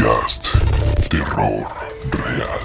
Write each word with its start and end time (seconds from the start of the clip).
Podcast 0.00 0.56
Terror 1.10 1.66
Real. 2.10 2.60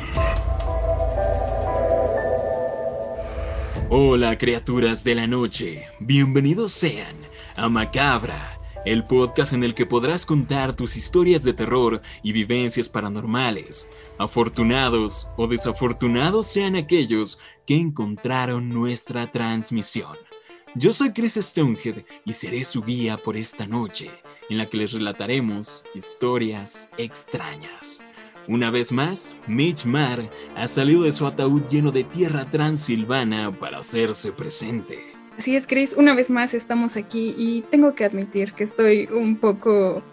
Hola 3.90 4.38
criaturas 4.38 5.04
de 5.04 5.16
la 5.16 5.28
noche, 5.28 5.86
bienvenidos 6.00 6.72
sean 6.72 7.14
a 7.58 7.68
Macabra, 7.68 8.58
el 8.86 9.04
podcast 9.04 9.52
en 9.52 9.66
el 9.66 9.74
que 9.74 9.86
podrás 9.86 10.26
contar 10.26 10.78
tus 10.78 10.96
historias 10.96 11.44
de 11.44 11.52
terror 11.52 12.02
y 12.24 12.32
vivencias 12.32 12.88
paranormales. 12.88 13.90
Afortunados 14.18 15.28
o 15.36 15.48
desafortunados 15.48 16.48
sean 16.48 16.78
aquellos 16.78 17.40
que 17.68 17.76
encontraron 17.76 18.70
nuestra 18.70 19.30
transmisión. 19.30 20.16
Yo 20.74 20.94
soy 20.94 21.12
Chris 21.12 21.36
Stonehead 21.36 22.06
y 22.24 22.32
seré 22.32 22.64
su 22.64 22.82
guía 22.82 23.18
por 23.18 23.36
esta 23.36 23.68
noche, 23.68 24.10
en 24.50 24.58
la 24.58 24.66
que 24.66 24.78
les 24.78 24.94
relataremos 24.94 25.84
historias 25.94 26.90
extrañas. 26.98 28.02
Una 28.48 28.70
vez 28.70 28.92
más, 28.92 29.36
Mitch 29.48 29.86
Marr 29.86 30.30
ha 30.56 30.68
salido 30.68 31.04
de 31.04 31.12
su 31.12 31.26
ataúd 31.26 31.64
lleno 31.70 31.92
de 31.92 32.04
tierra 32.04 32.46
transilvana 32.46 33.52
para 33.52 33.80
hacerse 33.80 34.32
presente. 34.32 35.00
Así 35.38 35.56
es, 35.56 35.66
Chris, 35.68 35.96
una 35.98 36.14
vez 36.14 36.30
más 36.30 36.54
estamos 36.54 36.96
aquí 36.96 37.34
y 37.38 37.62
tengo 37.70 37.96
que 37.96 38.06
admitir 38.06 38.54
que 38.54 38.64
estoy 38.64 39.10
un 39.12 39.36
poco 39.38 40.04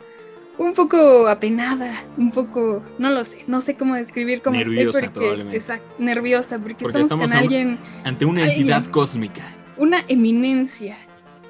un 0.58 0.74
poco 0.74 1.28
apenada, 1.28 2.04
un 2.16 2.30
poco, 2.30 2.82
no 2.98 3.10
lo 3.10 3.24
sé, 3.24 3.44
no 3.46 3.60
sé 3.60 3.74
cómo 3.74 3.94
describir 3.94 4.42
cómo 4.42 4.58
nerviosa, 4.58 5.06
estoy 5.06 5.28
porque 5.28 5.56
exacto, 5.56 5.94
nerviosa 5.98 6.58
porque, 6.58 6.84
porque 6.84 7.00
estamos, 7.00 7.30
con 7.30 7.38
alguien 7.38 7.78
ante 8.04 8.24
una 8.24 8.44
entidad 8.44 8.84
cósmica, 8.90 9.42
una 9.76 10.04
eminencia 10.08 10.96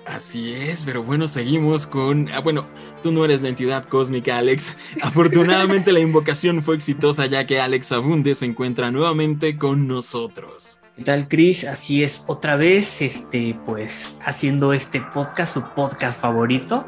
Así 0.06 0.52
es, 0.52 0.84
pero 0.84 1.02
bueno, 1.02 1.28
seguimos 1.28 1.86
con... 1.86 2.28
Ah, 2.30 2.40
bueno, 2.40 2.66
tú 3.02 3.12
no 3.12 3.24
eres 3.24 3.40
la 3.40 3.48
entidad 3.48 3.88
cósmica, 3.88 4.38
Alex. 4.38 4.76
Afortunadamente 5.02 5.92
la 5.92 6.00
invocación 6.00 6.62
fue 6.62 6.74
exitosa 6.74 7.26
ya 7.26 7.46
que 7.46 7.60
Alex 7.60 7.92
Abunde 7.92 8.34
se 8.34 8.46
encuentra 8.46 8.90
nuevamente 8.90 9.56
con 9.56 9.86
nosotros. 9.86 10.80
¿Qué 10.96 11.04
tal, 11.04 11.28
Chris? 11.28 11.64
Así 11.64 12.02
es, 12.02 12.24
otra 12.26 12.56
vez, 12.56 13.00
este, 13.00 13.56
pues, 13.64 14.10
haciendo 14.24 14.72
este 14.72 15.00
podcast, 15.00 15.54
su 15.54 15.62
podcast 15.62 16.20
favorito, 16.20 16.84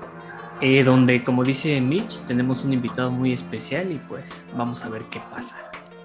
eh, 0.60 0.84
donde, 0.84 1.24
como 1.24 1.42
dice 1.42 1.80
Mitch, 1.80 2.20
tenemos 2.26 2.64
un 2.64 2.72
invitado 2.74 3.10
muy 3.10 3.32
especial 3.32 3.92
y 3.92 3.98
pues 4.08 4.44
vamos 4.56 4.84
a 4.84 4.90
ver 4.90 5.04
qué 5.10 5.20
pasa. 5.30 5.56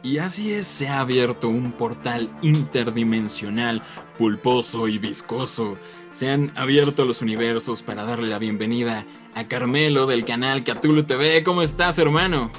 Y 0.02 0.20
así 0.20 0.54
es, 0.54 0.66
se 0.66 0.88
ha 0.88 1.02
abierto 1.02 1.50
un 1.50 1.74
portal 1.74 2.30
interdimensional, 2.42 3.84
pulposo 4.18 4.88
y 4.88 4.98
viscoso. 4.98 5.78
Se 6.10 6.28
han 6.30 6.52
abierto 6.56 7.06
los 7.06 7.22
universos 7.22 7.84
para 7.84 8.04
darle 8.04 8.30
la 8.30 8.40
bienvenida 8.40 9.06
a 9.36 9.48
Carmelo 9.48 10.08
del 10.08 10.26
canal 10.26 10.64
Cthulhu 10.64 11.04
TV. 11.04 11.44
¿Cómo 11.44 11.62
estás, 11.62 12.00
hermano? 12.00 12.52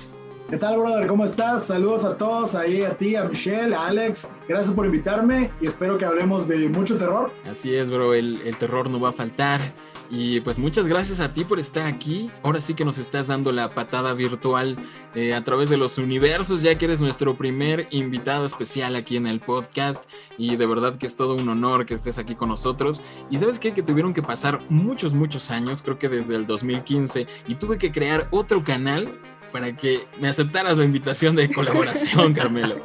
¿Qué 0.50 0.56
tal, 0.56 0.78
brother? 0.78 1.06
¿Cómo 1.06 1.24
estás? 1.24 1.66
Saludos 1.66 2.04
a 2.04 2.18
todos, 2.18 2.56
ahí 2.56 2.82
a 2.82 2.90
ti, 2.96 3.14
a 3.14 3.22
Michelle, 3.22 3.72
a 3.72 3.86
Alex. 3.86 4.32
Gracias 4.48 4.74
por 4.74 4.84
invitarme 4.84 5.48
y 5.60 5.68
espero 5.68 5.96
que 5.96 6.04
hablemos 6.04 6.48
de 6.48 6.68
mucho 6.68 6.98
terror. 6.98 7.30
Así 7.48 7.72
es, 7.72 7.92
bro, 7.92 8.14
el, 8.14 8.42
el 8.44 8.56
terror 8.56 8.90
no 8.90 8.98
va 8.98 9.10
a 9.10 9.12
faltar. 9.12 9.72
Y 10.10 10.40
pues 10.40 10.58
muchas 10.58 10.88
gracias 10.88 11.20
a 11.20 11.32
ti 11.32 11.44
por 11.44 11.60
estar 11.60 11.86
aquí. 11.86 12.32
Ahora 12.42 12.60
sí 12.60 12.74
que 12.74 12.84
nos 12.84 12.98
estás 12.98 13.28
dando 13.28 13.52
la 13.52 13.76
patada 13.76 14.12
virtual 14.12 14.76
eh, 15.14 15.34
a 15.34 15.44
través 15.44 15.70
de 15.70 15.76
los 15.76 15.98
universos, 15.98 16.62
ya 16.62 16.76
que 16.76 16.86
eres 16.86 17.00
nuestro 17.00 17.36
primer 17.36 17.86
invitado 17.92 18.44
especial 18.44 18.96
aquí 18.96 19.16
en 19.16 19.28
el 19.28 19.38
podcast. 19.38 20.10
Y 20.36 20.56
de 20.56 20.66
verdad 20.66 20.98
que 20.98 21.06
es 21.06 21.14
todo 21.14 21.36
un 21.36 21.48
honor 21.48 21.86
que 21.86 21.94
estés 21.94 22.18
aquí 22.18 22.34
con 22.34 22.48
nosotros. 22.48 23.04
Y 23.30 23.38
sabes 23.38 23.60
qué? 23.60 23.72
Que 23.72 23.84
tuvieron 23.84 24.12
que 24.12 24.22
pasar 24.24 24.58
muchos, 24.68 25.14
muchos 25.14 25.52
años, 25.52 25.80
creo 25.80 25.96
que 25.96 26.08
desde 26.08 26.34
el 26.34 26.44
2015, 26.44 27.28
y 27.46 27.54
tuve 27.54 27.78
que 27.78 27.92
crear 27.92 28.26
otro 28.32 28.64
canal 28.64 29.16
para 29.52 29.76
que 29.76 30.00
me 30.20 30.28
aceptaras 30.28 30.78
la 30.78 30.84
invitación 30.84 31.36
de 31.36 31.52
colaboración, 31.52 32.32
Carmelo. 32.34 32.76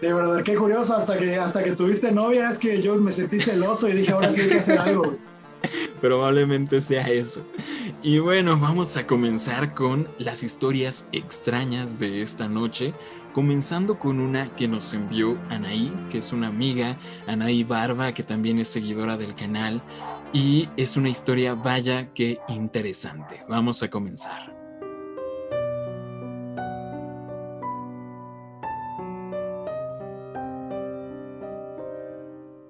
De 0.00 0.12
verdad, 0.12 0.42
qué 0.42 0.54
curioso, 0.54 0.94
hasta 0.94 1.16
que, 1.16 1.36
hasta 1.36 1.64
que 1.64 1.72
tuviste 1.72 2.12
novia 2.12 2.50
es 2.50 2.58
que 2.58 2.82
yo 2.82 2.96
me 2.96 3.12
sentí 3.12 3.40
celoso 3.40 3.88
y 3.88 3.92
dije, 3.92 4.12
ahora 4.12 4.30
sí 4.30 4.42
hay 4.42 4.48
que 4.48 4.58
hacer 4.58 4.78
algo. 4.78 5.16
Probablemente 6.00 6.80
sea 6.80 7.08
eso. 7.08 7.42
Y 8.02 8.18
bueno, 8.18 8.58
vamos 8.58 8.96
a 8.96 9.06
comenzar 9.06 9.74
con 9.74 10.06
las 10.18 10.42
historias 10.42 11.08
extrañas 11.12 11.98
de 11.98 12.22
esta 12.22 12.48
noche, 12.48 12.92
comenzando 13.32 13.98
con 13.98 14.20
una 14.20 14.54
que 14.54 14.68
nos 14.68 14.92
envió 14.92 15.38
Anaí, 15.48 15.92
que 16.10 16.18
es 16.18 16.32
una 16.32 16.48
amiga, 16.48 16.98
Anaí 17.26 17.64
Barba, 17.64 18.12
que 18.12 18.22
también 18.22 18.58
es 18.58 18.68
seguidora 18.68 19.16
del 19.16 19.34
canal, 19.34 19.82
y 20.32 20.68
es 20.76 20.96
una 20.96 21.08
historia 21.08 21.54
vaya 21.54 22.12
que 22.12 22.38
interesante. 22.48 23.42
Vamos 23.48 23.82
a 23.82 23.88
comenzar. 23.88 24.55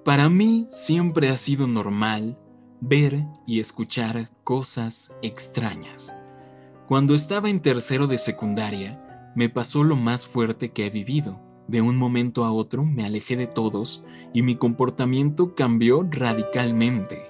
Para 0.07 0.29
mí 0.29 0.67
siempre 0.69 1.27
ha 1.27 1.35
sido 1.35 1.67
normal 1.67 2.39
ver 2.79 3.25
y 3.45 3.59
escuchar 3.59 4.31
cosas 4.45 5.11
extrañas. 5.21 6.15
Cuando 6.87 7.13
estaba 7.13 7.49
en 7.49 7.59
tercero 7.59 8.07
de 8.07 8.17
secundaria, 8.17 9.33
me 9.35 9.49
pasó 9.49 9.83
lo 9.83 9.97
más 9.97 10.25
fuerte 10.25 10.71
que 10.71 10.85
he 10.85 10.89
vivido. 10.89 11.41
De 11.67 11.81
un 11.81 11.97
momento 11.97 12.45
a 12.45 12.53
otro 12.53 12.85
me 12.85 13.05
alejé 13.05 13.35
de 13.35 13.47
todos 13.47 14.05
y 14.33 14.43
mi 14.43 14.55
comportamiento 14.55 15.55
cambió 15.55 16.07
radicalmente. 16.09 17.29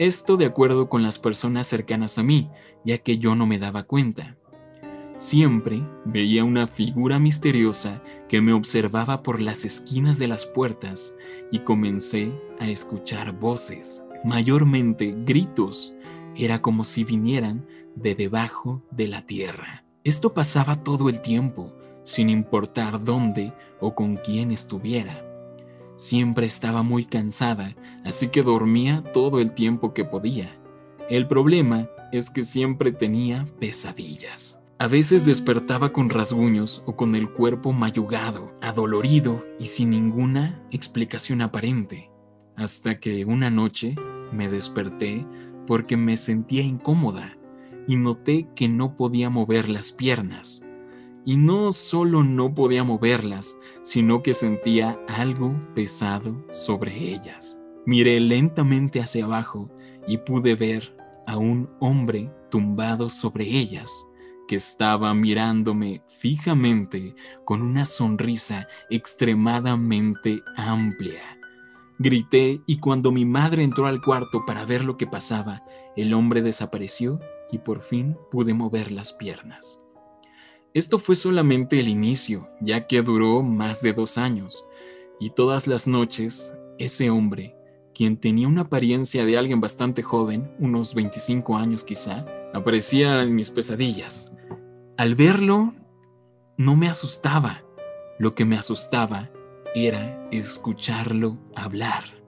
Esto 0.00 0.36
de 0.36 0.46
acuerdo 0.46 0.88
con 0.88 1.04
las 1.04 1.20
personas 1.20 1.68
cercanas 1.68 2.18
a 2.18 2.24
mí, 2.24 2.50
ya 2.84 2.98
que 2.98 3.18
yo 3.18 3.36
no 3.36 3.46
me 3.46 3.60
daba 3.60 3.84
cuenta. 3.84 4.37
Siempre 5.18 5.82
veía 6.04 6.44
una 6.44 6.68
figura 6.68 7.18
misteriosa 7.18 8.00
que 8.28 8.40
me 8.40 8.52
observaba 8.52 9.24
por 9.24 9.42
las 9.42 9.64
esquinas 9.64 10.16
de 10.18 10.28
las 10.28 10.46
puertas 10.46 11.16
y 11.50 11.58
comencé 11.58 12.30
a 12.60 12.68
escuchar 12.68 13.32
voces, 13.32 14.04
mayormente 14.24 15.12
gritos. 15.26 15.92
Era 16.36 16.62
como 16.62 16.84
si 16.84 17.02
vinieran 17.02 17.66
de 17.96 18.14
debajo 18.14 18.84
de 18.92 19.08
la 19.08 19.26
tierra. 19.26 19.84
Esto 20.04 20.34
pasaba 20.34 20.84
todo 20.84 21.08
el 21.08 21.20
tiempo, 21.20 21.74
sin 22.04 22.30
importar 22.30 23.02
dónde 23.02 23.52
o 23.80 23.96
con 23.96 24.18
quién 24.18 24.52
estuviera. 24.52 25.24
Siempre 25.96 26.46
estaba 26.46 26.84
muy 26.84 27.04
cansada, 27.04 27.74
así 28.04 28.28
que 28.28 28.44
dormía 28.44 29.02
todo 29.12 29.40
el 29.40 29.52
tiempo 29.52 29.94
que 29.94 30.04
podía. 30.04 30.56
El 31.10 31.26
problema 31.26 31.88
es 32.12 32.30
que 32.30 32.42
siempre 32.42 32.92
tenía 32.92 33.48
pesadillas. 33.58 34.62
A 34.80 34.86
veces 34.86 35.26
despertaba 35.26 35.92
con 35.92 36.08
rasguños 36.08 36.84
o 36.86 36.94
con 36.94 37.16
el 37.16 37.32
cuerpo 37.32 37.72
mayugado, 37.72 38.54
adolorido 38.62 39.44
y 39.58 39.66
sin 39.66 39.90
ninguna 39.90 40.64
explicación 40.70 41.42
aparente, 41.42 42.12
hasta 42.54 43.00
que 43.00 43.24
una 43.24 43.50
noche 43.50 43.96
me 44.30 44.48
desperté 44.48 45.26
porque 45.66 45.96
me 45.96 46.16
sentía 46.16 46.62
incómoda 46.62 47.36
y 47.88 47.96
noté 47.96 48.46
que 48.54 48.68
no 48.68 48.94
podía 48.94 49.30
mover 49.30 49.68
las 49.68 49.90
piernas. 49.90 50.62
Y 51.24 51.36
no 51.36 51.72
solo 51.72 52.22
no 52.22 52.54
podía 52.54 52.84
moverlas, 52.84 53.58
sino 53.82 54.22
que 54.22 54.32
sentía 54.32 54.96
algo 55.08 55.60
pesado 55.74 56.46
sobre 56.50 56.96
ellas. 56.96 57.60
Miré 57.84 58.20
lentamente 58.20 59.00
hacia 59.00 59.24
abajo 59.24 59.68
y 60.06 60.18
pude 60.18 60.54
ver 60.54 60.94
a 61.26 61.36
un 61.36 61.68
hombre 61.80 62.30
tumbado 62.48 63.08
sobre 63.08 63.44
ellas 63.44 64.07
que 64.48 64.56
estaba 64.56 65.14
mirándome 65.14 66.02
fijamente 66.08 67.14
con 67.44 67.62
una 67.62 67.86
sonrisa 67.86 68.66
extremadamente 68.90 70.42
amplia. 70.56 71.22
Grité 72.00 72.60
y 72.66 72.78
cuando 72.78 73.12
mi 73.12 73.24
madre 73.24 73.62
entró 73.62 73.86
al 73.86 74.00
cuarto 74.02 74.44
para 74.46 74.64
ver 74.64 74.84
lo 74.84 74.96
que 74.96 75.06
pasaba, 75.06 75.62
el 75.96 76.14
hombre 76.14 76.42
desapareció 76.42 77.20
y 77.52 77.58
por 77.58 77.82
fin 77.82 78.16
pude 78.30 78.54
mover 78.54 78.90
las 78.90 79.12
piernas. 79.12 79.80
Esto 80.74 80.98
fue 80.98 81.16
solamente 81.16 81.80
el 81.80 81.88
inicio, 81.88 82.48
ya 82.60 82.86
que 82.86 83.02
duró 83.02 83.42
más 83.42 83.82
de 83.82 83.92
dos 83.92 84.18
años, 84.18 84.64
y 85.18 85.30
todas 85.30 85.66
las 85.66 85.88
noches 85.88 86.52
ese 86.78 87.10
hombre, 87.10 87.56
quien 87.94 88.16
tenía 88.16 88.46
una 88.46 88.62
apariencia 88.62 89.24
de 89.24 89.36
alguien 89.36 89.60
bastante 89.60 90.02
joven, 90.02 90.54
unos 90.60 90.94
25 90.94 91.56
años 91.56 91.82
quizá, 91.82 92.24
aparecía 92.54 93.22
en 93.22 93.34
mis 93.34 93.50
pesadillas, 93.50 94.32
al 94.98 95.14
verlo, 95.14 95.74
no 96.56 96.74
me 96.74 96.88
asustaba. 96.88 97.62
Lo 98.18 98.34
que 98.34 98.44
me 98.44 98.58
asustaba 98.58 99.30
era 99.76 100.28
escucharlo 100.32 101.38
hablar. 101.54 102.20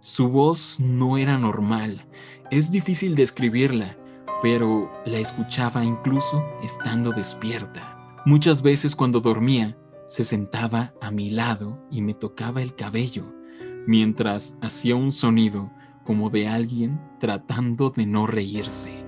Su 0.00 0.28
voz 0.28 0.78
no 0.78 1.18
era 1.18 1.36
normal. 1.36 2.06
Es 2.52 2.70
difícil 2.70 3.16
describirla, 3.16 3.98
pero 4.40 4.88
la 5.04 5.18
escuchaba 5.18 5.84
incluso 5.84 6.44
estando 6.62 7.10
despierta. 7.10 7.98
Muchas 8.24 8.62
veces 8.62 8.94
cuando 8.94 9.20
dormía, 9.20 9.76
se 10.06 10.22
sentaba 10.22 10.94
a 11.02 11.10
mi 11.10 11.30
lado 11.30 11.84
y 11.90 12.02
me 12.02 12.14
tocaba 12.14 12.62
el 12.62 12.76
cabello, 12.76 13.34
mientras 13.88 14.56
hacía 14.62 14.94
un 14.94 15.10
sonido 15.10 15.72
como 16.04 16.30
de 16.30 16.46
alguien 16.46 17.00
tratando 17.18 17.90
de 17.90 18.06
no 18.06 18.28
reírse 18.28 19.06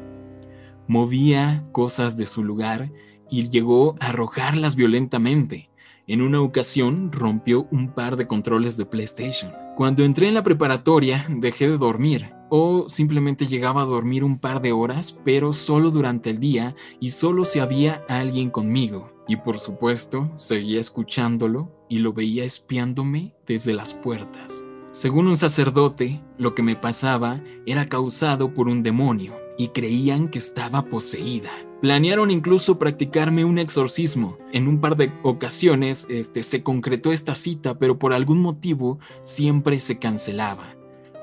movía 0.88 1.64
cosas 1.70 2.16
de 2.16 2.26
su 2.26 2.42
lugar 2.42 2.90
y 3.30 3.48
llegó 3.50 3.94
a 4.00 4.06
arrojarlas 4.06 4.74
violentamente. 4.74 5.70
En 6.06 6.22
una 6.22 6.40
ocasión 6.40 7.12
rompió 7.12 7.68
un 7.70 7.92
par 7.92 8.16
de 8.16 8.26
controles 8.26 8.78
de 8.78 8.86
PlayStation. 8.86 9.52
Cuando 9.76 10.04
entré 10.04 10.26
en 10.26 10.34
la 10.34 10.42
preparatoria 10.42 11.26
dejé 11.28 11.68
de 11.68 11.76
dormir 11.76 12.32
o 12.48 12.88
simplemente 12.88 13.46
llegaba 13.46 13.82
a 13.82 13.84
dormir 13.84 14.24
un 14.24 14.38
par 14.38 14.62
de 14.62 14.72
horas, 14.72 15.20
pero 15.22 15.52
solo 15.52 15.90
durante 15.90 16.30
el 16.30 16.40
día 16.40 16.74
y 16.98 17.10
solo 17.10 17.44
si 17.44 17.58
había 17.58 18.02
alguien 18.08 18.48
conmigo. 18.48 19.12
Y 19.28 19.36
por 19.36 19.60
supuesto, 19.60 20.32
seguía 20.36 20.80
escuchándolo 20.80 21.70
y 21.90 21.98
lo 21.98 22.14
veía 22.14 22.44
espiándome 22.44 23.34
desde 23.46 23.74
las 23.74 23.92
puertas. 23.92 24.64
Según 24.92 25.26
un 25.26 25.36
sacerdote, 25.36 26.22
lo 26.38 26.54
que 26.54 26.62
me 26.62 26.74
pasaba 26.74 27.42
era 27.66 27.90
causado 27.90 28.54
por 28.54 28.68
un 28.68 28.82
demonio 28.82 29.34
y 29.58 29.68
creían 29.68 30.28
que 30.28 30.38
estaba 30.38 30.86
poseída. 30.86 31.50
Planearon 31.82 32.30
incluso 32.30 32.78
practicarme 32.78 33.44
un 33.44 33.58
exorcismo. 33.58 34.38
En 34.52 34.66
un 34.66 34.80
par 34.80 34.96
de 34.96 35.12
ocasiones 35.22 36.06
este, 36.08 36.42
se 36.42 36.62
concretó 36.62 37.12
esta 37.12 37.34
cita, 37.34 37.78
pero 37.78 37.98
por 37.98 38.14
algún 38.14 38.40
motivo 38.40 38.98
siempre 39.22 39.78
se 39.80 39.98
cancelaba. 39.98 40.74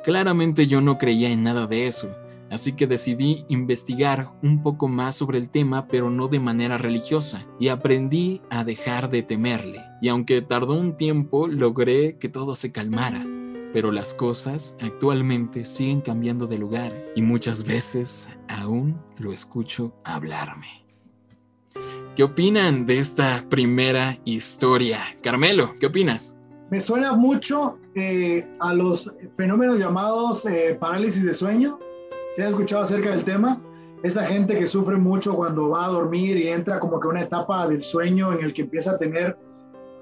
Claramente 0.03 0.67
yo 0.67 0.81
no 0.81 0.97
creía 0.97 1.29
en 1.29 1.43
nada 1.43 1.65
de 1.65 1.87
eso, 1.87 2.15
así 2.51 2.73
que 2.73 2.87
decidí 2.87 3.43
investigar 3.49 4.31
un 4.43 4.61
poco 4.61 4.87
más 4.87 5.15
sobre 5.15 5.39
el 5.39 5.49
tema, 5.49 5.87
pero 5.87 6.09
no 6.09 6.27
de 6.27 6.39
manera 6.39 6.77
religiosa, 6.77 7.47
y 7.59 7.69
aprendí 7.69 8.41
a 8.49 8.63
dejar 8.63 9.09
de 9.09 9.23
temerle. 9.23 9.81
Y 10.01 10.09
aunque 10.09 10.41
tardó 10.41 10.75
un 10.75 10.95
tiempo, 10.95 11.47
logré 11.47 12.17
que 12.17 12.29
todo 12.29 12.53
se 12.53 12.71
calmara. 12.71 13.25
Pero 13.75 13.91
las 13.91 14.13
cosas 14.13 14.77
actualmente 14.81 15.65
siguen 15.65 15.99
cambiando 15.99 16.47
de 16.47 16.57
lugar 16.57 16.93
y 17.13 17.21
muchas 17.21 17.65
veces 17.65 18.29
aún 18.47 18.97
lo 19.17 19.33
escucho 19.33 19.91
hablarme. 20.05 20.85
¿Qué 22.15 22.23
opinan 22.23 22.85
de 22.85 22.99
esta 22.99 23.43
primera 23.49 24.17
historia? 24.23 25.01
Carmelo, 25.21 25.73
¿qué 25.77 25.87
opinas? 25.87 26.37
Me 26.71 26.79
suena 26.79 27.17
mucho 27.17 27.77
eh, 27.95 28.47
a 28.61 28.73
los 28.73 29.11
fenómenos 29.35 29.77
llamados 29.77 30.45
eh, 30.45 30.77
parálisis 30.79 31.25
de 31.25 31.33
sueño. 31.33 31.77
¿Se 32.33 32.43
ha 32.43 32.47
escuchado 32.47 32.83
acerca 32.83 33.09
del 33.09 33.25
tema? 33.25 33.61
Esa 34.03 34.25
gente 34.25 34.57
que 34.57 34.67
sufre 34.67 34.95
mucho 34.95 35.35
cuando 35.35 35.71
va 35.71 35.87
a 35.87 35.89
dormir 35.89 36.37
y 36.37 36.47
entra 36.47 36.79
como 36.79 36.97
que 36.97 37.09
una 37.09 37.23
etapa 37.23 37.67
del 37.67 37.83
sueño 37.83 38.31
en 38.31 38.41
el 38.41 38.53
que 38.53 38.61
empieza 38.61 38.91
a 38.91 38.97
tener, 38.97 39.37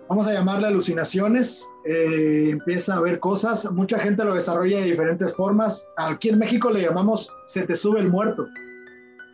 vamos 0.10 0.28
a 0.28 0.34
llamarle 0.34 0.68
alucinaciones, 0.68 1.68
eh, 1.86 2.50
empieza 2.52 2.96
a 2.96 3.02
ver 3.02 3.20
cosas. 3.20 3.70
Mucha 3.72 4.00
gente 4.00 4.24
lo 4.24 4.36
desarrolla 4.36 4.80
de 4.80 4.86
diferentes 4.86 5.36
formas. 5.36 5.92
Aquí 5.98 6.30
en 6.30 6.40
México 6.40 6.70
le 6.70 6.82
llamamos 6.82 7.32
se 7.46 7.64
te 7.64 7.76
sube 7.76 8.00
el 8.00 8.10
muerto. 8.10 8.48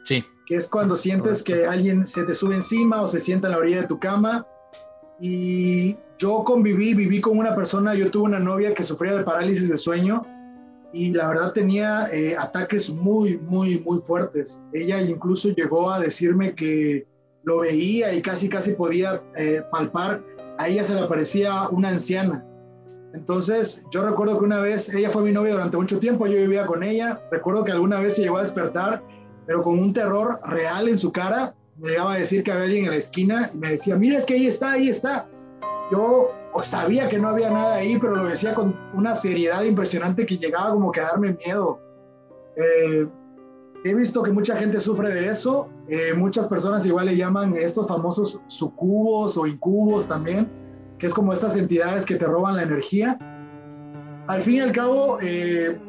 Sí. 0.06 0.24
Que 0.48 0.56
es 0.56 0.68
cuando 0.68 0.95
sientes 0.95 1.44
que 1.44 1.66
alguien 1.66 2.07
se 2.07 2.24
te 2.24 2.33
sube 2.33 2.56
encima 2.56 3.01
o 3.01 3.07
se 3.07 3.19
sienta 3.19 3.48
en 3.48 3.51
la 3.54 3.60
orilla 3.60 3.81
de 3.81 3.88
tu 3.88 4.00
cama 4.00 4.45
y 5.19 5.95
yo 6.18 6.44
conviví, 6.44 6.94
viví 6.94 7.21
con 7.21 7.38
una 7.38 7.56
persona, 7.56 7.94
yo 7.94 8.10
tuve 8.10 8.25
una 8.25 8.39
novia 8.39 8.74
que 8.74 8.83
sufría 8.83 9.16
de 9.16 9.24
parálisis 9.24 9.69
de 9.69 9.77
sueño 9.77 10.25
y 10.92 11.12
la 11.12 11.27
verdad 11.27 11.54
tenía 11.54 12.10
eh, 12.12 12.36
ataques 12.38 12.89
muy, 12.89 13.38
muy, 13.38 13.80
muy 13.80 14.00
fuertes. 14.00 14.62
Ella 14.74 15.01
incluso 15.01 15.50
llegó 15.50 15.92
a 15.92 16.00
decirme 16.00 16.56
que 16.56 17.06
lo 17.44 17.60
veía 17.60 18.13
y 18.13 18.21
casi, 18.21 18.50
casi 18.50 18.74
podía 18.74 19.21
eh, 19.38 19.62
palpar. 19.71 20.24
A 20.59 20.67
ella 20.67 20.83
se 20.83 20.94
le 20.94 21.00
aparecía 21.00 21.69
una 21.69 21.88
anciana. 21.89 22.45
Entonces, 23.13 23.83
yo 23.91 24.03
recuerdo 24.03 24.38
que 24.38 24.45
una 24.45 24.59
vez, 24.59 24.94
ella 24.94 25.09
fue 25.09 25.23
mi 25.23 25.31
novia 25.31 25.53
durante 25.53 25.77
mucho 25.77 26.00
tiempo, 26.00 26.27
yo 26.27 26.38
vivía 26.38 26.65
con 26.65 26.83
ella. 26.83 27.21
Recuerdo 27.31 27.63
que 27.63 27.71
alguna 27.71 28.00
vez 28.00 28.15
se 28.15 28.23
llegó 28.23 28.38
a 28.38 28.41
despertar, 28.41 29.01
pero 29.47 29.63
con 29.63 29.79
un 29.79 29.94
terror 29.94 30.39
real 30.44 30.89
en 30.89 30.97
su 30.97 31.13
cara 31.13 31.56
me 31.77 31.91
llegaba 31.91 32.13
a 32.13 32.17
decir 32.17 32.44
que 32.44 32.51
había 32.51 32.65
alguien 32.65 32.85
en 32.85 32.91
la 32.91 32.97
esquina 32.97 33.50
y 33.53 33.57
me 33.57 33.71
decía, 33.71 33.95
mira, 33.95 34.17
es 34.17 34.25
que 34.25 34.33
ahí 34.33 34.47
está, 34.47 34.71
ahí 34.71 34.89
está. 34.89 35.27
Yo 35.91 36.27
sabía 36.61 37.07
que 37.07 37.17
no 37.17 37.29
había 37.29 37.50
nada 37.50 37.75
ahí, 37.75 37.97
pero 37.97 38.17
lo 38.17 38.27
decía 38.27 38.53
con 38.53 38.75
una 38.94 39.15
seriedad 39.15 39.63
impresionante 39.63 40.25
que 40.25 40.38
llegaba 40.38 40.71
como 40.73 40.91
que 40.91 41.00
a 41.00 41.06
darme 41.06 41.38
miedo. 41.45 41.79
Eh, 42.57 43.07
he 43.85 43.95
visto 43.95 44.21
que 44.21 44.31
mucha 44.31 44.57
gente 44.57 44.81
sufre 44.81 45.09
de 45.09 45.29
eso. 45.29 45.69
Eh, 45.89 46.13
muchas 46.13 46.47
personas 46.47 46.86
igual 46.86 47.07
le 47.07 47.18
llaman 47.18 47.56
estos 47.57 47.88
famosos 47.88 48.41
sucubos 48.45 49.38
o 49.38 49.47
incubos 49.47 50.07
también, 50.07 50.47
que 51.00 51.07
es 51.07 51.13
como 51.13 51.33
estas 51.33 51.56
entidades 51.56 52.06
que 52.06 52.15
te 52.15 52.25
roban 52.25 52.57
la 52.57 52.63
energía. 52.63 53.18
Al 54.27 54.41
fin 54.44 54.56
y 54.56 54.59
al 54.59 54.71
cabo, 54.71 55.18
eh, 55.21 55.80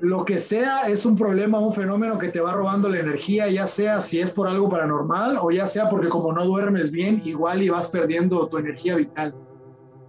lo 0.00 0.24
que 0.24 0.38
sea 0.38 0.82
es 0.88 1.04
un 1.04 1.16
problema, 1.16 1.58
un 1.58 1.72
fenómeno 1.72 2.18
que 2.18 2.28
te 2.28 2.40
va 2.40 2.52
robando 2.52 2.88
la 2.88 3.00
energía, 3.00 3.48
ya 3.48 3.66
sea 3.66 4.00
si 4.00 4.20
es 4.20 4.30
por 4.30 4.46
algo 4.46 4.68
paranormal 4.68 5.38
o 5.40 5.50
ya 5.50 5.66
sea 5.66 5.88
porque 5.88 6.08
como 6.08 6.32
no 6.32 6.44
duermes 6.44 6.92
bien, 6.92 7.20
igual 7.24 7.62
y 7.62 7.68
vas 7.68 7.88
perdiendo 7.88 8.46
tu 8.46 8.58
energía 8.58 8.94
vital. 8.94 9.34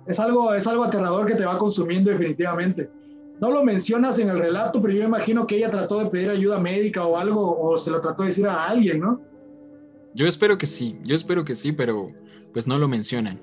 Es 0.06 0.20
algo, 0.20 0.54
es 0.54 0.68
algo 0.68 0.84
aterrador 0.84 1.26
que 1.26 1.36
te 1.36 1.46
va 1.46 1.58
consumiendo 1.58 2.12
definitivamente. 2.12 2.92
No 3.40 3.52
lo 3.52 3.64
mencionas 3.64 4.18
en 4.20 4.30
el 4.30 4.40
relato, 4.40 4.82
pero 4.82 4.94
yo 4.94 5.04
imagino 5.04 5.46
que 5.46 5.58
ella 5.58 5.70
trató 5.70 6.04
de 6.04 6.10
pedir 6.10 6.30
ayuda 6.30 6.60
médica 6.60 7.06
o 7.06 7.18
algo, 7.18 7.60
o 7.60 7.78
se 7.78 7.92
lo 7.92 8.02
trató 8.02 8.24
de 8.24 8.30
decir 8.30 8.48
a 8.48 8.66
alguien, 8.66 9.00
¿no? 9.00 9.22
Yo 10.16 10.26
espero 10.26 10.58
que 10.58 10.66
sí, 10.66 10.98
yo 11.04 11.16
espero 11.16 11.46
que 11.46 11.54
sí, 11.54 11.72
pero 11.72 12.08
pues 12.52 12.66
no 12.66 12.80
lo 12.80 12.88
mencionan. 12.88 13.40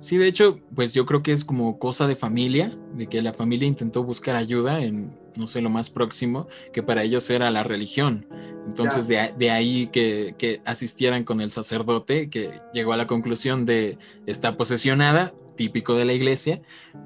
Sí, 0.00 0.16
de 0.16 0.28
hecho, 0.28 0.58
pues 0.74 0.94
yo 0.94 1.04
creo 1.04 1.22
que 1.22 1.32
es 1.32 1.44
como 1.44 1.78
cosa 1.78 2.06
de 2.06 2.16
familia, 2.16 2.72
de 2.94 3.06
que 3.06 3.20
la 3.20 3.34
familia 3.34 3.68
intentó 3.68 4.02
buscar 4.02 4.34
ayuda 4.34 4.82
en, 4.82 5.14
no 5.36 5.46
sé, 5.46 5.60
lo 5.60 5.68
más 5.68 5.90
próximo, 5.90 6.48
que 6.72 6.82
para 6.82 7.02
ellos 7.02 7.28
era 7.28 7.50
la 7.50 7.62
religión. 7.62 8.26
Entonces, 8.66 9.08
de, 9.08 9.50
ahí 9.50 9.88
que, 9.88 10.34
que, 10.38 10.62
asistieran 10.64 11.24
con 11.24 11.42
el 11.42 11.52
sacerdote, 11.52 12.30
que 12.30 12.50
llegó 12.72 12.94
a 12.94 12.96
la 12.96 13.06
conclusión 13.06 13.66
de 13.66 13.98
está 14.24 14.56
posesionada, 14.56 15.34
típico 15.56 15.94
de 15.96 16.06
la 16.06 16.14
iglesia, 16.14 16.62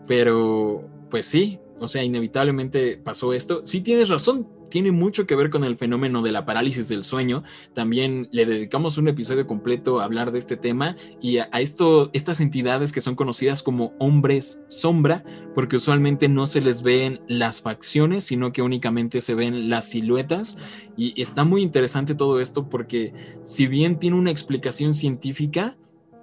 pero 0.07 0.89
pues 1.11 1.27
sí, 1.27 1.59
o 1.81 1.89
sea, 1.89 2.03
inevitablemente 2.03 2.97
pasó 2.97 3.33
esto. 3.33 3.63
Sí 3.65 3.81
tienes 3.81 4.09
razón, 4.09 4.49
tiene 4.75 4.91
mucho 4.91 5.27
que 5.27 5.37
ver 5.37 5.51
con 5.51 5.63
el 5.63 5.77
fenómeno 5.77 6.23
de 6.23 6.33
la 6.33 6.45
parálisis 6.45 6.89
del 6.89 7.05
sueño. 7.05 7.45
También 7.75 8.29
le 8.33 8.45
dedicamos 8.45 8.99
un 8.99 9.09
episodio 9.09 9.47
completo 9.47 10.01
a 10.01 10.05
hablar 10.05 10.33
de 10.33 10.39
este 10.39 10.57
tema 10.57 10.97
y 11.21 11.39
a, 11.39 11.45
esto, 11.55 12.11
estas 12.13 12.41
entidades 12.41 12.91
que 12.91 13.01
son 13.01 13.15
conocidas 13.15 13.63
como 13.63 13.95
hombres 13.99 14.65
sombra, 14.69 15.25
porque 15.55 15.77
usualmente 15.77 16.29
no 16.29 16.47
se 16.47 16.61
les 16.61 16.83
ven 16.83 17.21
las 17.29 17.61
facciones, 17.61 18.25
sino 18.25 18.53
que 18.53 18.63
únicamente 18.63 19.21
se 19.21 19.35
ven 19.35 19.71
las 19.71 19.91
siluetas. 19.91 20.59
Y 20.97 21.21
está 21.23 21.45
muy 21.45 21.63
interesante 21.63 22.15
todo 22.15 22.41
esto 22.41 22.69
porque 22.69 23.13
si 23.43 23.67
bien 23.67 23.99
tiene 23.99 24.17
una 24.17 24.33
explicación 24.33 24.93
científica, 24.93 25.77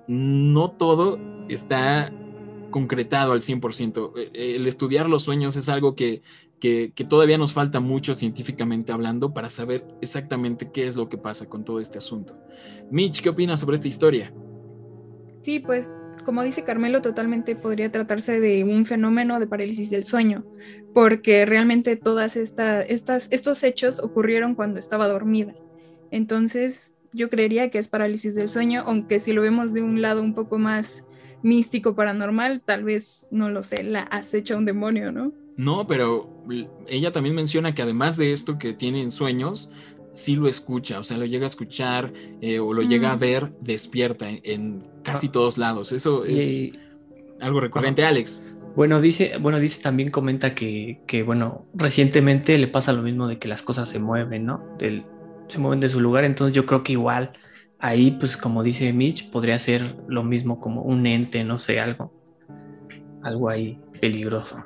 no 0.08 0.72
todo 0.72 1.20
está 1.48 2.12
concretado 2.72 3.34
al 3.34 3.42
100%. 3.42 4.13
Eh, 4.16 4.56
el 4.56 4.68
estudiar 4.68 5.08
los 5.08 5.24
sueños 5.24 5.56
es 5.56 5.70
algo 5.70 5.96
que 5.96 6.22
que, 6.62 7.06
todavía 7.10 7.40
nos 7.40 7.51
falta 7.51 7.80
mucho 7.80 8.13
científicamente 8.13 8.92
hablando 8.94 9.34
para 9.34 9.50
saber 9.50 9.84
exactamente 10.00 10.70
qué 10.72 10.88
es 10.88 10.96
lo 10.96 11.10
que 11.10 11.18
pasa 11.18 11.50
con 11.50 11.66
todo 11.66 11.82
este 11.82 11.98
asunto. 11.98 12.38
Mitch, 12.92 13.22
¿qué 13.22 13.30
opinas 13.30 13.60
sobre 13.60 13.75
esta 13.75 13.88
historia? 13.88 14.32
Sí, 15.42 15.60
pues 15.60 15.90
como 16.24 16.44
dice 16.44 16.63
Carmelo, 16.63 17.01
totalmente 17.01 17.56
podría 17.56 17.92
tratarse 17.92 18.40
de 18.40 18.63
un 18.63 18.86
fenómeno 18.86 19.40
de 19.40 19.48
parálisis 19.48 19.90
del 19.90 20.04
sueño, 20.04 20.46
porque 20.94 21.48
realmente 21.48 21.96
todas 21.96 22.36
estas, 22.36 22.86
estos 22.88 23.63
hechos 23.63 24.00
ocurrieron 24.00 24.54
cuando 24.54 24.80
estaba 24.80 25.08
dormida. 25.08 25.56
Entonces, 26.12 26.94
yo 27.12 27.32
creería 27.32 27.72
que 27.72 27.80
es 27.80 27.88
parálisis 27.88 28.36
del 28.36 28.50
sueño, 28.50 28.84
aunque 28.86 29.20
si 29.20 29.34
lo 29.34 29.42
vemos 29.42 29.74
de 29.74 29.82
un 29.82 30.00
lado 30.00 30.22
un 30.22 30.36
poco 30.36 30.60
más 30.60 31.06
místico, 31.43 31.95
paranormal, 31.95 32.62
tal 32.62 32.83
vez, 32.83 33.27
no 33.31 33.50
lo 33.50 33.63
sé, 33.63 33.83
la 33.83 34.01
acecha 34.01 34.57
un 34.57 34.65
demonio, 34.65 35.12
¿no? 35.12 35.31
No, 35.57 35.86
pero 35.86 36.29
ella 36.88 37.12
también 37.12 37.36
menciona 37.36 37.75
que 37.75 37.81
además 37.81 38.17
de 38.17 38.33
esto 38.33 38.57
que 38.57 38.74
tienen 38.74 39.12
sueños, 39.12 39.71
sí 40.13 40.36
lo 40.36 40.48
escucha, 40.48 41.00
o 41.00 41.03
sea, 41.03 41.17
lo 41.17 41.25
llega 41.25 41.45
a 41.45 41.48
escuchar 41.48 42.13
eh, 42.41 42.60
o 42.60 42.74
lo 42.74 42.81
llega 42.81 43.12
a 43.12 43.15
mm. 43.15 43.19
ver 43.19 43.51
despierta 43.62 44.27
en, 44.29 44.83
casi 45.03 45.27
ah. 45.27 45.31
todos 45.31 45.57
lados. 45.57 45.91
Eso 45.91 46.25
es 46.25 46.71
algo 47.39 47.60
recurrente, 47.60 48.05
Alex. 48.05 48.41
Bueno, 48.75 49.01
dice, 49.01 49.33
bueno, 49.39 49.60
dice 49.60 49.81
también 49.81 50.12
comenta 50.12 50.55
que, 50.55 51.01
que, 51.05 51.24
bueno, 51.24 51.65
recientemente 51.74 52.57
le 52.57 52.67
pasa 52.67 52.93
lo 52.93 53.01
mismo 53.01 53.27
de 53.27 53.38
que 53.38 53.50
las 53.50 53.62
cosas 53.62 53.89
se 53.89 54.00
mueven, 54.00 54.45
¿no? 54.45 54.63
Del, 54.79 55.03
se 55.50 55.60
mueven 55.60 55.81
de 55.81 55.89
su 55.89 56.00
lugar, 56.00 56.24
entonces 56.24 56.55
yo 56.55 56.65
creo 56.65 56.83
que 56.83 56.93
igual 56.93 57.33
ahí, 57.81 58.11
pues 58.11 58.38
como 58.38 58.63
dice 58.63 58.93
Mitch, 58.93 59.29
podría 59.29 59.57
ser 59.59 59.83
lo 60.07 60.23
mismo 60.23 60.61
como 60.61 60.83
un 60.83 61.05
ente, 61.07 61.43
no 61.43 61.59
sé, 61.59 61.79
algo, 61.79 62.13
algo 63.23 63.50
ahí 63.50 63.79
peligroso. 64.00 64.63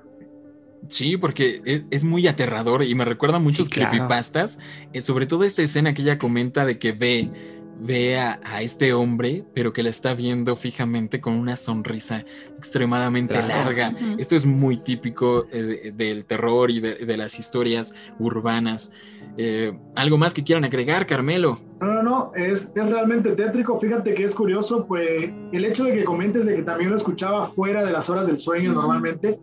Sí, 0.89 1.17
porque 1.17 1.61
e, 1.65 1.85
es, 1.89 2.03
muy 2.03 2.27
aterrador 2.27 2.83
y 2.83 2.93
me 2.93 3.05
recuerda 3.05 3.37
a 3.37 3.39
muchos 3.39 3.69
creepypastas, 3.69 4.59
eh, 4.93 5.01
sobre 5.01 5.25
todo 5.25 5.43
esta 5.43 5.63
escena 5.63 5.93
que 5.93 6.03
ella 6.03 6.19
comenta 6.19 6.63
de 6.65 6.77
que 6.77 6.91
ve, 6.91 7.31
ve 7.79 8.19
a, 8.19 8.61
este 8.61 8.93
hombre, 8.93 9.43
pero 9.55 9.73
que 9.73 9.81
la 9.81 9.89
está 9.89 10.13
viendo 10.13 10.55
fijamente 10.55 11.21
con 11.21 11.33
una 11.33 11.55
sonrisa 11.55 12.23
extremadamente 12.57 13.41
larga. 13.41 13.95
Esto 14.19 14.35
es 14.35 14.45
muy 14.45 14.77
típico 14.77 15.47
eh, 15.51 15.91
del 15.95 16.25
terror 16.25 16.69
y 16.69 16.81
de, 16.81 17.17
las 17.17 17.39
historias 17.39 17.95
urbanas. 18.19 18.93
Eh, 19.37 19.73
¿Algo 19.95 20.17
más 20.17 20.33
que 20.33 20.43
quieran 20.43 20.65
agregar, 20.65 21.07
Carmelo? 21.07 21.61
No, 21.81 21.93
no, 21.93 22.03
no, 22.03 22.31
es, 22.35 22.71
es 22.73 22.89
realmente 22.89 23.31
tétrico. 23.31 23.77
Fíjate 23.77 24.13
que 24.13 24.23
es 24.23 24.33
curioso, 24.33 24.85
pues 24.85 25.31
el 25.51 25.65
hecho 25.65 25.83
de 25.83 25.93
que 25.93 26.05
comentes 26.05 26.45
de 26.45 26.55
que 26.55 26.63
también 26.63 26.89
lo 26.89 26.95
escuchaba 26.95 27.45
fuera 27.45 27.83
de 27.83 27.91
las 27.91 28.09
horas 28.09 28.27
del 28.27 28.39
sueño 28.39 28.73
normalmente, 28.73 29.39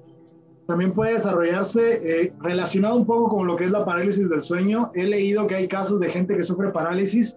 también 0.66 0.92
puede 0.92 1.14
desarrollarse 1.14 2.22
eh, 2.22 2.32
relacionado 2.40 2.96
un 2.96 3.04
poco 3.04 3.28
con 3.28 3.46
lo 3.46 3.56
que 3.56 3.64
es 3.64 3.70
la 3.70 3.84
parálisis 3.84 4.30
del 4.30 4.42
sueño. 4.42 4.90
He 4.94 5.04
leído 5.04 5.46
que 5.46 5.56
hay 5.56 5.68
casos 5.68 6.00
de 6.00 6.08
gente 6.08 6.36
que 6.36 6.42
sufre 6.42 6.70
parálisis 6.70 7.36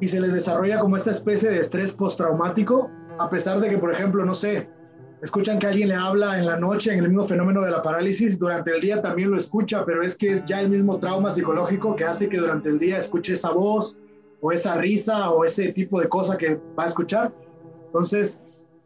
y 0.00 0.08
se 0.08 0.20
les 0.20 0.34
desarrolla 0.34 0.78
como 0.78 0.96
esta 0.96 1.10
especie 1.10 1.48
de 1.48 1.60
estrés 1.60 1.92
postraumático, 1.92 2.90
a 3.18 3.30
pesar 3.30 3.60
de 3.60 3.70
que, 3.70 3.78
por 3.78 3.92
ejemplo, 3.92 4.24
no 4.24 4.34
sé, 4.34 4.68
escuchan 5.22 5.58
que 5.58 5.66
alguien 5.66 5.88
le 5.88 5.94
habla 5.94 6.38
en 6.38 6.46
la 6.46 6.58
noche 6.58 6.92
en 6.92 6.98
el 6.98 7.08
mismo 7.08 7.24
fenómeno 7.24 7.62
de 7.62 7.70
la 7.70 7.82
parálisis, 7.82 8.38
durante 8.38 8.72
el 8.72 8.80
día 8.80 9.00
también 9.00 9.30
lo 9.30 9.38
escucha, 9.38 9.84
pero 9.84 10.02
es 10.02 10.14
que 10.16 10.34
es 10.34 10.44
ya 10.44 10.60
el 10.60 10.68
mismo 10.68 10.98
trauma 10.98 11.30
psicológico 11.30 11.96
que 11.96 12.04
hace 12.04 12.28
que 12.28 12.38
durante 12.38 12.68
el 12.68 12.78
día 12.78 12.98
escuche 12.98 13.32
esa 13.32 13.50
voz 13.50 13.98
o 14.40 14.52
esa 14.52 14.76
risa 14.76 15.30
o 15.30 15.44
ese 15.44 15.72
tipo 15.72 16.00
de 16.00 16.08
cosa 16.08 16.36
que 16.36 16.60
va 16.78 16.84
a 16.84 16.86
escuchar. 16.86 17.34
Entonces, 17.86 18.40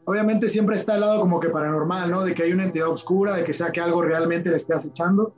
obviamente 0.05 0.49
siempre 0.49 0.77
está 0.77 0.95
al 0.95 1.01
lado 1.01 1.21
como 1.21 1.41
que 1.41 1.51
paranormal, 1.51 2.11
¿no? 2.11 2.25
De 2.25 2.35
que 2.35 2.45
hay 2.45 2.53
una 2.53 2.65
entidad 2.65 2.89
oscura, 2.89 3.37
de 3.37 3.45
que 3.45 3.53
sea 3.53 3.73
que 3.73 3.81
algo 3.81 4.03
realmente 4.03 4.51
le 4.51 4.57
esté 4.57 4.75
acechando. 4.75 5.35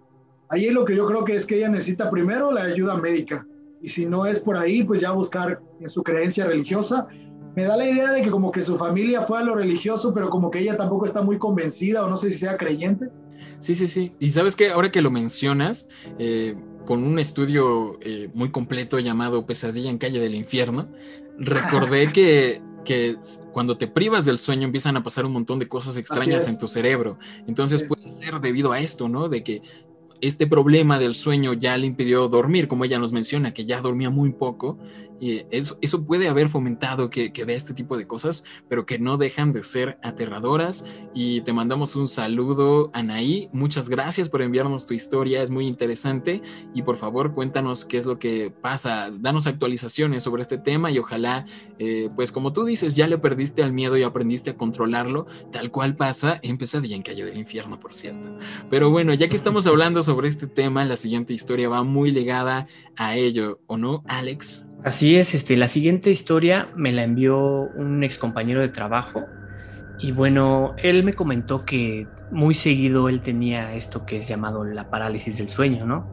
Ahí 0.48 0.70
lo 0.70 0.84
que 0.84 0.94
yo 0.94 1.06
creo 1.06 1.24
que 1.24 1.34
es 1.34 1.46
que 1.46 1.56
ella 1.56 1.68
necesita 1.68 2.10
primero 2.10 2.52
la 2.52 2.62
ayuda 2.62 2.96
médica. 2.96 3.46
Y 3.80 3.88
si 3.88 4.06
no 4.06 4.24
es 4.24 4.38
por 4.40 4.56
ahí, 4.56 4.82
pues 4.84 5.00
ya 5.00 5.12
buscar 5.12 5.60
en 5.80 5.88
su 5.88 6.02
creencia 6.02 6.46
religiosa 6.46 7.06
me 7.56 7.64
da 7.64 7.76
la 7.76 7.88
idea 7.88 8.12
de 8.12 8.22
que 8.22 8.30
como 8.30 8.50
que 8.50 8.62
su 8.62 8.76
familia 8.76 9.22
fue 9.22 9.38
a 9.38 9.42
lo 9.42 9.54
religioso, 9.54 10.12
pero 10.12 10.28
como 10.28 10.50
que 10.50 10.58
ella 10.60 10.76
tampoco 10.76 11.06
está 11.06 11.22
muy 11.22 11.38
convencida 11.38 12.04
o 12.04 12.08
no 12.08 12.16
sé 12.16 12.30
si 12.30 12.38
sea 12.38 12.56
creyente. 12.56 13.08
Sí, 13.60 13.74
sí, 13.74 13.86
sí. 13.86 14.12
Y 14.18 14.30
sabes 14.30 14.56
que 14.56 14.70
ahora 14.70 14.90
que 14.90 15.00
lo 15.00 15.10
mencionas, 15.10 15.88
eh, 16.18 16.56
con 16.84 17.04
un 17.04 17.18
estudio 17.18 17.98
eh, 18.02 18.28
muy 18.34 18.50
completo 18.50 18.98
llamado 18.98 19.46
Pesadilla 19.46 19.90
en 19.90 19.98
Calle 19.98 20.20
del 20.20 20.34
Infierno, 20.34 20.88
recordé 21.38 22.12
que, 22.12 22.60
que 22.84 23.16
cuando 23.52 23.76
te 23.76 23.88
privas 23.88 24.24
del 24.24 24.38
sueño 24.38 24.64
empiezan 24.64 24.96
a 24.96 25.02
pasar 25.02 25.26
un 25.26 25.32
montón 25.32 25.58
de 25.58 25.68
cosas 25.68 25.96
extrañas 25.96 26.48
en 26.48 26.58
tu 26.58 26.66
cerebro. 26.66 27.18
Entonces 27.46 27.82
puede 27.82 28.10
ser 28.10 28.40
debido 28.40 28.72
a 28.72 28.80
esto, 28.80 29.08
¿no? 29.08 29.28
De 29.28 29.42
que 29.42 29.62
este 30.20 30.46
problema 30.46 30.98
del 30.98 31.14
sueño 31.14 31.52
ya 31.52 31.76
le 31.76 31.86
impidió 31.86 32.28
dormir, 32.28 32.68
como 32.68 32.84
ella 32.84 32.98
nos 32.98 33.12
menciona, 33.12 33.52
que 33.52 33.66
ya 33.66 33.80
dormía 33.80 34.10
muy 34.10 34.32
poco, 34.32 34.78
y 35.20 35.46
eso, 35.50 36.04
puede 36.04 36.28
haber 36.28 36.48
fomentado 36.48 37.08
que, 37.08 37.32
que, 37.32 37.44
vea 37.44 37.56
este 37.56 37.74
tipo 37.74 37.96
de 37.96 38.06
cosas, 38.06 38.44
pero 38.68 38.84
que 38.84 38.98
no 38.98 39.16
dejan 39.16 39.52
de 39.52 39.62
ser 39.62 39.98
aterradoras. 40.02 40.86
Y 41.14 41.40
te 41.42 41.52
mandamos 41.52 41.96
un 41.96 42.08
saludo, 42.08 42.90
Anaí. 42.92 43.48
Muchas 43.52 43.88
gracias 43.88 44.28
por 44.28 44.42
enviarnos 44.42 44.86
tu 44.86 44.94
historia, 44.94 45.42
es 45.42 45.50
muy 45.50 45.66
interesante. 45.66 46.42
Y 46.74 46.82
por 46.82 46.96
favor, 46.96 47.32
cuéntanos 47.32 47.84
qué 47.84 47.98
es 47.98 48.06
lo 48.06 48.18
que 48.18 48.50
pasa, 48.50 49.10
danos 49.10 49.46
actualizaciones 49.46 50.22
sobre 50.22 50.42
este 50.42 50.58
tema 50.58 50.90
y 50.90 50.98
ojalá, 50.98 51.46
eh, 51.78 52.08
pues 52.14 52.32
como 52.32 52.52
tú 52.52 52.64
dices, 52.64 52.94
ya 52.94 53.06
le 53.06 53.18
perdiste 53.18 53.62
al 53.62 53.72
miedo 53.72 53.96
y 53.96 54.02
aprendiste 54.02 54.50
a 54.50 54.56
controlarlo, 54.56 55.26
tal 55.52 55.70
cual 55.70 55.96
pasa 55.96 56.38
en 56.42 56.58
Pesadilla 56.58 56.96
en 56.96 57.02
Calle 57.02 57.24
del 57.24 57.38
Infierno, 57.38 57.78
por 57.78 57.94
cierto. 57.94 58.36
Pero 58.68 58.90
bueno, 58.90 59.14
ya 59.14 59.28
que 59.28 59.36
estamos 59.36 59.66
hablando 59.66 60.02
sobre 60.02 60.28
este 60.28 60.46
tema, 60.46 60.84
la 60.84 60.96
siguiente 60.96 61.32
historia 61.32 61.68
va 61.68 61.82
muy 61.82 62.10
ligada 62.10 62.66
a 62.96 63.16
ello, 63.16 63.60
¿o 63.66 63.76
no, 63.76 64.02
Alex? 64.06 64.63
Así 64.84 65.16
es, 65.16 65.34
este, 65.34 65.56
la 65.56 65.66
siguiente 65.66 66.10
historia 66.10 66.68
me 66.76 66.92
la 66.92 67.04
envió 67.04 67.38
un 67.38 68.04
ex 68.04 68.18
compañero 68.18 68.60
de 68.60 68.68
trabajo 68.68 69.24
y 69.98 70.12
bueno, 70.12 70.74
él 70.76 71.04
me 71.04 71.14
comentó 71.14 71.64
que 71.64 72.06
muy 72.30 72.52
seguido 72.52 73.08
él 73.08 73.22
tenía 73.22 73.72
esto 73.72 74.04
que 74.04 74.18
es 74.18 74.28
llamado 74.28 74.62
la 74.62 74.90
parálisis 74.90 75.38
del 75.38 75.48
sueño, 75.48 75.86
¿no? 75.86 76.06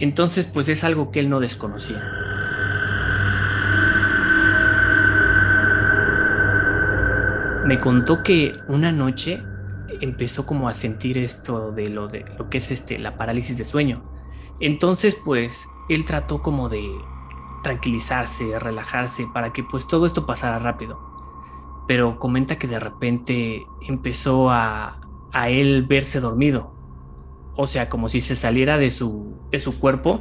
Entonces, 0.00 0.46
pues 0.46 0.70
es 0.70 0.84
algo 0.84 1.10
que 1.10 1.20
él 1.20 1.28
no 1.28 1.38
desconocía. 1.38 2.02
Me 7.66 7.76
contó 7.76 8.22
que 8.22 8.54
una 8.68 8.90
noche 8.90 9.42
empezó 10.00 10.46
como 10.46 10.70
a 10.70 10.72
sentir 10.72 11.18
esto 11.18 11.72
de 11.72 11.90
lo 11.90 12.08
de 12.08 12.24
lo 12.38 12.48
que 12.48 12.56
es 12.56 12.70
este 12.70 12.98
la 12.98 13.18
parálisis 13.18 13.58
de 13.58 13.66
sueño. 13.66 14.02
Entonces, 14.60 15.14
pues 15.26 15.66
él 15.90 16.06
trató 16.06 16.40
como 16.40 16.70
de 16.70 16.88
tranquilizarse, 17.64 18.56
relajarse, 18.60 19.26
para 19.34 19.52
que 19.52 19.64
pues 19.64 19.88
todo 19.88 20.06
esto 20.06 20.24
pasara 20.24 20.60
rápido. 20.60 21.00
Pero 21.88 22.20
comenta 22.20 22.56
que 22.56 22.68
de 22.68 22.78
repente 22.78 23.66
empezó 23.82 24.50
a, 24.50 25.00
a 25.32 25.48
él 25.48 25.82
verse 25.82 26.20
dormido. 26.20 26.72
O 27.56 27.66
sea, 27.66 27.88
como 27.88 28.08
si 28.08 28.20
se 28.20 28.36
saliera 28.36 28.78
de 28.78 28.90
su, 28.90 29.36
de 29.50 29.58
su 29.58 29.80
cuerpo. 29.80 30.20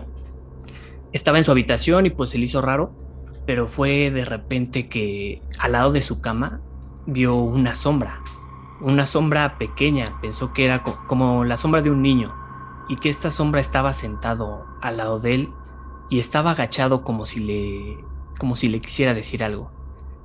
Estaba 1.11 1.37
en 1.37 1.43
su 1.43 1.51
habitación 1.51 2.07
y 2.07 2.09
pues 2.09 2.31
se 2.31 2.39
le 2.39 2.45
hizo 2.45 2.59
raro, 2.63 2.91
pero 3.45 3.67
fue 3.67 4.09
de 4.09 4.25
repente 4.25 4.89
que 4.89 5.43
al 5.59 5.73
lado 5.73 5.91
de 5.91 6.01
su 6.01 6.21
cama 6.21 6.61
vio 7.05 7.35
una 7.35 7.75
sombra, 7.75 8.21
una 8.81 9.05
sombra 9.05 9.59
pequeña, 9.59 10.17
pensó 10.21 10.53
que 10.53 10.65
era 10.65 10.81
como 10.81 11.43
la 11.43 11.55
sombra 11.57 11.83
de 11.83 11.91
un 11.91 12.01
niño 12.01 12.33
y 12.89 12.95
que 12.95 13.09
esta 13.09 13.29
sombra 13.29 13.61
estaba 13.61 13.93
sentado 13.93 14.65
al 14.81 14.97
lado 14.97 15.19
de 15.19 15.33
él 15.35 15.53
y 16.13 16.19
estaba 16.19 16.51
agachado 16.51 17.01
como 17.01 17.25
si 17.25 17.39
le 17.39 17.97
como 18.37 18.55
si 18.55 18.67
le 18.67 18.79
quisiera 18.81 19.15
decir 19.15 19.43
algo. 19.43 19.71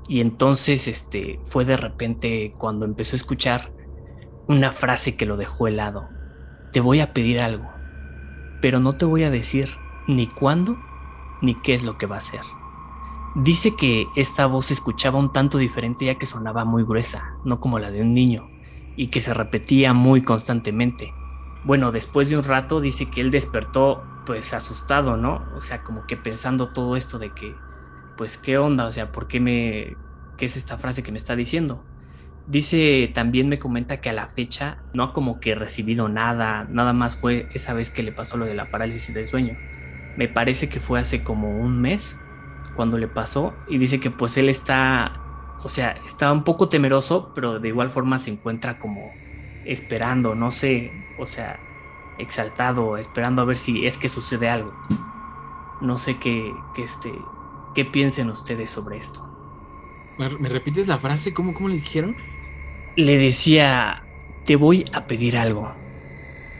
Y 0.06 0.20
entonces 0.20 0.86
este 0.86 1.40
fue 1.48 1.64
de 1.64 1.78
repente 1.78 2.54
cuando 2.58 2.84
empezó 2.84 3.14
a 3.14 3.16
escuchar 3.16 3.72
una 4.48 4.72
frase 4.72 5.16
que 5.16 5.24
lo 5.24 5.38
dejó 5.38 5.66
helado. 5.66 6.06
Te 6.74 6.80
voy 6.80 7.00
a 7.00 7.14
pedir 7.14 7.40
algo, 7.40 7.70
pero 8.60 8.80
no 8.80 8.96
te 8.98 9.06
voy 9.06 9.24
a 9.24 9.30
decir 9.30 9.70
ni 10.06 10.26
cuándo 10.26 10.76
ni 11.40 11.54
qué 11.54 11.72
es 11.72 11.84
lo 11.84 11.96
que 11.96 12.04
va 12.04 12.18
a 12.18 12.20
ser. 12.20 12.42
Dice 13.34 13.74
que 13.74 14.08
esta 14.14 14.44
voz 14.44 14.66
se 14.66 14.74
escuchaba 14.74 15.18
un 15.18 15.32
tanto 15.32 15.56
diferente 15.56 16.04
ya 16.04 16.16
que 16.16 16.26
sonaba 16.26 16.66
muy 16.66 16.84
gruesa, 16.84 17.32
no 17.46 17.60
como 17.60 17.78
la 17.78 17.90
de 17.90 18.02
un 18.02 18.12
niño, 18.12 18.46
y 18.94 19.06
que 19.06 19.20
se 19.20 19.32
repetía 19.32 19.94
muy 19.94 20.20
constantemente. 20.20 21.14
Bueno, 21.64 21.92
después 21.92 22.28
de 22.28 22.36
un 22.36 22.44
rato 22.44 22.82
dice 22.82 23.06
que 23.06 23.22
él 23.22 23.30
despertó 23.30 24.02
pues 24.28 24.52
asustado, 24.52 25.16
¿no? 25.16 25.48
O 25.56 25.60
sea, 25.62 25.82
como 25.82 26.06
que 26.06 26.18
pensando 26.18 26.68
todo 26.68 26.96
esto 26.96 27.18
de 27.18 27.30
que, 27.30 27.56
pues, 28.18 28.36
¿qué 28.36 28.58
onda? 28.58 28.84
O 28.84 28.90
sea, 28.90 29.10
¿por 29.10 29.26
qué 29.26 29.40
me... 29.40 29.96
¿Qué 30.36 30.44
es 30.44 30.54
esta 30.58 30.76
frase 30.76 31.02
que 31.02 31.10
me 31.10 31.16
está 31.16 31.34
diciendo? 31.34 31.82
Dice, 32.46 33.10
también 33.14 33.48
me 33.48 33.58
comenta 33.58 34.02
que 34.02 34.10
a 34.10 34.12
la 34.12 34.28
fecha 34.28 34.82
no 34.92 35.02
ha 35.02 35.12
como 35.14 35.40
que 35.40 35.54
recibido 35.54 36.10
nada, 36.10 36.66
nada 36.68 36.92
más 36.92 37.16
fue 37.16 37.48
esa 37.54 37.72
vez 37.72 37.88
que 37.88 38.02
le 38.02 38.12
pasó 38.12 38.36
lo 38.36 38.44
de 38.44 38.54
la 38.54 38.70
parálisis 38.70 39.14
del 39.14 39.28
sueño. 39.28 39.56
Me 40.18 40.28
parece 40.28 40.68
que 40.68 40.78
fue 40.78 41.00
hace 41.00 41.24
como 41.24 41.58
un 41.58 41.80
mes 41.80 42.14
cuando 42.76 42.98
le 42.98 43.08
pasó 43.08 43.54
y 43.66 43.78
dice 43.78 43.98
que 43.98 44.10
pues 44.10 44.36
él 44.36 44.50
está, 44.50 45.22
o 45.62 45.70
sea, 45.70 45.92
está 46.06 46.30
un 46.32 46.44
poco 46.44 46.68
temeroso, 46.68 47.32
pero 47.34 47.60
de 47.60 47.68
igual 47.68 47.88
forma 47.88 48.18
se 48.18 48.30
encuentra 48.30 48.78
como 48.78 49.10
esperando, 49.64 50.34
no 50.34 50.50
sé, 50.50 50.92
o 51.18 51.26
sea, 51.26 51.58
exaltado, 52.18 52.96
esperando 52.96 53.42
a 53.42 53.44
ver 53.44 53.56
si 53.56 53.86
es 53.86 53.96
que 53.96 54.08
sucede 54.08 54.48
algo. 54.48 54.74
No 55.80 55.98
sé 55.98 56.14
qué, 56.14 56.52
qué, 56.74 56.82
este, 56.82 57.12
qué 57.74 57.84
piensen 57.84 58.30
ustedes 58.30 58.70
sobre 58.70 58.98
esto. 58.98 59.24
¿Me 60.18 60.48
repites 60.48 60.88
la 60.88 60.98
frase? 60.98 61.32
¿Cómo, 61.32 61.54
¿Cómo 61.54 61.68
le 61.68 61.76
dijeron? 61.76 62.16
Le 62.96 63.16
decía, 63.16 64.04
te 64.44 64.56
voy 64.56 64.84
a 64.92 65.06
pedir 65.06 65.36
algo, 65.36 65.72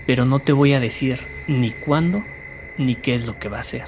pero 0.07 0.25
no 0.25 0.39
te 0.39 0.53
voy 0.53 0.75
a 0.75 0.81
decir 0.81 1.19
ni 1.49 1.73
cuándo 1.73 2.23
ni 2.79 2.95
qué 2.95 3.15
es 3.15 3.27
lo 3.27 3.39
que 3.39 3.49
va 3.49 3.59
a 3.59 3.65
ser. 3.65 3.87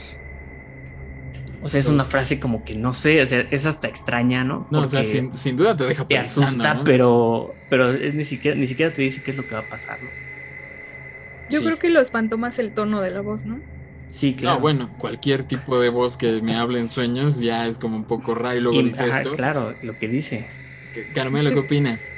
O 1.62 1.68
sea, 1.68 1.78
es 1.78 1.86
una 1.86 2.06
frase 2.06 2.40
como 2.40 2.64
que 2.64 2.74
no 2.74 2.92
sé, 2.92 3.20
o 3.20 3.26
sea, 3.26 3.46
es 3.50 3.66
hasta 3.66 3.86
extraña, 3.86 4.42
¿no? 4.42 4.66
No, 4.70 4.80
o 4.80 4.88
sea, 4.88 5.04
sin, 5.04 5.36
sin, 5.36 5.56
duda 5.56 5.76
te 5.76 5.84
deja 5.84 6.06
Te 6.06 6.16
asusta, 6.16 6.82
pero, 6.84 7.54
pero 7.68 7.92
es 7.92 8.14
ni 8.14 8.24
siquiera, 8.24 8.56
ni 8.56 8.66
siquiera 8.66 8.92
te 8.92 9.02
dice 9.02 9.22
qué 9.22 9.30
es 9.30 9.36
lo 9.36 9.46
que 9.46 9.54
va 9.54 9.60
a 9.60 9.68
pasar, 9.68 10.02
¿no? 10.02 10.29
Yo 11.50 11.58
sí. 11.58 11.64
creo 11.64 11.78
que 11.78 11.90
lo 11.90 12.00
espantó 12.00 12.38
más 12.38 12.58
el 12.58 12.72
tono 12.72 13.00
de 13.00 13.10
la 13.10 13.20
voz, 13.20 13.44
¿no? 13.44 13.60
Sí, 14.08 14.34
claro. 14.34 14.56
No, 14.56 14.60
bueno, 14.62 14.90
cualquier 14.98 15.44
tipo 15.44 15.78
de 15.78 15.88
voz 15.88 16.16
que 16.16 16.42
me 16.42 16.56
hable 16.56 16.80
en 16.80 16.88
sueños 16.88 17.38
ya 17.38 17.66
es 17.68 17.78
como 17.78 17.96
un 17.96 18.04
poco 18.04 18.34
raro 18.34 18.56
y 18.56 18.60
luego 18.60 18.80
y, 18.80 18.84
dice 18.84 19.04
ajá, 19.04 19.18
esto. 19.18 19.32
Claro, 19.32 19.76
lo 19.82 19.96
que 19.96 20.08
dice. 20.08 20.48
Carmelo, 21.14 21.50
¿qué 21.50 21.58
opinas? 21.60 22.10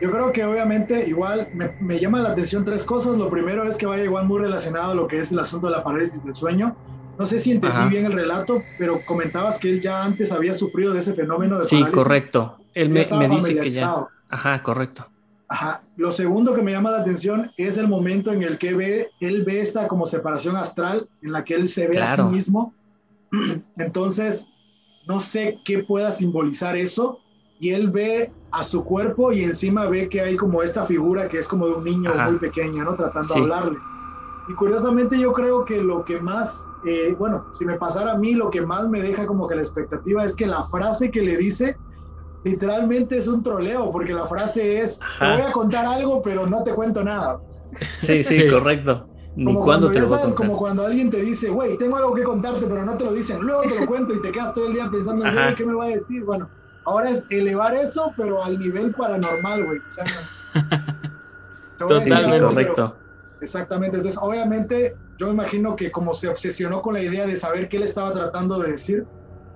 Yo 0.00 0.10
creo 0.10 0.32
que 0.32 0.44
obviamente 0.44 1.06
igual 1.06 1.48
me, 1.52 1.74
me, 1.78 1.98
llama 1.98 2.20
la 2.20 2.30
atención 2.30 2.64
tres 2.64 2.84
cosas. 2.84 3.18
Lo 3.18 3.30
primero 3.30 3.64
es 3.64 3.76
que 3.76 3.86
vaya 3.86 4.02
igual 4.02 4.26
muy 4.26 4.40
relacionado 4.40 4.92
a 4.92 4.94
lo 4.94 5.06
que 5.06 5.18
es 5.20 5.30
el 5.30 5.38
asunto 5.38 5.66
de 5.66 5.74
la 5.74 5.84
parálisis 5.84 6.24
del 6.24 6.34
sueño. 6.34 6.76
No 7.18 7.26
sé 7.26 7.38
si 7.38 7.50
entendí 7.52 7.76
Ajá. 7.76 7.88
bien 7.88 8.06
el 8.06 8.12
relato, 8.12 8.66
pero 8.78 9.04
comentabas 9.04 9.58
que 9.58 9.68
él 9.68 9.80
ya 9.80 10.02
antes 10.02 10.32
había 10.32 10.54
sufrido 10.54 10.94
de 10.94 11.00
ese 11.00 11.12
fenómeno 11.14 11.58
de 11.58 11.66
Sí, 11.66 11.78
parálisis. 11.78 12.02
correcto. 12.02 12.56
Él 12.72 12.88
me, 12.88 13.04
me 13.18 13.28
dice 13.28 13.60
que 13.60 13.70
ya. 13.70 13.94
Ajá, 14.30 14.62
correcto. 14.62 15.06
Ajá. 15.50 15.82
Lo 15.96 16.12
segundo 16.12 16.54
que 16.54 16.62
me 16.62 16.70
llama 16.70 16.92
la 16.92 17.00
atención 17.00 17.50
es 17.56 17.76
el 17.76 17.88
momento 17.88 18.32
en 18.32 18.44
el 18.44 18.56
que 18.56 18.72
ve, 18.72 19.10
él 19.20 19.44
ve 19.44 19.60
esta 19.60 19.88
como 19.88 20.06
separación 20.06 20.56
astral, 20.56 21.08
en 21.22 21.32
la 21.32 21.44
que 21.44 21.54
él 21.54 21.68
se 21.68 21.88
ve 21.88 21.94
claro. 21.94 22.22
a 22.22 22.26
sí 22.26 22.32
mismo. 22.32 22.72
Entonces, 23.76 24.48
no 25.08 25.18
sé 25.18 25.58
qué 25.64 25.80
pueda 25.80 26.12
simbolizar 26.12 26.76
eso. 26.76 27.18
Y 27.58 27.70
él 27.70 27.90
ve 27.90 28.32
a 28.52 28.62
su 28.62 28.84
cuerpo 28.84 29.32
y 29.32 29.42
encima 29.42 29.86
ve 29.86 30.08
que 30.08 30.20
hay 30.20 30.36
como 30.36 30.62
esta 30.62 30.86
figura 30.86 31.28
que 31.28 31.38
es 31.38 31.48
como 31.48 31.66
de 31.66 31.74
un 31.74 31.84
niño 31.84 32.10
Ajá. 32.10 32.30
muy 32.30 32.38
pequeño, 32.38 32.84
¿no? 32.84 32.94
Tratando 32.94 33.34
sí. 33.34 33.34
de 33.34 33.40
hablarle. 33.40 33.78
Y 34.48 34.54
curiosamente 34.54 35.18
yo 35.18 35.32
creo 35.32 35.64
que 35.64 35.82
lo 35.82 36.04
que 36.04 36.20
más, 36.20 36.64
eh, 36.86 37.14
bueno, 37.18 37.46
si 37.54 37.64
me 37.64 37.74
pasara 37.74 38.12
a 38.12 38.16
mí, 38.16 38.34
lo 38.34 38.50
que 38.50 38.62
más 38.62 38.88
me 38.88 39.02
deja 39.02 39.26
como 39.26 39.48
que 39.48 39.56
la 39.56 39.62
expectativa 39.62 40.24
es 40.24 40.34
que 40.34 40.46
la 40.46 40.64
frase 40.66 41.10
que 41.10 41.22
le 41.22 41.36
dice 41.36 41.76
literalmente 42.44 43.16
es 43.18 43.28
un 43.28 43.42
troleo, 43.42 43.90
porque 43.90 44.12
la 44.12 44.26
frase 44.26 44.80
es, 44.80 44.98
te 45.18 45.26
voy 45.32 45.40
a 45.42 45.52
contar 45.52 45.86
algo, 45.86 46.22
pero 46.22 46.46
no 46.46 46.62
te 46.64 46.72
cuento 46.72 47.02
nada. 47.04 47.38
Sí, 47.98 48.24
sí, 48.24 48.48
correcto. 48.48 49.06
Ni 49.36 49.44
Como 49.44 49.62
cuando, 49.64 49.90
te 49.90 50.00
lo 50.00 50.06
voy 50.06 50.14
a 50.14 50.18
sabes, 50.18 50.34
contar. 50.34 50.46
como 50.48 50.58
cuando 50.58 50.84
alguien 50.86 51.08
te 51.10 51.20
dice, 51.20 51.48
güey, 51.50 51.78
tengo 51.78 51.96
algo 51.96 52.14
que 52.14 52.24
contarte, 52.24 52.66
pero 52.66 52.84
no 52.84 52.96
te 52.96 53.04
lo 53.04 53.12
dicen, 53.12 53.40
luego 53.40 53.62
te 53.62 53.78
lo 53.78 53.86
cuento 53.86 54.12
y 54.14 54.20
te 54.22 54.32
quedas 54.32 54.52
todo 54.54 54.66
el 54.66 54.72
día 54.74 54.88
pensando, 54.90 55.24
Ajá. 55.24 55.42
güey, 55.44 55.54
¿qué 55.54 55.64
me 55.66 55.74
va 55.74 55.84
a 55.84 55.88
decir? 55.88 56.24
Bueno, 56.24 56.50
ahora 56.84 57.10
es 57.10 57.24
elevar 57.30 57.74
eso, 57.74 58.12
pero 58.16 58.42
al 58.42 58.58
nivel 58.58 58.92
paranormal, 58.94 59.64
güey. 59.66 59.78
O 59.78 59.90
sea, 59.90 60.04
Totalmente. 61.78 62.14
algo, 62.14 62.30
pero- 62.32 62.48
Correcto. 62.48 62.96
Exactamente. 63.40 63.96
Entonces, 63.96 64.20
obviamente, 64.22 64.96
yo 65.16 65.26
me 65.28 65.32
imagino 65.32 65.74
que 65.76 65.90
como 65.90 66.12
se 66.12 66.28
obsesionó 66.28 66.82
con 66.82 66.94
la 66.94 67.02
idea 67.02 67.26
de 67.26 67.36
saber 67.36 67.68
qué 67.68 67.78
le 67.78 67.86
estaba 67.86 68.12
tratando 68.12 68.58
de 68.58 68.72
decir, 68.72 69.06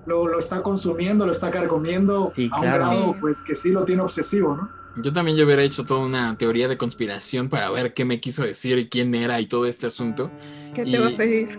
lo, 0.05 0.27
lo 0.27 0.39
está 0.39 0.61
consumiendo, 0.63 1.25
lo 1.25 1.31
está 1.31 1.51
carcomiendo 1.51 2.35
Sí, 2.35 2.51
a 2.51 2.61
un 2.61 2.71
claro. 2.71 2.73
grado, 2.73 3.17
Sí. 3.17 3.19
pues, 3.19 3.41
que 3.43 3.55
sí 3.55 3.71
lo 3.71 3.85
tiene 3.85 4.01
obsesivo, 4.03 4.55
¿no? 4.55 4.71
Yo 4.97 5.11
también 5.11 5.35
yo 5.37 5.45
hubiera 5.45 5.61
hecho 5.63 5.83
toda 5.85 6.05
una 6.05 6.37
teoría 6.37 6.67
de 6.69 6.77
conspiración 6.77 7.49
para 7.49 7.69
ver 7.69 7.93
qué 7.93 8.05
me 8.05 8.21
quiso 8.21 8.43
decir 8.45 8.77
y 8.79 8.87
quién 8.89 9.13
era 9.13 9.41
y 9.41 9.47
todo 9.47 9.65
este 9.65 9.87
asunto. 9.87 10.35
¿Qué 10.73 10.85
te 10.85 10.99
va 10.99 11.07
a 11.07 11.15
pedir? 11.15 11.49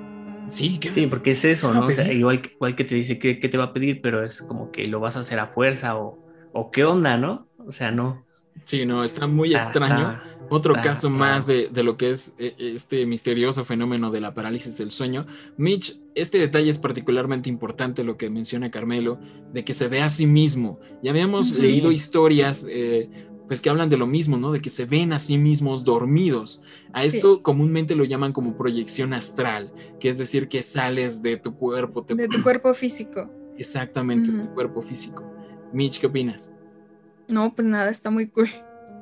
Sí, 0.45 0.79
que 0.79 0.91
Sí, 0.91 1.07
porque 1.09 1.33
es 1.33 1.45
eso, 1.45 1.73
¿Qué 1.73 1.79
¿no? 1.79 1.87
O 1.87 1.91
sea, 1.91 2.13
igual, 2.13 2.41
que- 2.43 2.51
igual 2.55 2.77
que 2.77 2.85
te 2.85 2.95
dice 2.95 3.19
que, 3.19 3.41
que 3.41 3.49
te 3.49 3.59
va 3.59 3.65
a 3.65 3.73
pedir, 3.73 4.01
pero 4.01 4.25
es 4.25 4.43
como 4.43 4.71
que 4.71 4.87
lo 4.87 5.01
vas 5.01 5.17
a 5.17 5.21
hacer 5.21 5.39
a 5.41 5.49
fuerza 5.49 5.97
o, 5.99 6.23
o 6.53 6.71
qué 6.71 6.85
onda, 6.85 7.17
¿no? 7.19 7.51
O 7.57 7.73
sea, 7.73 7.91
no. 7.91 8.26
Sí, 8.65 8.85
no, 8.87 9.05
está 9.05 9.27
muy 9.27 9.49
Está- 9.55 9.63
extraño. 9.63 10.13
está- 10.13 10.23
Otro 10.49 10.77
está 10.77 10.91
caso 10.91 11.11
más 11.11 11.45
de, 11.47 11.69
de 11.73 11.83
lo 11.83 11.97
que 11.97 12.11
es 12.13 12.37
eh, 12.39 12.55
este 12.59 13.05
misterioso 13.05 13.65
fenómeno 13.65 14.13
de 14.13 14.21
la 14.21 14.33
parálisis 14.33 14.79
del 14.79 14.93
sueño. 14.93 15.27
Mitch, 15.57 15.99
este 16.15 16.39
detalle 16.39 16.71
es 16.71 16.79
particularmente 16.79 17.49
importante, 17.51 18.05
lo 18.05 18.17
que 18.17 18.31
menciona 18.31 18.71
Carmelo, 18.71 19.19
de 19.53 19.65
que 19.65 19.75
se 19.75 19.89
ve 19.89 20.03
a 20.03 20.09
sí 20.09 20.25
mismo. 20.27 20.79
Ya 21.03 21.11
habíamos 21.11 21.49
Sí. 21.49 21.63
leído 21.67 21.91
historias 21.91 22.65
eh, 22.71 23.11
pues 23.49 23.61
que 23.61 23.71
hablan 23.71 23.89
de 23.91 23.97
lo 23.97 24.07
mismo, 24.09 24.37
¿no? 24.39 24.51
De 24.53 24.61
que 24.61 24.71
se 24.71 24.87
ven 24.87 25.13
a 25.13 25.19
sí 25.21 25.37
mismos 25.39 25.85
dormidos. 25.85 26.63
A 26.93 27.03
Sí. 27.07 27.17
esto 27.17 27.43
comúnmente 27.43 27.95
lo 27.95 28.03
llaman 28.05 28.33
como 28.33 28.57
proyección 28.57 29.13
astral, 29.15 29.73
que 30.01 30.09
es 30.09 30.19
decir, 30.19 30.49
que 30.49 30.63
sales 30.65 31.23
de 31.23 31.37
tu 31.37 31.55
cuerpo. 31.57 32.05
te- 32.05 32.15
De 32.17 32.27
tu 32.29 32.43
cuerpo 32.43 32.73
físico. 32.75 33.29
Exactamente, 33.59 34.31
de 34.33 34.43
tu 34.45 34.55
cuerpo 34.55 34.83
físico. 34.83 35.25
Mitch, 35.73 35.99
¿qué 36.01 36.07
opinas? 36.07 36.53
No, 37.29 37.55
pues 37.55 37.67
nada, 37.67 37.91
está 37.91 38.11
muy 38.11 38.29
cool. 38.29 38.49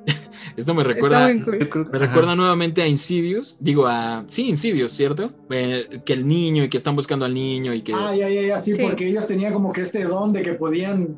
Esto 0.56 0.74
me 0.74 0.84
recuerda... 0.84 1.30
Cool. 1.44 1.58
Me 1.58 1.98
ajá. 1.98 2.06
recuerda 2.06 2.34
nuevamente 2.34 2.82
a 2.82 2.86
Insidious, 2.86 3.58
digo 3.60 3.86
a... 3.86 4.24
Sí, 4.28 4.48
Insidious, 4.48 4.92
¿cierto? 4.92 5.32
Eh, 5.50 6.00
que 6.04 6.12
el 6.12 6.26
niño 6.26 6.64
y 6.64 6.68
que 6.68 6.76
están 6.76 6.96
buscando 6.96 7.24
al 7.24 7.34
niño 7.34 7.72
y 7.72 7.82
que... 7.82 7.92
Ah, 7.94 8.14
ya, 8.14 8.28
ya, 8.28 8.42
ya, 8.42 8.58
sí, 8.58 8.72
Sí. 8.72 8.82
porque 8.82 9.08
ellos 9.08 9.26
tenían 9.26 9.52
como 9.52 9.72
que 9.72 9.82
este 9.82 10.04
don 10.04 10.32
de 10.32 10.42
que 10.42 10.54
podían 10.54 11.16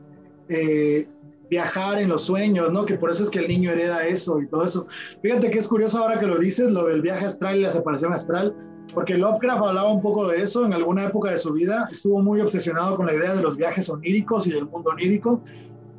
eh, 0.48 1.08
viajar 1.50 1.98
en 1.98 2.08
los 2.08 2.22
sueños, 2.22 2.72
¿no? 2.72 2.86
Que 2.86 2.94
por 2.94 3.10
eso 3.10 3.22
es 3.22 3.30
que 3.30 3.40
el 3.40 3.48
niño 3.48 3.70
hereda 3.70 4.06
eso 4.06 4.40
y 4.40 4.46
todo 4.46 4.64
eso. 4.64 4.86
Fíjate 5.22 5.50
que 5.50 5.58
es 5.58 5.68
curioso 5.68 5.98
ahora 5.98 6.18
que 6.18 6.26
lo 6.26 6.38
dices, 6.38 6.70
lo 6.70 6.86
del 6.86 7.02
viaje 7.02 7.26
astral 7.26 7.56
y 7.56 7.62
la 7.62 7.70
separación 7.70 8.12
astral, 8.12 8.54
porque 8.94 9.18
Lovecraft 9.18 9.62
hablaba 9.62 9.92
un 9.92 10.02
poco 10.02 10.28
de 10.28 10.42
eso 10.42 10.64
en 10.64 10.72
alguna 10.72 11.04
época 11.04 11.30
de 11.30 11.38
su 11.38 11.52
vida, 11.52 11.88
estuvo 11.92 12.22
muy 12.22 12.40
obsesionado 12.40 12.96
con 12.96 13.06
la 13.06 13.14
idea 13.14 13.34
de 13.34 13.42
los 13.42 13.56
viajes 13.56 13.88
oníricos 13.88 14.46
y 14.46 14.50
del 14.50 14.66
mundo 14.66 14.90
onírico. 14.90 15.42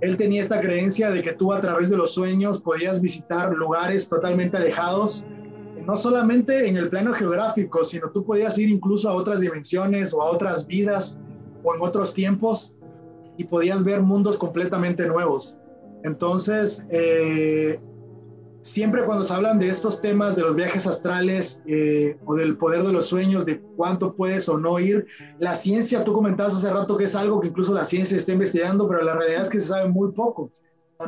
Él 0.01 0.16
tenía 0.18 0.42
esta 0.42 0.62
creencia 0.62 1.10
de 1.10 1.24
que 1.24 1.34
tú 1.34 1.51
a 1.51 1.62
través 1.62 1.89
de 1.89 1.98
los 1.98 2.13
sueños 2.13 2.62
podías 2.62 3.01
visitar 3.01 3.51
lugares 3.54 4.08
totalmente 4.08 4.58
alejados, 4.58 5.25
no 5.86 5.96
solamente 5.96 6.68
en 6.68 6.77
el 6.77 6.89
plano 6.89 7.13
geográfico, 7.13 7.84
sino 7.84 8.10
tú 8.10 8.24
podías 8.24 8.58
ir 8.58 8.70
incluso 8.70 9.10
a 9.10 9.13
otras 9.13 9.39
dimensiones 9.39 10.13
o 10.13 10.22
a 10.22 10.26
otras 10.26 10.67
vidas 10.67 11.19
o 11.63 11.74
en 11.74 11.82
otros 11.82 12.13
tiempos 12.13 12.76
y 13.38 13.45
podías 13.45 13.84
ver 13.84 14.02
mundos 14.02 14.38
completamente 14.38 15.08
nuevos. 15.08 15.56
Entonces, 16.04 16.86
eh, 16.89 17.80
siempre 18.67 19.06
cuando 19.06 19.23
se 19.23 19.34
hablan 19.34 19.60
de 19.60 19.69
estos 19.69 20.01
temas 20.01 20.36
de 20.36 20.41
los 20.41 20.56
viajes 20.56 20.86
astrales 20.88 21.63
eh, 21.67 22.17
o 22.25 22.36
del 22.36 22.58
poder 22.58 22.84
de 22.84 22.91
los 22.91 23.06
sueños, 23.08 23.45
de 23.45 23.60
cuánto 23.75 24.13
puedes 24.13 24.49
o 24.49 24.58
no 24.58 24.77
ir, 24.80 25.08
la 25.39 25.56
ciencia, 25.56 26.03
tú 26.03 26.13
comentabas 26.13 26.56
hace 26.56 26.71
rato 26.71 26.97
que 26.97 27.06
es 27.06 27.15
algo 27.15 27.39
que 27.39 27.47
incluso 27.47 27.73
la 27.73 27.86
ciencia 27.86 28.17
está 28.17 28.34
investigando, 28.34 28.88
pero 28.88 29.01
la 29.03 29.15
realidad 29.15 29.43
es 29.43 29.49
que 29.49 29.60
se 29.60 29.67
sabe 29.67 29.88
muy 29.89 30.12
poco. 30.12 30.51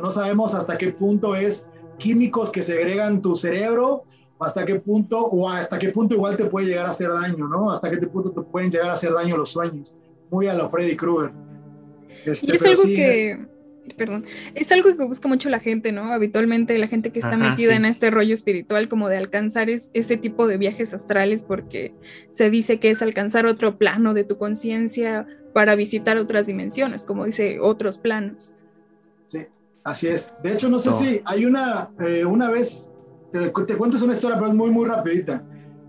No 0.00 0.10
sabemos 0.10 0.54
hasta 0.54 0.78
qué 0.78 0.92
punto 0.92 1.34
es 1.34 1.66
químicos 1.98 2.50
que 2.50 2.62
segregan 2.62 3.20
tu 3.20 3.34
cerebro, 3.34 4.04
hasta 4.38 4.64
qué 4.64 4.76
punto, 4.76 5.26
o 5.26 5.48
hasta 5.48 5.78
qué 5.78 5.90
punto 5.90 6.14
igual 6.14 6.36
te 6.36 6.46
puede 6.46 6.66
llegar 6.66 6.86
a 6.86 6.90
hacer 6.90 7.10
daño, 7.12 7.46
¿no? 7.46 7.70
Hasta 7.70 7.90
qué 7.90 7.98
punto 8.06 8.30
te 8.30 8.40
pueden 8.40 8.70
llegar 8.70 8.88
a 8.88 8.92
hacer 8.94 9.12
daño 9.12 9.36
los 9.36 9.50
sueños. 9.50 9.94
Muy 10.30 10.46
a 10.46 10.54
lo 10.54 10.70
Freddy 10.70 10.96
Krueger. 10.96 11.32
Este, 12.24 12.46
Y 12.46 12.56
es 12.56 12.62
pero 12.62 12.70
algo 12.70 12.82
sí, 12.84 12.94
que, 12.94 13.30
es- 13.30 13.38
perdón, 13.96 14.24
es 14.54 14.70
algo 14.72 14.96
que 14.96 15.04
busca 15.04 15.26
mucho 15.28 15.48
la 15.48 15.58
gente, 15.58 15.90
¿no? 15.92 16.12
Habitualmente 16.12 16.76
la 16.78 16.86
gente 16.86 17.10
que 17.10 17.18
está 17.18 17.34
Ajá, 17.34 17.50
metida 17.50 17.70
sí. 17.70 17.76
en 17.76 17.84
este 17.84 18.10
rollo 18.10 18.34
espiritual, 18.34 18.88
como 18.88 19.08
de 19.08 19.16
alcanzar 19.16 19.70
es- 19.70 19.90
ese 19.94 20.16
tipo 20.16 20.46
de 20.46 20.58
viajes 20.58 20.94
astrales, 20.94 21.42
porque 21.42 21.92
se 22.30 22.50
dice 22.50 22.78
que 22.78 22.90
es 22.90 23.02
alcanzar 23.02 23.46
otro 23.46 23.78
plano 23.78 24.14
de 24.14 24.24
tu 24.24 24.36
conciencia 24.38 25.26
para 25.52 25.74
visitar 25.74 26.16
otras 26.18 26.46
dimensiones, 26.46 27.04
como 27.04 27.24
dice 27.24 27.58
otros 27.60 27.98
planos. 27.98 28.52
Sí, 29.26 29.46
así 29.84 30.08
es. 30.08 30.32
De 30.42 30.52
hecho, 30.52 30.68
no 30.68 30.78
sé 30.78 30.90
No. 30.90 30.94
si 30.96 31.20
hay 31.24 31.44
una, 31.44 31.90
eh, 32.06 32.24
una 32.24 32.50
vez, 32.50 32.90
te, 33.32 33.48
te 33.50 33.76
cuento 33.76 34.02
una 34.04 34.12
historia, 34.12 34.36
pero 34.38 34.48
es 34.50 34.54
muy, 34.56 34.70
muy 34.70 34.86
rapidita. 34.86 35.42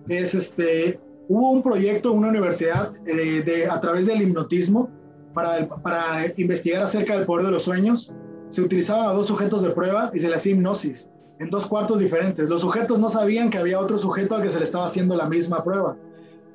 Es 0.08 0.34
este, 0.34 1.00
hubo 1.28 1.52
un 1.52 1.62
proyecto 1.62 2.12
en 2.12 2.18
una 2.20 2.30
universidad 2.30 2.92
eh, 3.08 3.44
de, 3.44 3.68
a 3.68 3.80
través 3.80 4.06
del 4.08 4.22
hipnotismo 4.22 4.90
para, 5.34 6.26
investigar 6.38 6.84
acerca 6.84 7.18
del 7.18 7.26
poder 7.26 7.46
de 7.46 7.52
los 7.52 7.64
sueños. 7.64 8.14
Se 8.50 8.62
utilizaban 8.62 9.10
a 9.10 9.14
dos 9.14 9.28
sujetos 9.28 9.64
de 9.64 9.70
prueba 9.70 10.12
y 10.14 10.20
se 10.20 10.28
les 10.28 10.38
hacía 10.38 10.54
hipnosis 10.54 11.10
en 11.40 11.50
dos 11.50 11.66
cuartos 11.66 12.00
diferentes. 12.00 12.50
Los 12.50 12.62
sujetos 12.62 13.00
no 13.00 13.10
sabían 13.10 13.50
que 13.50 13.58
había 13.58 13.80
otro 13.80 13.98
sujeto 13.98 14.36
al 14.36 14.44
que 14.44 14.50
se 14.50 14.60
le 14.60 14.66
estaba 14.66 14.86
haciendo 14.86 15.16
la 15.16 15.28
misma 15.28 15.64
prueba. 15.64 15.96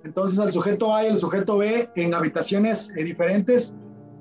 Entonces 0.04 0.38
al 0.38 0.52
sujeto 0.52 0.94
A 0.94 1.04
y 1.04 1.08
al 1.08 1.18
sujeto 1.18 1.58
B 1.58 1.88
en 1.96 2.14
habitaciones 2.14 2.92
eh, 2.96 3.02
diferentes 3.02 3.76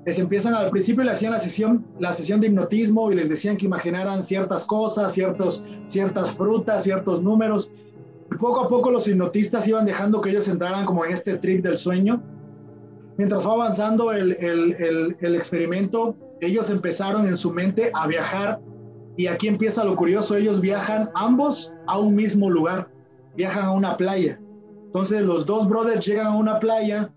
les 0.06 0.20
empiezan 0.20 0.54
al 0.54 0.70
principio 0.70 1.02
le 1.02 1.10
hacían 1.10 1.32
la 1.32 1.40
sesión, 1.40 1.84
la 1.98 2.12
sesión 2.12 2.40
de 2.40 2.46
hipnotismo 2.46 3.10
y 3.10 3.16
les 3.16 3.28
decían 3.28 3.56
que 3.56 3.66
imaginaran 3.66 4.22
ciertas 4.22 4.64
cosas, 4.64 5.12
ciertos, 5.12 5.64
ciertas 5.88 6.32
frutas, 6.32 6.84
ciertos 6.84 7.20
números. 7.20 7.72
Y 8.30 8.36
poco 8.36 8.60
a 8.60 8.68
poco 8.68 8.92
los 8.92 9.08
hipnotistas 9.08 9.66
iban 9.66 9.84
dejando 9.84 10.20
que 10.20 10.30
ellos 10.30 10.46
entraran 10.46 10.86
como 10.86 11.04
en 11.04 11.12
este 11.12 11.36
trip 11.38 11.64
del 11.64 11.76
sueño. 11.76 12.22
Mientras 13.18 13.44
fue 13.44 13.52
avanzando 13.52 14.12
el, 14.12 14.32
el, 14.32 15.16
el 15.20 15.34
experimento, 15.34 16.16
ellos 16.40 16.70
empezaron 16.70 17.26
en 17.26 17.36
su 17.36 17.52
mente 17.52 17.90
a 17.94 18.06
viajar 18.06 18.60
y 19.16 19.26
aquí 19.26 19.48
empieza 19.48 19.84
lo 19.84 19.96
curioso, 19.96 20.36
ellos 20.36 20.60
viajan 20.60 21.10
ambos 21.14 21.72
a 21.86 21.98
un 21.98 22.14
mismo 22.14 22.50
lugar, 22.50 22.90
viajan 23.34 23.64
a 23.64 23.72
una 23.72 23.96
playa. 23.96 24.38
Entonces 24.86 25.22
los 25.22 25.46
dos 25.46 25.68
brothers 25.68 26.06
llegan 26.06 26.26
a 26.26 26.36
una 26.36 26.60
playa 26.60 27.10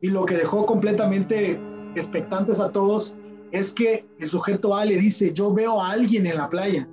y 0.00 0.10
lo 0.10 0.26
que 0.26 0.36
dejó 0.36 0.66
completamente 0.66 1.58
expectantes 1.94 2.60
a 2.60 2.70
todos 2.70 3.18
es 3.52 3.72
que 3.72 4.06
el 4.18 4.28
sujeto 4.28 4.74
A 4.74 4.84
le 4.84 4.96
dice, 4.96 5.32
yo 5.32 5.52
veo 5.52 5.80
a 5.80 5.92
alguien 5.92 6.26
en 6.26 6.36
la 6.36 6.48
playa. 6.50 6.88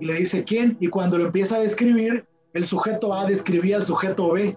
Y 0.00 0.06
le 0.06 0.14
dice, 0.14 0.44
¿quién? 0.44 0.76
Y 0.80 0.88
cuando 0.88 1.18
lo 1.18 1.26
empieza 1.26 1.56
a 1.56 1.60
describir, 1.60 2.26
el 2.52 2.64
sujeto 2.66 3.14
A 3.14 3.26
describía 3.26 3.76
al 3.76 3.84
sujeto 3.84 4.32
B. 4.32 4.56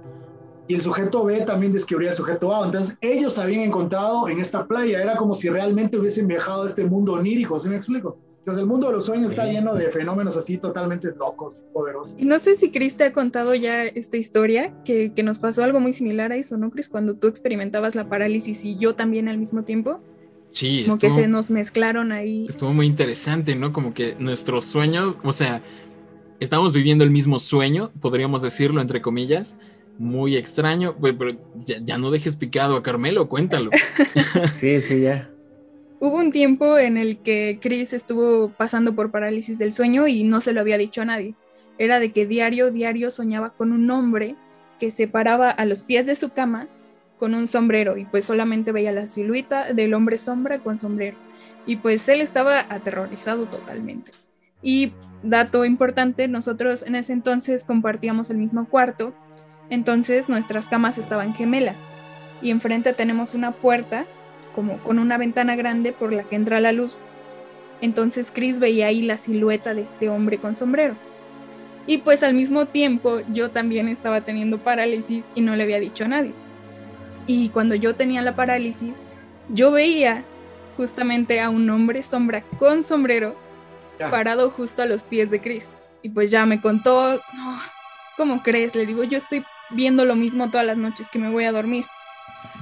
Y 0.71 0.75
el 0.75 0.81
sujeto 0.81 1.25
B 1.25 1.41
también 1.41 1.73
describía 1.73 2.11
al 2.11 2.15
sujeto 2.15 2.55
A. 2.55 2.65
Entonces 2.65 2.97
ellos 3.01 3.37
habían 3.37 3.63
encontrado 3.63 4.29
en 4.29 4.39
esta 4.39 4.65
playa. 4.65 5.03
Era 5.03 5.17
como 5.17 5.35
si 5.35 5.49
realmente 5.49 5.97
hubiesen 5.97 6.27
viajado 6.29 6.63
a 6.63 6.65
este 6.65 6.85
mundo 6.85 7.11
onírico. 7.11 7.59
¿Sí 7.59 7.67
me 7.67 7.75
explico? 7.75 8.17
Entonces 8.39 8.61
el 8.61 8.69
mundo 8.69 8.87
de 8.87 8.93
los 8.93 9.05
sueños 9.05 9.31
está 9.31 9.47
lleno 9.47 9.75
de 9.75 9.91
fenómenos 9.91 10.37
así 10.37 10.57
totalmente 10.57 11.09
locos, 11.13 11.61
poderosos. 11.73 12.15
Y 12.17 12.23
no 12.23 12.39
sé 12.39 12.55
si 12.55 12.71
Chris 12.71 12.95
te 12.95 13.03
ha 13.03 13.11
contado 13.11 13.53
ya 13.53 13.83
esta 13.83 14.15
historia, 14.15 14.73
que, 14.85 15.11
que 15.13 15.23
nos 15.23 15.39
pasó 15.39 15.61
algo 15.61 15.81
muy 15.81 15.91
similar 15.91 16.31
a 16.31 16.37
eso, 16.37 16.55
¿no, 16.55 16.71
Chris? 16.71 16.87
Cuando 16.87 17.15
tú 17.15 17.27
experimentabas 17.27 17.93
la 17.93 18.07
parálisis 18.07 18.63
y 18.63 18.77
yo 18.77 18.95
también 18.95 19.27
al 19.27 19.37
mismo 19.37 19.63
tiempo, 19.63 19.99
Sí, 20.51 20.85
como 20.85 20.99
que 20.99 21.07
estuvo, 21.07 21.21
se 21.21 21.27
nos 21.27 21.49
mezclaron 21.49 22.13
ahí. 22.13 22.45
estuvo 22.47 22.71
muy 22.73 22.85
interesante, 22.85 23.55
¿no? 23.55 23.73
Como 23.73 23.93
que 23.93 24.15
nuestros 24.19 24.63
sueños, 24.63 25.17
o 25.23 25.33
sea, 25.33 25.61
estamos 26.39 26.71
viviendo 26.71 27.03
el 27.03 27.11
mismo 27.11 27.39
sueño, 27.39 27.91
podríamos 27.99 28.41
decirlo 28.41 28.79
entre 28.79 29.01
comillas, 29.01 29.57
muy 30.01 30.35
extraño, 30.35 30.95
pero 30.99 31.31
ya, 31.63 31.77
ya 31.79 31.97
no 31.99 32.09
dejes 32.09 32.35
picado 32.35 32.75
a 32.75 32.83
Carmelo, 32.83 33.29
cuéntalo. 33.29 33.69
Sí, 34.55 34.81
sí, 34.81 35.01
ya. 35.01 35.29
Hubo 35.99 36.17
un 36.17 36.31
tiempo 36.31 36.79
en 36.79 36.97
el 36.97 37.19
que 37.19 37.59
Chris 37.61 37.93
estuvo 37.93 38.49
pasando 38.49 38.95
por 38.95 39.11
parálisis 39.11 39.59
del 39.59 39.71
sueño 39.71 40.07
y 40.07 40.23
no 40.23 40.41
se 40.41 40.53
lo 40.53 40.61
había 40.61 40.79
dicho 40.79 41.03
a 41.03 41.05
nadie. 41.05 41.35
Era 41.77 41.99
de 41.99 42.11
que 42.11 42.25
diario, 42.25 42.71
diario 42.71 43.11
soñaba 43.11 43.51
con 43.51 43.71
un 43.71 43.89
hombre 43.91 44.35
que 44.79 44.89
se 44.89 45.07
paraba 45.07 45.51
a 45.51 45.65
los 45.65 45.83
pies 45.83 46.07
de 46.07 46.15
su 46.15 46.29
cama 46.29 46.67
con 47.19 47.35
un 47.35 47.47
sombrero 47.47 47.97
y 47.97 48.05
pues 48.05 48.25
solamente 48.25 48.71
veía 48.71 48.91
la 48.91 49.05
silueta 49.05 49.71
del 49.73 49.93
hombre 49.93 50.17
sombra 50.17 50.57
con 50.57 50.79
sombrero. 50.79 51.17
Y 51.67 51.75
pues 51.75 52.09
él 52.09 52.21
estaba 52.21 52.65
aterrorizado 52.69 53.45
totalmente. 53.45 54.11
Y 54.63 54.93
dato 55.21 55.63
importante, 55.63 56.27
nosotros 56.27 56.83
en 56.87 56.95
ese 56.95 57.13
entonces 57.13 57.63
compartíamos 57.63 58.31
el 58.31 58.37
mismo 58.37 58.67
cuarto 58.67 59.13
Entonces 59.71 60.27
nuestras 60.27 60.67
camas 60.67 60.97
estaban 60.97 61.33
gemelas 61.33 61.77
y 62.41 62.51
enfrente 62.51 62.91
tenemos 62.91 63.33
una 63.33 63.53
puerta 63.53 64.05
como 64.53 64.77
con 64.79 64.99
una 64.99 65.17
ventana 65.17 65.55
grande 65.55 65.93
por 65.93 66.11
la 66.11 66.23
que 66.23 66.35
entra 66.35 66.59
la 66.59 66.73
luz. 66.73 66.99
Entonces 67.79 68.31
Chris 68.35 68.59
veía 68.59 68.87
ahí 68.87 69.01
la 69.01 69.17
silueta 69.17 69.73
de 69.73 69.83
este 69.83 70.09
hombre 70.09 70.39
con 70.39 70.55
sombrero. 70.55 70.95
Y 71.87 71.99
pues 71.99 72.21
al 72.21 72.33
mismo 72.33 72.65
tiempo 72.65 73.21
yo 73.31 73.49
también 73.49 73.87
estaba 73.87 74.21
teniendo 74.21 74.59
parálisis 74.59 75.31
y 75.35 75.41
no 75.41 75.55
le 75.55 75.63
había 75.63 75.79
dicho 75.79 76.03
a 76.03 76.09
nadie. 76.09 76.33
Y 77.25 77.47
cuando 77.49 77.73
yo 77.75 77.95
tenía 77.95 78.21
la 78.21 78.35
parálisis, 78.35 78.97
yo 79.47 79.71
veía 79.71 80.25
justamente 80.75 81.39
a 81.39 81.49
un 81.49 81.69
hombre 81.69 82.03
sombra 82.03 82.43
con 82.59 82.83
sombrero 82.83 83.35
parado 84.09 84.49
justo 84.49 84.81
a 84.81 84.85
los 84.85 85.03
pies 85.03 85.31
de 85.31 85.39
Chris. 85.39 85.69
Y 86.01 86.09
pues 86.09 86.29
ya 86.29 86.45
me 86.45 86.59
contó, 86.59 87.13
no, 87.13 87.59
¿cómo 88.17 88.43
crees? 88.43 88.75
Le 88.75 88.85
digo, 88.85 89.03
yo 89.05 89.17
estoy 89.17 89.43
viendo 89.73 90.05
lo 90.05 90.15
mismo 90.15 90.49
todas 90.49 90.65
las 90.65 90.77
noches 90.77 91.09
que 91.09 91.19
me 91.19 91.29
voy 91.29 91.45
a 91.45 91.51
dormir. 91.51 91.85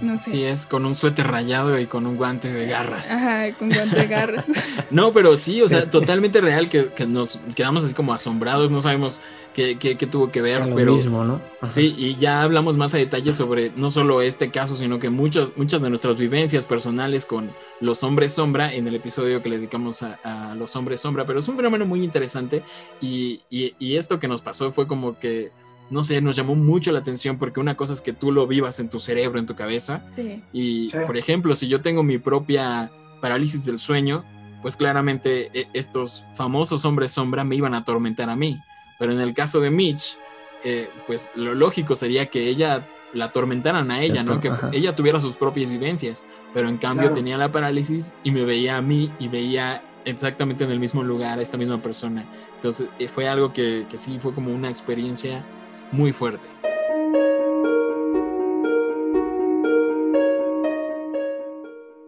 No 0.02 0.18
sé. 0.18 0.32
Sí, 0.32 0.44
es 0.44 0.66
con 0.66 0.86
un 0.86 0.96
suéter 0.96 1.28
rayado 1.28 1.78
y 1.78 1.86
con 1.86 2.06
un 2.06 2.16
guante 2.16 2.52
de 2.52 2.68
garras. 2.68 3.12
Ajá, 3.12 3.54
con 3.58 3.70
guante 3.70 3.98
de 3.98 4.08
garras. 4.08 4.46
no, 4.92 5.12
pero 5.12 5.36
sí, 5.36 5.62
o 5.62 5.68
sea, 5.68 5.90
totalmente 5.90 6.40
real 6.42 6.70
que, 6.70 6.90
nos 7.06 7.40
quedamos 7.56 7.84
así 7.84 7.94
como 7.94 8.14
asombrados, 8.14 8.72
no 8.72 8.82
sabemos 8.82 9.22
qué, 9.54 9.78
qué, 9.78 9.96
tuvo 10.08 10.32
que 10.32 10.42
ver, 10.42 10.70
pero... 10.74 10.94
mismo, 10.94 11.26
¿no? 11.26 11.42
Sí, 11.68 11.94
y 11.98 12.16
ya 12.16 12.44
hablamos 12.44 12.78
más 12.78 12.94
a 12.94 12.98
detalle 12.98 13.34
sobre 13.34 13.72
no 13.76 13.92
solo 13.92 14.22
este 14.22 14.52
caso, 14.52 14.78
sino 14.78 15.00
que 15.00 15.10
muchas 15.10 15.52
muchas 15.58 15.82
de 15.82 15.90
nuestras 15.90 16.18
vivencias 16.18 16.66
personales 16.66 17.26
con 17.26 17.52
los 17.82 18.04
hombres 18.04 18.34
sombra 18.34 18.74
en 18.74 18.88
el 18.88 18.96
episodio 18.96 19.42
que 19.42 19.50
le 19.50 19.58
dedicamos 19.58 20.04
a, 20.04 20.56
los 20.56 20.76
hombres 20.76 21.02
sombra, 21.02 21.26
pero 21.26 21.40
es 21.40 21.48
un 21.48 21.58
fenómeno 21.58 21.86
muy 21.86 22.04
interesante 22.04 22.64
y, 23.02 23.42
y 23.50 23.96
esto 23.98 24.20
que 24.20 24.28
nos 24.28 24.42
pasó 24.42 24.72
fue 24.72 24.88
como 24.88 25.20
que 25.20 25.52
no 25.90 26.04
sé, 26.04 26.22
nos 26.22 26.36
llamó 26.36 26.56
mucho 26.56 26.92
la 26.92 27.00
atención 27.00 27.38
porque 27.38 27.60
una 27.60 27.76
cosa 27.76 27.94
es 27.94 28.02
que 28.02 28.14
tú 28.14 28.32
lo 28.32 28.46
vivas 28.48 28.80
en 28.80 28.90
tu 28.90 29.00
cerebro, 29.00 29.40
en 29.40 29.46
tu 29.46 29.56
cabeza. 29.56 30.04
Sí. 30.06 30.44
Y, 30.54 30.90
por 31.06 31.18
ejemplo, 31.18 31.56
si 31.56 31.68
yo 31.68 31.82
tengo 31.82 32.04
mi 32.04 32.18
propia 32.18 32.92
parálisis 33.22 33.66
del 33.66 33.80
sueño, 33.80 34.24
pues 34.62 34.76
claramente 34.76 35.50
eh, 35.54 35.68
estos 35.74 36.26
famosos 36.36 36.86
hombres 36.86 37.12
sombra 37.12 37.44
me 37.44 37.56
iban 37.56 37.74
a 37.74 37.80
atormentar 37.80 38.30
a 38.30 38.36
mí. 38.36 38.60
Pero 39.00 39.14
en 39.14 39.20
el 39.20 39.34
caso 39.34 39.62
de 39.62 39.72
Mitch, 39.72 40.18
eh, 40.64 40.90
pues 41.08 41.32
lo 41.36 41.56
lógico 41.56 41.96
sería 41.96 42.28
que 42.28 42.48
ella 42.48 42.88
la 43.14 43.26
atormentaran 43.26 43.90
a 43.90 44.02
ella, 44.02 44.24
¿no? 44.24 44.40
Que 44.40 44.52
ella 44.72 44.96
tuviera 44.96 45.20
sus 45.20 45.36
propias 45.36 45.72
vivencias, 45.72 46.28
pero 46.54 46.70
en 46.70 46.78
cambio 46.78 47.10
tenía 47.12 47.38
la 47.38 47.52
parálisis 47.52 48.14
y 48.24 48.32
me 48.32 48.44
veía 48.44 48.78
a 48.78 48.82
mí 48.82 49.12
y 49.18 49.28
veía 49.30 49.84
exactamente 50.06 50.64
en 50.64 50.72
el 50.72 50.80
mismo 50.80 51.04
lugar 51.04 51.40
a 51.40 51.42
esta 51.42 51.58
misma 51.58 51.82
persona. 51.82 52.26
Entonces 52.56 52.88
eh, 53.00 53.08
fue 53.08 53.28
algo 53.28 53.52
que, 53.52 53.88
que 53.90 53.98
sí 53.98 54.20
fue 54.20 54.34
como 54.34 54.54
una 54.54 54.70
experiencia 54.70 55.44
muy 55.92 56.14
fuerte. 56.14 56.48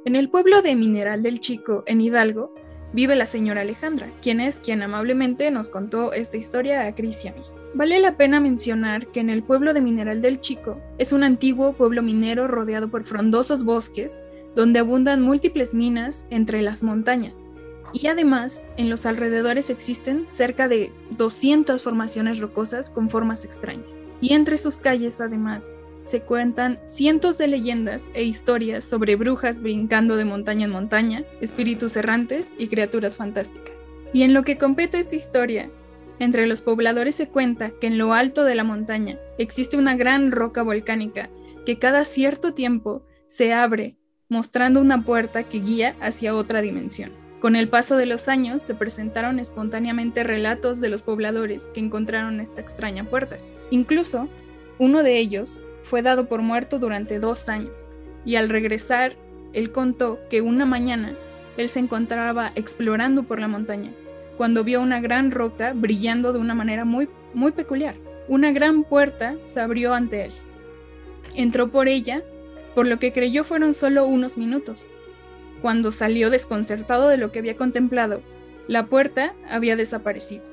En 0.06 0.16
el 0.16 0.30
pueblo 0.30 0.62
de 0.62 0.76
Mineral 0.76 1.24
del 1.24 1.40
Chico, 1.40 1.84
en 1.86 2.02
Hidalgo, 2.02 2.54
vive 2.94 3.16
la 3.16 3.26
señora 3.26 3.62
Alejandra, 3.62 4.12
quien 4.22 4.42
es 4.42 4.60
quien 4.60 4.82
amablemente 4.82 5.50
nos 5.52 5.70
contó 5.70 6.12
esta 6.12 6.38
historia 6.38 6.86
a 6.86 6.96
Cris 6.96 7.24
y 7.24 7.30
a 7.30 7.34
mí. 7.34 7.42
Vale 7.74 8.00
la 8.02 8.18
pena 8.18 8.42
mencionar 8.42 9.08
que 9.08 9.22
en 9.22 9.30
el 9.30 9.44
pueblo 9.44 9.74
de 9.74 9.80
Mineral 9.80 10.22
del 10.22 10.42
Chico 10.42 10.82
es 10.98 11.14
un 11.14 11.24
antiguo 11.24 11.74
pueblo 11.74 12.04
minero 12.04 12.48
rodeado 12.48 12.90
por 12.90 13.06
frondosos 13.06 13.64
bosques, 13.64 14.22
donde 14.56 14.80
abundan 14.80 15.22
múltiples 15.22 15.74
minas 15.74 16.26
entre 16.30 16.62
las 16.62 16.84
montañas, 16.84 17.48
y 17.94 18.08
además, 18.08 18.62
en 18.78 18.90
los 18.90 19.06
alrededores 19.06 19.70
existen 19.70 20.26
cerca 20.30 20.68
de 20.68 20.92
200 21.12 21.82
formaciones 21.82 22.40
rocosas 22.40 22.90
con 22.90 23.10
formas 23.10 23.46
extrañas. 23.46 23.86
Y 24.22 24.34
entre 24.34 24.58
sus 24.58 24.78
calles, 24.78 25.20
además, 25.20 25.68
se 26.04 26.22
cuentan 26.22 26.80
cientos 26.88 27.38
de 27.38 27.48
leyendas 27.48 28.10
e 28.14 28.24
historias 28.24 28.84
sobre 28.84 29.16
brujas 29.16 29.62
brincando 29.62 30.16
de 30.16 30.26
montaña 30.26 30.66
en 30.66 30.72
montaña, 30.72 31.24
espíritus 31.42 31.96
errantes 31.96 32.54
y 32.58 32.68
criaturas 32.68 33.18
fantásticas. 33.18 33.74
Y 34.14 34.24
en 34.24 34.34
lo 34.34 34.44
que 34.44 34.58
compete 34.58 35.00
esta 35.00 35.16
historia, 35.16 35.70
entre 36.20 36.48
los 36.48 36.62
pobladores 36.62 37.16
se 37.16 37.28
cuenta 37.28 37.72
que 37.72 37.88
en 37.88 37.98
lo 37.98 38.14
alto 38.14 38.44
de 38.44 38.56
la 38.56 38.64
montaña 38.64 39.18
existe 39.38 39.78
una 39.78 39.96
gran 39.96 40.32
roca 40.32 40.64
volcánica 40.64 41.30
que 41.66 41.80
cada 41.80 42.06
cierto 42.06 42.54
tiempo 42.54 43.04
se 43.28 43.54
abre, 43.54 43.96
mostrando 44.30 44.82
una 44.82 45.04
puerta 45.04 45.44
que 45.44 45.60
guía 45.60 45.96
hacia 46.00 46.36
otra 46.36 46.62
dimensión. 46.62 47.21
Con 47.42 47.56
el 47.56 47.68
paso 47.68 47.98
de 47.98 48.06
los 48.06 48.28
años 48.28 48.62
se 48.62 48.76
presentaron 48.76 49.40
espontáneamente 49.40 50.24
relatos 50.24 50.80
de 50.80 50.90
los 50.90 51.02
pobladores 51.02 51.72
que 51.74 51.80
encontraron 51.80 52.40
esta 52.40 52.62
extraña 52.62 53.04
puerta. 53.04 53.40
Incluso, 53.72 54.30
uno 54.78 55.02
de 55.02 55.18
ellos 55.18 55.60
fue 55.82 56.04
dado 56.04 56.28
por 56.28 56.44
muerto 56.44 56.78
durante 56.78 57.20
dos 57.20 57.50
años, 57.50 57.74
y 58.26 58.36
al 58.36 58.48
regresar, 58.48 59.16
él 59.54 59.72
contó 59.72 60.20
que 60.30 60.42
una 60.42 60.68
mañana 60.68 61.16
él 61.58 61.68
se 61.68 61.80
encontraba 61.80 62.52
explorando 62.54 63.24
por 63.24 63.40
la 63.40 63.48
montaña, 63.48 63.92
cuando 64.38 64.64
vio 64.64 64.80
una 64.80 65.02
gran 65.02 65.32
roca 65.32 65.74
brillando 65.74 66.34
de 66.34 66.40
una 66.40 66.54
manera 66.54 66.86
muy, 66.86 67.10
muy 67.34 67.52
peculiar. 67.52 67.96
Una 68.28 68.52
gran 68.52 68.84
puerta 68.84 69.36
se 69.46 69.60
abrió 69.60 69.96
ante 69.96 70.26
él. 70.26 70.32
Entró 71.34 71.70
por 71.72 71.88
ella, 71.88 72.22
por 72.76 72.86
lo 72.86 73.00
que 73.00 73.12
creyó 73.12 73.44
fueron 73.44 73.74
solo 73.74 74.06
unos 74.06 74.38
minutos, 74.38 74.90
cuando 75.62 75.92
salió 75.92 76.30
desconcertado 76.30 77.08
de 77.08 77.18
lo 77.18 77.32
que 77.32 77.40
había 77.40 77.58
contemplado, 77.58 78.22
la 78.68 78.86
puerta 78.86 79.34
había 79.50 79.76
desaparecido, 79.76 80.44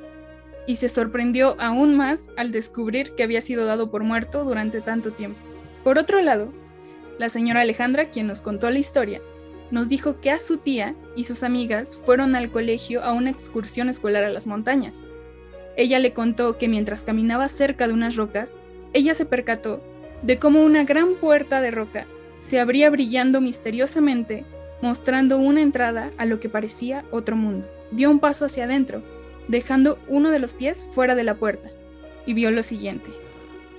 y 0.66 0.76
se 0.76 0.88
sorprendió 0.88 1.56
aún 1.58 1.96
más 1.96 2.28
al 2.36 2.52
descubrir 2.52 3.12
que 3.14 3.22
había 3.22 3.40
sido 3.40 3.66
dado 3.66 3.90
por 3.90 4.02
muerto 4.02 4.44
durante 4.44 4.80
tanto 4.80 5.12
tiempo. 5.12 5.38
Por 5.84 5.98
otro 5.98 6.20
lado, 6.20 6.52
la 7.18 7.28
señora 7.28 7.62
Alejandra, 7.62 8.10
quien 8.10 8.26
nos 8.26 8.42
contó 8.42 8.70
la 8.70 8.78
historia, 8.78 9.20
nos 9.70 9.88
dijo 9.88 10.20
que 10.20 10.30
a 10.30 10.38
su 10.38 10.58
tía 10.58 10.94
y 11.14 11.24
sus 11.24 11.42
amigas 11.42 11.98
fueron 12.04 12.34
al 12.34 12.50
colegio 12.50 13.02
a 13.02 13.12
una 13.12 13.30
excursión 13.30 13.88
escolar 13.88 14.24
a 14.24 14.30
las 14.30 14.46
montañas. 14.46 14.98
Ella 15.76 15.98
le 15.98 16.12
contó 16.12 16.58
que 16.58 16.68
mientras 16.68 17.02
caminaba 17.02 17.48
cerca 17.48 17.86
de 17.86 17.92
unas 17.92 18.16
rocas, 18.16 18.52
ella 18.92 19.14
se 19.14 19.26
percató 19.26 19.82
de 20.22 20.38
cómo 20.38 20.62
una 20.62 20.84
gran 20.84 21.14
puerta 21.14 21.60
de 21.60 21.70
roca 21.70 22.06
se 22.40 22.58
abría 22.58 22.90
brillando 22.90 23.40
misteriosamente 23.40 24.44
mostrando 24.80 25.38
una 25.38 25.62
entrada 25.62 26.10
a 26.18 26.26
lo 26.26 26.40
que 26.40 26.48
parecía 26.48 27.04
otro 27.10 27.36
mundo. 27.36 27.68
Dio 27.90 28.10
un 28.10 28.20
paso 28.20 28.44
hacia 28.44 28.64
adentro, 28.64 29.02
dejando 29.48 29.98
uno 30.08 30.30
de 30.30 30.38
los 30.38 30.54
pies 30.54 30.86
fuera 30.92 31.14
de 31.14 31.24
la 31.24 31.34
puerta, 31.34 31.70
y 32.26 32.34
vio 32.34 32.50
lo 32.50 32.62
siguiente. 32.62 33.10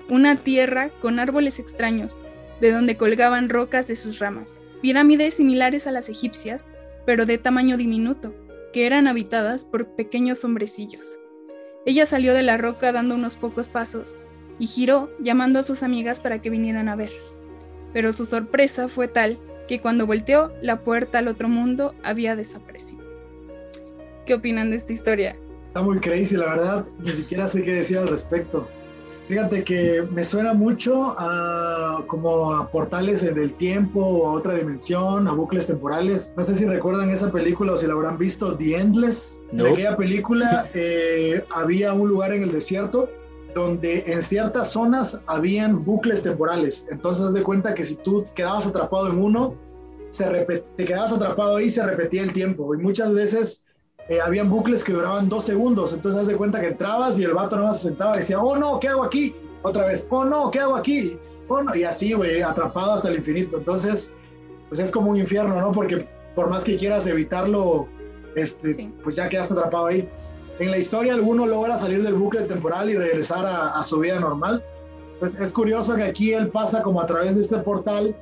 Una 0.10 0.36
tierra 0.36 0.90
con 1.02 1.20
árboles 1.20 1.60
extraños, 1.60 2.18
de 2.60 2.72
donde 2.72 2.98
colgaban 2.98 3.50
rocas 3.50 3.88
de 3.88 3.96
sus 3.96 4.20
ramas, 4.20 4.62
pirámides 4.82 5.36
similares 5.36 5.88
a 5.88 5.92
las 5.92 6.10
egipcias, 6.10 6.68
pero 7.06 7.26
de 7.26 7.38
tamaño 7.38 7.78
diminuto, 7.78 8.34
que 8.74 8.86
eran 8.86 9.08
habitadas 9.08 9.66
por 9.66 9.96
pequeños 9.96 10.44
hombrecillos. 10.44 11.20
Ella 11.86 12.06
salió 12.06 12.34
de 12.34 12.44
la 12.44 12.58
roca 12.58 12.92
dando 12.92 13.16
unos 13.16 13.36
pocos 13.36 13.70
pasos 13.70 14.18
y 14.60 14.68
giró 14.68 15.10
llamando 15.20 15.60
a 15.60 15.64
sus 15.64 15.84
amigas 15.84 16.20
para 16.20 16.42
que 16.42 16.50
vinieran 16.50 16.90
a 16.90 16.96
ver. 16.96 17.10
Pero 17.94 18.14
su 18.14 18.26
sorpresa 18.26 18.90
fue 18.90 19.08
tal 19.08 19.40
que 19.70 19.80
cuando 19.80 20.08
volteó, 20.08 20.52
la 20.64 20.80
puerta 20.80 21.20
al 21.20 21.28
otro 21.28 21.48
mundo 21.48 21.94
había 22.04 22.36
desaparecido. 22.36 23.04
¿Qué 24.26 24.34
opinan 24.34 24.72
de 24.72 24.78
esta 24.78 24.94
historia? 24.94 25.36
Está 25.68 25.84
muy 25.84 26.00
crazy, 26.00 26.38
la 26.38 26.48
verdad. 26.48 26.86
Ni 26.98 27.12
siquiera 27.12 27.48
sé 27.48 27.62
qué 27.62 27.74
decir 27.74 28.00
al 28.00 28.08
respecto. 28.08 28.68
Fíjate 29.28 29.64
que 29.64 30.04
me 30.10 30.26
suena 30.26 30.54
mucho 30.54 31.16
a 31.20 32.04
como 32.08 32.52
a 32.52 32.72
portales 32.72 33.22
del 33.22 33.54
tiempo 33.54 34.00
o 34.00 34.28
a 34.30 34.34
otra 34.34 34.56
dimensión, 34.56 35.28
a 35.28 35.34
bucles 35.34 35.68
temporales. 35.68 36.34
No 36.36 36.44
sé 36.44 36.56
si 36.56 36.66
recuerdan 36.66 37.12
esa 37.12 37.32
película 37.32 37.74
o 37.74 37.78
si 37.78 37.86
la 37.86 37.94
habrán 37.94 38.18
visto, 38.18 38.58
The 38.58 38.76
Endless. 38.76 39.40
En 39.52 39.68
aquella 39.68 39.96
película 39.96 40.68
eh, 40.74 41.44
había 41.52 41.94
un 41.94 42.10
lugar 42.10 42.34
en 42.34 42.42
el 42.42 42.52
desierto 42.52 43.08
donde 43.56 44.04
en 44.08 44.22
ciertas 44.22 44.72
zonas 44.72 45.20
habían 45.28 45.84
bucles 45.84 46.22
temporales. 46.24 46.86
Entonces, 46.92 47.26
haz 47.26 47.34
de 47.34 47.44
cuenta 47.44 47.74
que 47.74 47.84
si 47.84 47.96
tú 47.96 48.26
quedabas 48.36 48.68
atrapado 48.68 49.10
en 49.10 49.20
uno, 49.20 49.56
se 50.10 50.26
te 50.76 50.86
quedabas 50.86 51.12
atrapado 51.12 51.58
ahí 51.58 51.66
y 51.66 51.70
se 51.70 51.84
repetía 51.84 52.24
el 52.24 52.34
tiempo. 52.34 52.74
Y 52.74 52.78
muchas 52.78 53.14
veces 53.14 53.66
eh, 54.10 54.20
habían 54.22 54.50
bucles 54.50 54.84
que 54.84 54.94
duraban 54.94 55.30
dos 55.30 55.46
segundos. 55.46 55.94
Entonces, 55.94 56.22
haz 56.22 56.28
de 56.28 56.36
cuenta 56.36 56.62
que 56.62 56.68
entrabas 56.68 57.18
y 57.18 57.24
el 57.24 57.34
vato 57.34 57.58
no 57.58 57.74
se 57.74 57.88
sentaba 57.90 58.16
y 58.16 58.20
decía, 58.20 58.42
oh 58.42 58.56
no, 58.56 58.80
¿qué 58.80 58.90
hago 58.90 59.04
aquí? 59.04 59.36
Otra 59.64 59.86
vez, 59.86 60.08
oh 60.10 60.26
no, 60.26 60.52
¿qué 60.52 60.60
hago 60.60 60.76
aquí? 60.76 61.18
Oh 61.48 61.62
no, 61.62 61.76
y 61.76 61.84
así, 61.84 62.14
güey, 62.14 62.42
atrapado 62.42 62.94
hasta 62.94 63.10
el 63.10 63.18
infinito. 63.18 63.58
Entonces, 63.58 64.12
pues 64.68 64.80
es 64.80 64.92
como 64.92 65.12
un 65.12 65.18
infierno, 65.18 65.60
¿no? 65.60 65.72
Porque 65.72 66.08
por 66.36 66.50
más 66.50 66.64
que 66.64 66.78
quieras 66.78 67.08
evitarlo, 67.08 67.88
este, 68.36 68.92
pues 69.04 69.16
ya 69.16 69.28
quedaste 69.28 69.54
atrapado 69.54 69.88
ahí 69.88 70.08
en 70.60 70.72
la 70.72 70.78
historia 70.78 71.14
alguno 71.14 71.46
logra 71.46 71.78
salir 71.78 72.04
del 72.04 72.16
bucle 72.16 72.42
temporal 72.42 72.90
y 72.90 72.96
regresar 72.96 73.46
a, 73.46 73.82
su 73.84 74.00
vida 74.00 74.20
normal. 74.20 74.64
Entonces 75.14 75.40
es 75.40 75.54
curioso 75.54 75.96
que 75.96 76.04
aquí 76.04 76.34
él 76.34 76.50
pasa 76.50 76.82
como 76.82 77.02
a 77.02 77.08
través 77.08 77.36
de 77.36 77.42
este 77.42 77.58
portal 77.60 78.16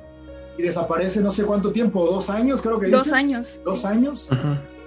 y 0.56 0.62
desaparece 0.62 1.20
no 1.20 1.30
sé 1.30 1.44
cuánto 1.44 1.72
tiempo, 1.72 2.04
dos 2.04 2.30
años 2.30 2.62
creo 2.62 2.78
que 2.78 2.88
Dos 2.88 3.12
años. 3.12 3.60
Dos 3.64 3.84
años. 3.84 4.28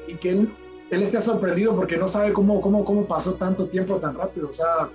Y 0.08 0.16
que 0.16 0.30
él, 0.30 0.54
él 0.90 1.04
esté 1.04 1.22
sorprendido 1.22 1.76
porque 1.76 1.98
no 1.98 2.08
sabe 2.08 2.34
cómo, 2.34 2.62
cómo, 2.62 2.84
cómo 2.84 3.06
pasó 3.06 3.34
tanto 3.34 3.68
tiempo 3.68 3.98
tan 3.98 4.16
rápido. 4.16 4.50
O 4.50 4.54
sea, 4.54 4.90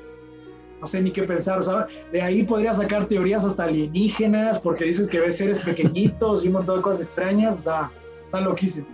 no 0.80 0.86
sé 0.86 1.00
ni 1.00 1.10
qué 1.10 1.22
pensar, 1.22 1.62
¿sabes? 1.62 1.86
De 2.12 2.20
ahí 2.20 2.42
podría 2.42 2.74
sacar 2.74 3.06
teorías 3.06 3.44
hasta 3.44 3.64
alienígenas, 3.64 4.58
porque 4.58 4.84
dices 4.84 5.08
que 5.08 5.20
ves 5.20 5.36
seres 5.36 5.58
pequeñitos 5.58 6.44
y 6.44 6.48
un 6.48 6.54
montón 6.54 6.76
de 6.76 6.82
cosas 6.82 7.02
extrañas, 7.02 7.58
o 7.60 7.62
sea, 7.62 7.90
está 8.24 8.40
loquísimo. 8.40 8.86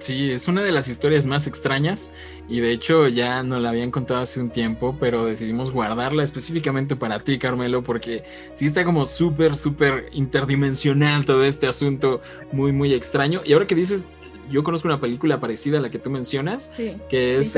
Sí, 0.00 0.30
es 0.30 0.48
una 0.48 0.62
de 0.62 0.72
las 0.72 0.88
historias 0.88 1.26
más 1.26 1.46
extrañas 1.46 2.12
y 2.48 2.60
de 2.60 2.72
hecho 2.72 3.06
ya 3.06 3.42
nos 3.42 3.60
la 3.60 3.68
habían 3.68 3.90
contado 3.90 4.22
hace 4.22 4.40
un 4.40 4.48
tiempo, 4.48 4.96
pero 4.98 5.26
decidimos 5.26 5.70
guardarla 5.70 6.24
específicamente 6.24 6.96
para 6.96 7.20
ti, 7.20 7.38
Carmelo, 7.38 7.84
porque 7.84 8.24
sí 8.54 8.64
está 8.64 8.82
como 8.84 9.04
súper, 9.04 9.56
súper 9.56 10.06
interdimensional 10.12 11.26
todo 11.26 11.44
este 11.44 11.66
asunto 11.66 12.22
muy, 12.50 12.72
muy 12.72 12.94
extraño. 12.94 13.42
Y 13.44 13.52
ahora 13.52 13.66
que 13.66 13.74
dices, 13.74 14.08
yo 14.50 14.64
conozco 14.64 14.88
una 14.88 15.02
película 15.02 15.38
parecida 15.38 15.76
a 15.76 15.80
la 15.82 15.90
que 15.90 15.98
tú 15.98 16.08
mencionas, 16.08 16.72
que 17.10 17.38
es... 17.38 17.54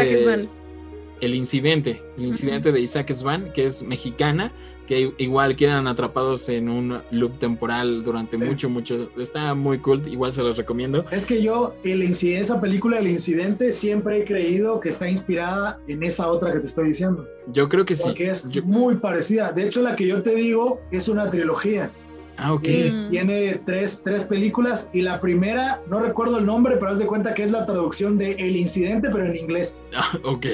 El 1.20 1.36
incidente, 1.36 2.02
el 2.18 2.24
incidente 2.26 2.72
de 2.72 2.80
Isaac 2.80 3.12
Svan, 3.12 3.52
que 3.52 3.66
es 3.66 3.84
mexicana, 3.84 4.50
que 4.92 5.14
igual 5.16 5.56
quedan 5.56 5.86
atrapados 5.86 6.50
en 6.50 6.68
un 6.68 7.00
loop 7.10 7.38
temporal 7.38 8.04
durante 8.04 8.36
mucho, 8.36 8.68
mucho. 8.68 9.08
Está 9.16 9.54
muy 9.54 9.78
cool, 9.78 10.02
igual 10.06 10.34
se 10.34 10.42
los 10.42 10.58
recomiendo. 10.58 11.06
Es 11.10 11.24
que 11.24 11.42
yo, 11.42 11.74
el 11.82 12.02
incidente, 12.02 12.42
esa 12.42 12.60
película, 12.60 12.98
El 12.98 13.08
Incidente, 13.08 13.72
siempre 13.72 14.18
he 14.18 14.24
creído 14.24 14.80
que 14.80 14.90
está 14.90 15.08
inspirada 15.08 15.80
en 15.88 16.02
esa 16.02 16.28
otra 16.28 16.52
que 16.52 16.60
te 16.60 16.66
estoy 16.66 16.88
diciendo. 16.88 17.26
Yo 17.48 17.68
creo 17.68 17.86
que 17.86 17.94
sí. 17.94 18.04
Porque 18.04 18.28
es 18.28 18.64
muy 18.64 18.96
parecida. 18.96 19.50
De 19.52 19.66
hecho, 19.66 19.80
la 19.80 19.96
que 19.96 20.06
yo 20.06 20.22
te 20.22 20.34
digo 20.34 20.80
es 20.90 21.08
una 21.08 21.30
trilogía. 21.30 21.90
Ah, 22.38 22.52
ok. 22.52 22.62
Tiene 23.10 23.60
tres, 23.66 24.02
tres 24.04 24.24
películas 24.24 24.88
y 24.92 25.02
la 25.02 25.20
primera, 25.20 25.80
no 25.88 26.00
recuerdo 26.00 26.38
el 26.38 26.46
nombre, 26.46 26.76
pero 26.76 26.90
haz 26.90 26.98
de 26.98 27.06
cuenta 27.06 27.34
que 27.34 27.44
es 27.44 27.50
la 27.50 27.66
traducción 27.66 28.16
de 28.16 28.32
El 28.32 28.56
Incidente, 28.56 29.10
pero 29.10 29.26
en 29.26 29.36
inglés. 29.36 29.80
Ah, 29.94 30.18
ok. 30.24 30.46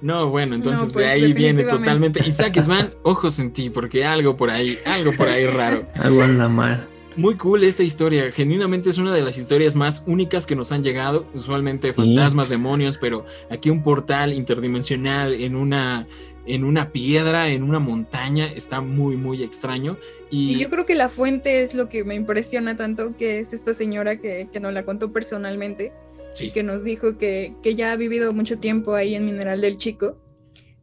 No, 0.00 0.28
bueno, 0.30 0.54
entonces 0.54 0.88
de 0.88 0.94
pues, 0.94 1.06
ahí 1.06 1.32
viene 1.32 1.64
totalmente. 1.64 2.26
Isaac 2.26 2.58
Svan, 2.60 2.94
ojos 3.02 3.38
en 3.38 3.52
ti, 3.52 3.68
porque 3.68 4.04
algo 4.04 4.36
por 4.36 4.50
ahí, 4.50 4.78
algo 4.86 5.12
por 5.12 5.28
ahí 5.28 5.46
raro. 5.46 5.86
algo 5.96 6.22
anda 6.22 6.48
mal. 6.48 6.88
Muy 7.16 7.34
cool 7.36 7.62
esta 7.64 7.82
historia, 7.82 8.32
genuinamente 8.32 8.90
es 8.90 8.98
una 8.98 9.12
de 9.12 9.22
las 9.22 9.36
historias 9.36 9.74
más 9.74 10.04
únicas 10.06 10.46
que 10.46 10.56
nos 10.56 10.72
han 10.72 10.82
llegado, 10.82 11.26
usualmente 11.34 11.92
fantasmas, 11.92 12.48
demonios, 12.48 12.98
pero 12.98 13.24
aquí 13.50 13.70
un 13.70 13.82
portal 13.82 14.32
interdimensional 14.32 15.34
en 15.34 15.54
una 15.54 16.06
en 16.46 16.64
una 16.64 16.90
piedra, 16.90 17.48
en 17.48 17.62
una 17.62 17.78
montaña, 17.78 18.46
está 18.46 18.80
muy, 18.80 19.16
muy 19.16 19.42
extraño. 19.42 19.96
Y, 20.34 20.58
yo 20.58 20.70
creo 20.70 20.86
que 20.86 20.94
la 20.94 21.08
fuente 21.08 21.62
es 21.62 21.74
lo 21.74 21.88
que 21.88 22.04
me 22.04 22.14
impresiona 22.14 22.76
tanto, 22.76 23.16
que 23.16 23.38
es 23.38 23.52
esta 23.52 23.72
señora 23.72 24.16
que, 24.16 24.48
que 24.52 24.60
nos 24.60 24.72
la 24.72 24.84
contó 24.84 25.12
personalmente, 25.12 25.92
y 26.40 26.50
que 26.50 26.62
nos 26.62 26.82
dijo 26.84 27.16
que, 27.16 27.54
que 27.62 27.74
ya 27.74 27.92
ha 27.92 27.96
vivido 27.96 28.32
mucho 28.32 28.58
tiempo 28.58 28.94
ahí 28.94 29.14
en 29.14 29.24
Mineral 29.24 29.60
del 29.60 29.76
Chico 29.76 30.18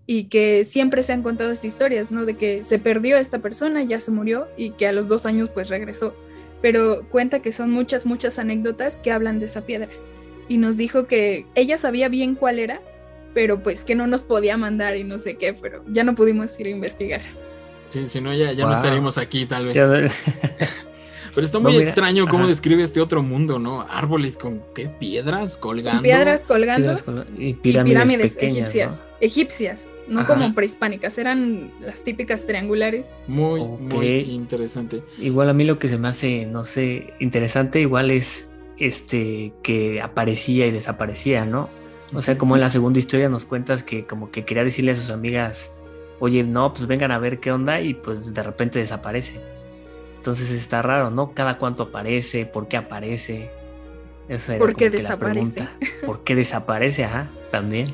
y 0.05 0.25
que 0.25 0.65
siempre 0.65 1.03
se 1.03 1.13
han 1.13 1.23
contado 1.23 1.51
estas 1.51 1.65
historias, 1.65 2.11
¿no? 2.11 2.25
De 2.25 2.35
que 2.35 2.63
se 2.63 2.79
perdió 2.79 3.17
esta 3.17 3.39
persona, 3.39 3.83
ya 3.83 3.99
se 3.99 4.11
murió 4.11 4.47
y 4.57 4.71
que 4.71 4.87
a 4.87 4.91
los 4.91 5.07
dos 5.07 5.25
años 5.25 5.49
pues 5.49 5.69
regresó. 5.69 6.15
Pero 6.61 7.07
cuenta 7.09 7.41
que 7.41 7.51
son 7.51 7.71
muchas, 7.71 8.05
muchas 8.05 8.39
anécdotas 8.39 8.97
que 8.97 9.11
hablan 9.11 9.39
de 9.39 9.47
esa 9.47 9.61
piedra. 9.61 9.89
Y 10.47 10.57
nos 10.57 10.77
dijo 10.77 11.07
que 11.07 11.45
ella 11.55 11.77
sabía 11.77 12.09
bien 12.09 12.35
cuál 12.35 12.59
era, 12.59 12.81
pero 13.33 13.61
pues 13.61 13.85
que 13.85 13.95
no 13.95 14.07
nos 14.07 14.23
podía 14.23 14.57
mandar 14.57 14.97
y 14.97 15.03
no 15.03 15.17
sé 15.17 15.35
qué, 15.35 15.53
pero 15.53 15.83
ya 15.87 16.03
no 16.03 16.15
pudimos 16.15 16.59
ir 16.59 16.67
a 16.67 16.71
investigar. 16.71 17.21
Sí, 17.91 18.07
si 18.07 18.21
no, 18.21 18.33
ya, 18.33 18.53
ya 18.53 18.65
no 18.65 18.73
estaríamos 18.73 19.17
aquí 19.17 19.45
tal 19.45 19.65
vez. 19.65 19.75
Pero 21.35 21.45
está 21.45 21.59
muy 21.59 21.75
extraño 21.75 22.27
cómo 22.27 22.47
describe 22.47 22.83
este 22.83 23.01
otro 23.01 23.21
mundo, 23.21 23.59
¿no? 23.59 23.81
Árboles 23.89 24.37
con 24.37 24.61
qué 24.73 24.87
piedras 24.87 25.57
colgando. 25.57 26.01
Piedras 26.01 26.43
colgando. 26.45 26.95
y, 27.37 27.53
pirámides 27.53 28.37
egipcias. 28.37 29.03
Egipcias, 29.19 29.89
no 30.07 30.25
como 30.25 30.53
prehispánicas, 30.53 31.17
eran 31.17 31.71
las 31.81 32.03
típicas 32.03 32.47
triangulares. 32.47 33.09
Muy, 33.27 33.61
muy 33.61 34.07
interesante. 34.07 35.03
Igual 35.19 35.49
a 35.49 35.53
mí 35.53 35.65
lo 35.65 35.79
que 35.79 35.89
se 35.89 35.97
me 35.97 36.07
hace, 36.07 36.45
no 36.45 36.65
sé, 36.65 37.13
interesante, 37.19 37.81
igual 37.81 38.09
es 38.09 38.51
este 38.77 39.53
que 39.63 40.01
aparecía 40.01 40.65
y 40.65 40.71
desaparecía, 40.71 41.45
¿no? 41.45 41.69
O 42.13 42.21
sea, 42.21 42.37
como 42.37 42.55
en 42.55 42.61
la 42.61 42.69
segunda 42.69 42.99
historia 42.99 43.29
nos 43.29 43.45
cuentas 43.45 43.83
que 43.83 44.05
como 44.05 44.31
que 44.31 44.43
quería 44.43 44.63
decirle 44.63 44.91
a 44.91 44.95
sus 44.95 45.09
amigas, 45.09 45.71
oye, 46.21 46.43
no, 46.43 46.71
pues 46.73 46.85
vengan 46.85 47.11
a 47.11 47.17
ver 47.17 47.39
qué 47.39 47.51
onda 47.51 47.81
y 47.81 47.95
pues 47.95 48.33
de 48.33 48.43
repente 48.43 48.77
desaparece. 48.77 49.41
Entonces 50.17 50.51
está 50.51 50.83
raro, 50.83 51.09
¿no? 51.09 51.33
Cada 51.33 51.57
cuánto 51.57 51.83
aparece, 51.83 52.45
por 52.45 52.67
qué 52.67 52.77
aparece. 52.77 53.49
Esa 54.29 54.57
¿Por 54.59 54.75
qué 54.75 54.91
desaparece? 54.91 55.67
¿Por 56.05 56.23
qué 56.23 56.35
desaparece? 56.35 57.03
Ajá, 57.05 57.27
también. 57.49 57.87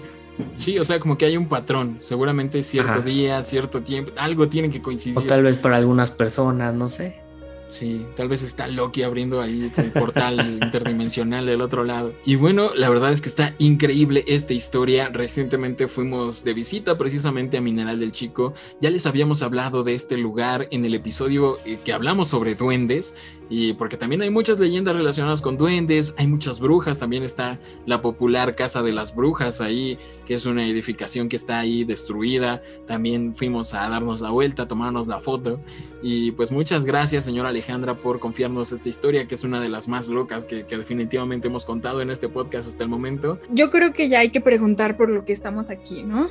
Sí, 0.56 0.78
o 0.78 0.84
sea, 0.84 1.00
como 1.00 1.18
que 1.18 1.26
hay 1.26 1.38
un 1.38 1.48
patrón. 1.48 1.98
Seguramente 2.02 2.62
cierto 2.64 3.02
día, 3.02 3.42
cierto 3.44 3.82
tiempo, 3.82 4.12
algo 4.18 4.50
tiene 4.50 4.70
que 4.70 4.82
coincidir. 4.82 5.18
O 5.18 5.24
tal 5.24 5.44
vez 5.44 5.56
para 5.56 5.78
algunas 5.78 6.12
personas, 6.12 6.74
no 6.74 6.90
sé. 6.90 7.22
Sí, 7.68 8.06
tal 8.16 8.30
vez 8.30 8.44
está 8.44 8.68
Loki 8.68 9.04
abriendo 9.04 9.42
ahí 9.42 9.72
el 9.76 9.92
portal 9.92 10.60
interdimensional 10.64 11.46
del 11.46 11.62
otro 11.62 11.84
lado. 11.84 12.14
Y 12.26 12.36
bueno, 12.36 12.72
la 12.76 12.90
verdad 12.90 13.12
es 13.12 13.22
que 13.22 13.28
está 13.28 13.54
increíble 13.58 14.24
esta 14.28 14.54
historia. 14.54 15.10
Recientemente 15.10 15.88
fuimos 15.90 16.46
de 16.46 16.54
visita 16.54 16.98
precisamente 16.98 17.58
a 17.58 17.62
Mineral 17.62 18.00
del 18.00 18.14
Chico. 18.14 18.54
Ya 18.80 18.90
les 18.90 19.06
habíamos 19.06 19.42
hablado 19.42 19.84
de 19.84 19.96
este 19.96 20.18
lugar 20.18 20.68
en 20.72 20.86
el 20.86 20.94
episodio 20.94 21.58
eh, 21.66 21.78
que 21.84 21.92
hablamos 21.92 22.30
sobre 22.30 22.56
duendes. 22.56 23.16
Y 23.50 23.74
porque 23.74 23.96
también 23.96 24.22
hay 24.22 24.30
muchas 24.30 24.60
leyendas 24.60 24.96
relacionadas 24.96 25.42
con 25.42 25.58
duendes, 25.58 26.14
hay 26.18 26.28
muchas 26.28 26.60
brujas, 26.60 27.00
también 27.00 27.24
está 27.24 27.58
la 27.86 28.02
popular 28.02 28.56
Casa 28.56 28.82
de 28.82 28.92
las 28.92 29.16
Brujas 29.16 29.62
ahí, 29.62 29.98
que 30.26 30.34
es 30.34 30.46
una 30.46 30.68
edificación 30.68 31.30
que 31.30 31.38
está 31.38 31.60
ahí 31.60 31.86
destruida. 31.86 32.62
También 32.88 33.36
fuimos 33.38 33.74
a 33.74 33.88
darnos 33.88 34.20
la 34.20 34.32
vuelta, 34.32 34.64
a 34.64 34.68
tomarnos 34.68 35.08
la 35.08 35.22
foto. 35.22 35.62
Y 36.02 36.32
pues 36.32 36.52
muchas 36.52 36.84
gracias, 36.84 37.24
señora 37.24 37.54
Alejandra, 37.58 37.96
por 37.96 38.20
confiarnos 38.20 38.72
esta 38.72 38.88
historia, 38.88 39.28
que 39.28 39.34
es 39.34 39.44
una 39.44 39.60
de 39.60 39.68
las 39.68 39.88
más 39.88 40.08
locas 40.08 40.46
que, 40.46 40.64
definitivamente 40.64 41.48
hemos 41.48 41.66
contado 41.66 42.02
en 42.02 42.12
este 42.12 42.30
podcast 42.30 42.70
hasta 42.70 42.84
el 42.84 42.90
momento. 42.90 43.40
Yo 43.50 43.72
creo 43.72 43.94
que 43.94 44.10
ya 44.10 44.20
hay 44.20 44.30
que 44.30 44.42
preguntar 44.42 44.96
por 44.96 45.10
lo 45.10 45.26
que 45.26 45.34
estamos 45.34 45.72
aquí, 45.72 46.04
¿no? 46.04 46.30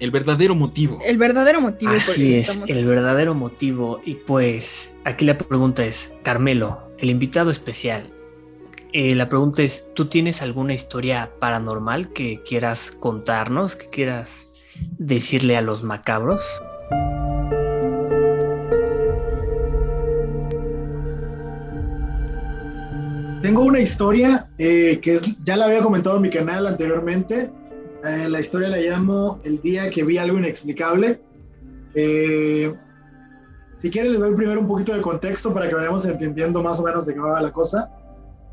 El 0.00 0.10
verdadero 0.10 0.54
motivo. 0.54 0.98
El 1.02 1.16
verdadero 1.16 1.62
motivo. 1.62 1.92
Así 1.92 2.34
es, 2.34 2.60
el 2.66 2.84
verdadero 2.84 3.34
motivo. 3.34 4.00
Y 4.04 4.16
pues 4.16 4.94
aquí 5.04 5.24
la 5.24 5.38
pregunta 5.38 5.86
es, 5.86 6.12
Carmelo, 6.22 6.90
el 6.98 7.08
invitado 7.08 7.50
especial. 7.50 8.12
Eh, 8.92 9.14
la 9.14 9.30
pregunta 9.30 9.62
es, 9.62 9.86
¿tú 9.94 10.08
tienes 10.08 10.42
alguna 10.42 10.74
historia 10.74 11.32
paranormal 11.40 12.12
que 12.12 12.42
quieras 12.42 12.90
contarnos, 12.90 13.76
que 13.76 13.86
quieras 13.86 14.52
decirle 14.98 15.56
a 15.56 15.62
los 15.62 15.82
macabros? 15.82 16.42
Tengo 23.46 23.62
una 23.62 23.78
historia 23.78 24.48
eh, 24.58 24.98
que 25.00 25.20
ya 25.44 25.56
la 25.56 25.66
había 25.66 25.80
comentado 25.80 26.16
en 26.16 26.22
mi 26.22 26.30
canal 26.30 26.66
anteriormente 26.66 27.48
eh, 28.04 28.28
la 28.28 28.40
historia 28.40 28.68
la 28.68 28.78
llamo 28.78 29.38
El 29.44 29.62
día 29.62 29.88
que 29.88 30.02
vi 30.02 30.18
algo 30.18 30.36
inexplicable. 30.36 31.20
Eh, 31.94 32.74
si 33.78 33.88
quieren, 33.88 34.10
les 34.10 34.20
doy 34.20 34.34
primero 34.34 34.60
un 34.60 34.66
poquito 34.66 34.96
de 34.96 35.00
contexto 35.00 35.54
para 35.54 35.68
que 35.68 35.76
vayamos 35.76 36.04
entendiendo 36.06 36.60
más 36.60 36.80
o 36.80 36.82
menos 36.82 37.06
de 37.06 37.14
qué 37.14 37.20
va 37.20 37.40
la 37.40 37.52
cosa. 37.52 37.88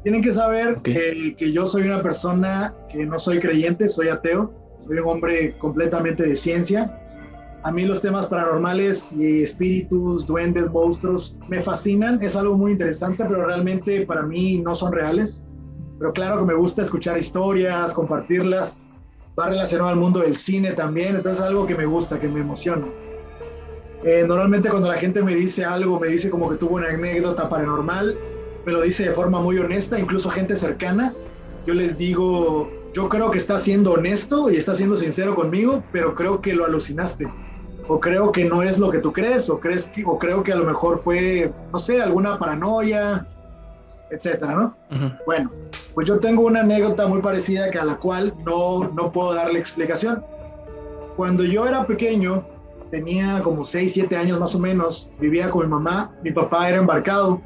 Tienen 0.03 0.21
que 0.21 0.31
saber 0.31 0.79
que, 0.83 1.35
que, 1.39 1.51
yo 1.51 1.65
soy 1.65 1.87
una 1.87 2.03
persona 2.03 2.75
que 2.91 3.03
no 3.03 3.17
soy 3.17 3.39
creyente, 3.39 3.89
soy 3.89 4.09
ateo, 4.09 4.53
soy 4.85 4.99
un 4.99 5.09
hombre 5.09 5.57
completamente 5.57 6.21
de 6.21 6.35
ciencia. 6.35 7.02
A 7.63 7.71
mí 7.71 7.85
los 7.85 8.01
temas 8.01 8.27
paranormales 8.27 9.11
y 9.13 9.41
espíritus, 9.43 10.27
duendes, 10.27 10.69
monstruos 10.71 11.37
me 11.47 11.61
fascinan, 11.61 12.21
es 12.21 12.35
algo 12.35 12.57
muy 12.57 12.73
interesante, 12.73 13.23
pero 13.25 13.45
realmente 13.45 14.05
para 14.05 14.23
mí 14.23 14.61
no 14.61 14.75
son 14.75 14.91
reales. 14.91 15.47
Pero 15.97 16.11
claro 16.11 16.39
que 16.39 16.45
me 16.45 16.55
gusta 16.55 16.81
escuchar 16.81 17.17
historias, 17.17 17.93
compartirlas 17.93 18.79
va 19.39 19.49
relacionado 19.49 19.89
al 19.89 19.95
mundo 19.95 20.19
del 20.19 20.35
cine 20.35 20.71
también, 20.73 21.15
entonces 21.15 21.43
es 21.43 21.49
algo 21.49 21.65
que 21.65 21.75
me 21.75 21.85
gusta, 21.85 22.19
que 22.19 22.27
me 22.27 22.41
emociona. 22.41 22.85
Eh, 24.03 24.25
normalmente 24.27 24.69
cuando 24.69 24.89
la 24.89 24.97
gente 24.97 25.21
me 25.21 25.33
dice 25.33 25.63
algo, 25.63 25.99
me 25.99 26.09
dice 26.09 26.29
como 26.29 26.49
que 26.49 26.57
tuvo 26.57 26.75
una 26.75 26.89
anécdota 26.89 27.49
paranormal, 27.49 28.17
me 28.65 28.71
lo 28.71 28.81
dice 28.81 29.05
de 29.05 29.13
forma 29.13 29.41
muy 29.41 29.57
honesta, 29.57 29.99
incluso 29.99 30.29
gente 30.29 30.55
cercana, 30.55 31.15
yo 31.65 31.73
les 31.73 31.97
digo, 31.97 32.69
yo 32.93 33.09
creo 33.09 33.31
que 33.31 33.37
está 33.37 33.57
siendo 33.57 33.93
honesto 33.93 34.51
y 34.51 34.57
está 34.57 34.75
siendo 34.75 34.95
sincero 34.97 35.35
conmigo, 35.35 35.83
pero 35.91 36.13
creo 36.15 36.41
que 36.41 36.53
lo 36.53 36.65
alucinaste. 36.65 37.25
O 37.87 37.99
creo 37.99 38.31
que 38.31 38.45
no 38.45 38.63
es 38.63 38.79
lo 38.79 38.89
que 38.89 38.99
tú 38.99 39.11
crees, 39.11 39.49
o, 39.49 39.59
crees 39.59 39.87
que, 39.89 40.03
o 40.05 40.17
creo 40.17 40.43
que 40.43 40.53
a 40.53 40.55
lo 40.55 40.65
mejor 40.65 40.97
fue, 40.97 41.51
no 41.71 41.79
sé, 41.79 42.01
alguna 42.01 42.39
paranoia, 42.39 43.27
etcétera, 44.09 44.53
¿no? 44.53 44.75
Bueno, 45.25 45.51
pues 45.93 46.07
yo 46.07 46.19
tengo 46.19 46.43
una 46.43 46.61
anécdota 46.61 47.07
muy 47.07 47.21
parecida 47.21 47.69
que 47.71 47.79
a 47.79 47.85
la 47.85 47.97
cual 47.97 48.33
no, 48.45 48.87
no 48.89 49.11
puedo 49.11 49.33
darle 49.33 49.59
explicación. 49.59 50.23
Cuando 51.17 51.43
yo 51.43 51.67
era 51.67 51.85
pequeño, 51.85 52.45
tenía 52.91 53.41
como 53.41 53.63
6, 53.63 53.91
7 53.91 54.15
años 54.15 54.39
más 54.39 54.55
o 54.55 54.59
menos, 54.59 55.09
vivía 55.19 55.49
con 55.49 55.63
mi 55.63 55.69
mamá, 55.69 56.11
mi 56.23 56.31
papá 56.31 56.69
era 56.69 56.77
embarcado, 56.77 57.41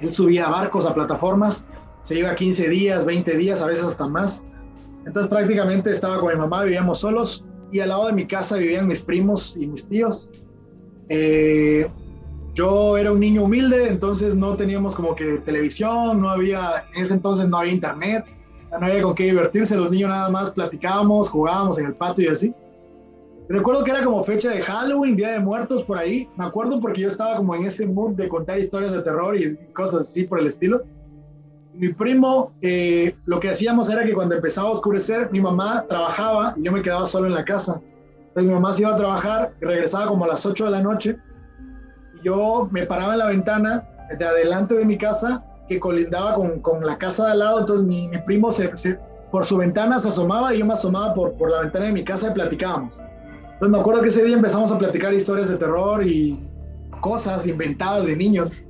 él 0.00 0.12
subía 0.12 0.46
a 0.46 0.50
barcos, 0.50 0.86
a 0.86 0.94
plataformas, 0.94 1.66
se 2.02 2.18
iba 2.18 2.34
15 2.34 2.68
días, 2.68 3.04
20 3.04 3.36
días, 3.36 3.62
a 3.62 3.66
veces 3.66 3.84
hasta 3.84 4.06
más. 4.06 4.44
Entonces 5.06 5.28
prácticamente 5.28 5.90
estaba 5.90 6.20
con 6.20 6.32
mi 6.32 6.38
mamá, 6.38 6.64
vivíamos 6.64 7.00
solos 7.00 7.44
y 7.72 7.80
al 7.80 7.90
lado 7.90 8.06
de 8.06 8.12
mi 8.12 8.26
casa 8.26 8.56
vivían 8.56 8.86
mis 8.86 9.00
primos 9.00 9.56
y 9.56 9.66
mis 9.66 9.86
tíos. 9.86 10.28
Eh, 11.08 11.86
yo 12.54 12.96
era 12.96 13.12
un 13.12 13.20
niño 13.20 13.44
humilde, 13.44 13.88
entonces 13.88 14.34
no 14.34 14.56
teníamos 14.56 14.96
como 14.96 15.14
que 15.14 15.38
televisión, 15.38 16.20
no 16.20 16.28
había, 16.28 16.84
en 16.94 17.02
ese 17.02 17.14
entonces 17.14 17.48
no 17.48 17.58
había 17.58 17.72
internet, 17.72 18.24
no 18.72 18.86
había 18.86 19.02
con 19.02 19.14
qué 19.14 19.24
divertirse, 19.24 19.76
los 19.76 19.90
niños 19.90 20.10
nada 20.10 20.28
más 20.28 20.50
platicábamos, 20.50 21.28
jugábamos 21.28 21.78
en 21.78 21.86
el 21.86 21.94
patio 21.94 22.24
y 22.24 22.32
así. 22.32 22.54
Recuerdo 23.48 23.82
que 23.82 23.92
era 23.92 24.04
como 24.04 24.22
fecha 24.22 24.50
de 24.50 24.60
Halloween, 24.60 25.16
Día 25.16 25.30
de 25.32 25.40
Muertos, 25.40 25.82
por 25.82 25.96
ahí. 25.96 26.28
Me 26.36 26.44
acuerdo 26.44 26.80
porque 26.80 27.00
yo 27.00 27.08
estaba 27.08 27.36
como 27.36 27.54
en 27.54 27.62
ese 27.62 27.86
mood 27.86 28.14
de 28.14 28.28
contar 28.28 28.58
historias 28.58 28.92
de 28.92 29.00
terror 29.00 29.34
y 29.36 29.56
cosas 29.72 30.02
así 30.02 30.24
por 30.24 30.38
el 30.38 30.48
estilo. 30.48 30.82
Mi 31.78 31.90
primo, 31.90 32.52
eh, 32.60 33.14
lo 33.26 33.38
que 33.38 33.50
hacíamos 33.50 33.88
era 33.88 34.04
que 34.04 34.12
cuando 34.12 34.34
empezaba 34.34 34.68
a 34.68 34.72
oscurecer, 34.72 35.30
mi 35.30 35.40
mamá 35.40 35.84
trabajaba 35.88 36.54
y 36.56 36.64
yo 36.64 36.72
me 36.72 36.82
quedaba 36.82 37.06
solo 37.06 37.28
en 37.28 37.34
la 37.34 37.44
casa. 37.44 37.80
Entonces 38.18 38.46
mi 38.46 38.52
mamá 38.52 38.72
se 38.72 38.82
iba 38.82 38.92
a 38.92 38.96
trabajar 38.96 39.54
regresaba 39.60 40.08
como 40.08 40.24
a 40.24 40.28
las 40.28 40.44
8 40.44 40.64
de 40.64 40.70
la 40.72 40.82
noche. 40.82 41.16
Y 42.16 42.26
yo 42.26 42.68
me 42.72 42.84
paraba 42.84 43.12
en 43.12 43.20
la 43.20 43.26
ventana 43.28 43.88
de 44.18 44.24
adelante 44.24 44.74
de 44.74 44.84
mi 44.84 44.98
casa 44.98 45.44
que 45.68 45.78
colindaba 45.78 46.34
con, 46.34 46.58
con 46.60 46.84
la 46.84 46.98
casa 46.98 47.26
de 47.26 47.32
al 47.32 47.38
lado. 47.38 47.60
Entonces 47.60 47.86
mi, 47.86 48.08
mi 48.08 48.18
primo 48.18 48.50
se, 48.50 48.76
se, 48.76 48.98
por 49.30 49.44
su 49.44 49.56
ventana 49.56 50.00
se 50.00 50.08
asomaba 50.08 50.52
y 50.52 50.58
yo 50.58 50.66
me 50.66 50.72
asomaba 50.72 51.14
por, 51.14 51.34
por 51.34 51.48
la 51.48 51.60
ventana 51.60 51.86
de 51.86 51.92
mi 51.92 52.02
casa 52.02 52.28
y 52.30 52.34
platicábamos. 52.34 52.98
Entonces 53.52 53.68
me 53.68 53.78
acuerdo 53.78 54.02
que 54.02 54.08
ese 54.08 54.24
día 54.24 54.34
empezamos 54.34 54.72
a 54.72 54.78
platicar 54.78 55.14
historias 55.14 55.48
de 55.48 55.56
terror 55.56 56.04
y 56.04 56.44
cosas 57.00 57.46
inventadas 57.46 58.06
de 58.06 58.16
niños. 58.16 58.60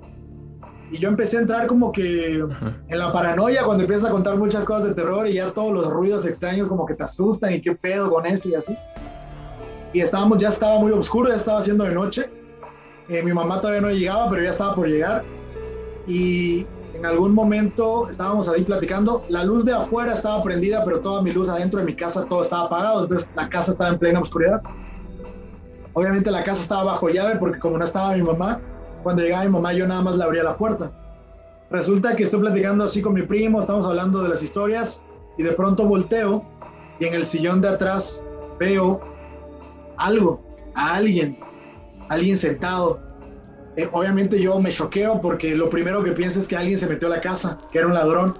Y 0.90 0.98
yo 0.98 1.08
empecé 1.08 1.36
a 1.36 1.40
entrar 1.40 1.66
como 1.66 1.92
que 1.92 2.36
en 2.36 2.98
la 2.98 3.12
paranoia 3.12 3.62
cuando 3.64 3.84
empiezas 3.84 4.08
a 4.08 4.12
contar 4.12 4.36
muchas 4.36 4.64
cosas 4.64 4.88
de 4.88 4.94
terror 4.94 5.26
y 5.26 5.34
ya 5.34 5.52
todos 5.52 5.72
los 5.72 5.86
ruidos 5.88 6.24
extraños 6.24 6.68
como 6.68 6.86
que 6.86 6.94
te 6.94 7.04
asustan 7.04 7.52
y 7.52 7.60
qué 7.60 7.72
pedo 7.72 8.10
con 8.10 8.24
eso 8.24 8.48
y 8.48 8.54
así. 8.54 8.76
Y 9.92 10.00
estábamos, 10.00 10.38
ya 10.38 10.48
estaba 10.48 10.78
muy 10.78 10.92
oscuro, 10.92 11.28
ya 11.28 11.36
estaba 11.36 11.58
haciendo 11.58 11.84
de 11.84 11.94
noche. 11.94 12.30
Eh, 13.08 13.22
mi 13.22 13.32
mamá 13.32 13.60
todavía 13.60 13.80
no 13.80 13.90
llegaba, 13.90 14.28
pero 14.30 14.42
ya 14.42 14.50
estaba 14.50 14.74
por 14.74 14.86
llegar. 14.86 15.24
Y 16.06 16.66
en 16.94 17.06
algún 17.06 17.34
momento 17.34 18.08
estábamos 18.08 18.48
ahí 18.48 18.62
platicando, 18.64 19.24
la 19.28 19.44
luz 19.44 19.64
de 19.64 19.72
afuera 19.72 20.14
estaba 20.14 20.42
prendida, 20.42 20.84
pero 20.84 21.00
toda 21.00 21.22
mi 21.22 21.32
luz 21.32 21.48
adentro 21.48 21.80
de 21.80 21.86
mi 21.86 21.94
casa, 21.94 22.24
todo 22.24 22.42
estaba 22.42 22.64
apagado, 22.64 23.02
entonces 23.02 23.30
la 23.34 23.48
casa 23.48 23.70
estaba 23.70 23.90
en 23.90 23.98
plena 23.98 24.20
oscuridad. 24.20 24.62
Obviamente 25.92 26.30
la 26.30 26.44
casa 26.44 26.62
estaba 26.62 26.84
bajo 26.84 27.08
llave 27.08 27.36
porque 27.36 27.58
como 27.58 27.78
no 27.78 27.84
estaba 27.84 28.14
mi 28.14 28.22
mamá, 28.22 28.60
cuando 29.02 29.22
llegaba 29.22 29.44
mi 29.44 29.50
mamá 29.50 29.72
yo 29.72 29.86
nada 29.86 30.02
más 30.02 30.16
le 30.16 30.24
abría 30.24 30.42
la 30.42 30.56
puerta. 30.56 30.90
Resulta 31.70 32.16
que 32.16 32.24
estoy 32.24 32.40
platicando 32.40 32.84
así 32.84 33.02
con 33.02 33.14
mi 33.14 33.22
primo, 33.22 33.60
estamos 33.60 33.86
hablando 33.86 34.22
de 34.22 34.30
las 34.30 34.42
historias 34.42 35.04
y 35.36 35.42
de 35.42 35.52
pronto 35.52 35.86
volteo 35.86 36.44
y 36.98 37.04
en 37.04 37.14
el 37.14 37.26
sillón 37.26 37.60
de 37.60 37.68
atrás 37.68 38.24
veo 38.58 39.00
algo, 39.98 40.40
a 40.74 40.94
alguien, 40.94 41.38
alguien 42.08 42.36
sentado 42.36 43.08
eh, 43.78 43.88
obviamente 43.92 44.40
yo 44.40 44.58
me 44.58 44.72
choqueo 44.72 45.20
porque 45.20 45.54
lo 45.54 45.70
primero 45.70 46.02
que 46.02 46.10
pienso 46.10 46.40
es 46.40 46.48
que 46.48 46.56
alguien 46.56 46.76
se 46.76 46.88
metió 46.88 47.06
a 47.06 47.12
la 47.12 47.20
casa, 47.20 47.56
que 47.70 47.78
era 47.78 47.86
un 47.86 47.94
ladrón. 47.94 48.34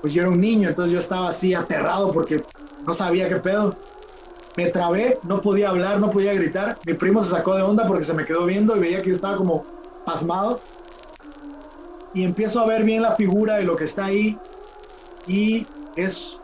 Pues 0.00 0.12
yo 0.12 0.22
era 0.22 0.30
un 0.30 0.40
niño, 0.40 0.68
entonces 0.68 0.92
yo 0.92 0.98
estaba 0.98 1.28
así 1.28 1.54
aterrado 1.54 2.10
porque 2.12 2.42
no 2.84 2.92
sabía 2.92 3.28
qué 3.28 3.36
pedo. 3.36 3.76
Me 4.56 4.70
trabé, 4.70 5.20
no 5.22 5.40
podía 5.40 5.70
hablar, 5.70 6.00
no 6.00 6.10
podía 6.10 6.34
gritar. 6.34 6.80
Mi 6.84 6.94
primo 6.94 7.22
se 7.22 7.30
sacó 7.30 7.54
de 7.54 7.62
onda 7.62 7.86
porque 7.86 8.02
se 8.02 8.12
me 8.12 8.24
quedó 8.24 8.44
viendo 8.44 8.76
y 8.76 8.80
veía 8.80 9.02
que 9.02 9.10
yo 9.10 9.14
estaba 9.14 9.36
como 9.36 9.64
pasmado. 10.04 10.60
Y 12.14 12.24
empiezo 12.24 12.60
a 12.60 12.66
ver 12.66 12.84
bien 12.84 13.02
la 13.02 13.12
figura 13.12 13.56
de 13.56 13.64
lo 13.64 13.76
que 13.76 13.84
está 13.84 14.06
ahí. 14.06 14.38
Y 15.26 15.66
es, 15.96 16.40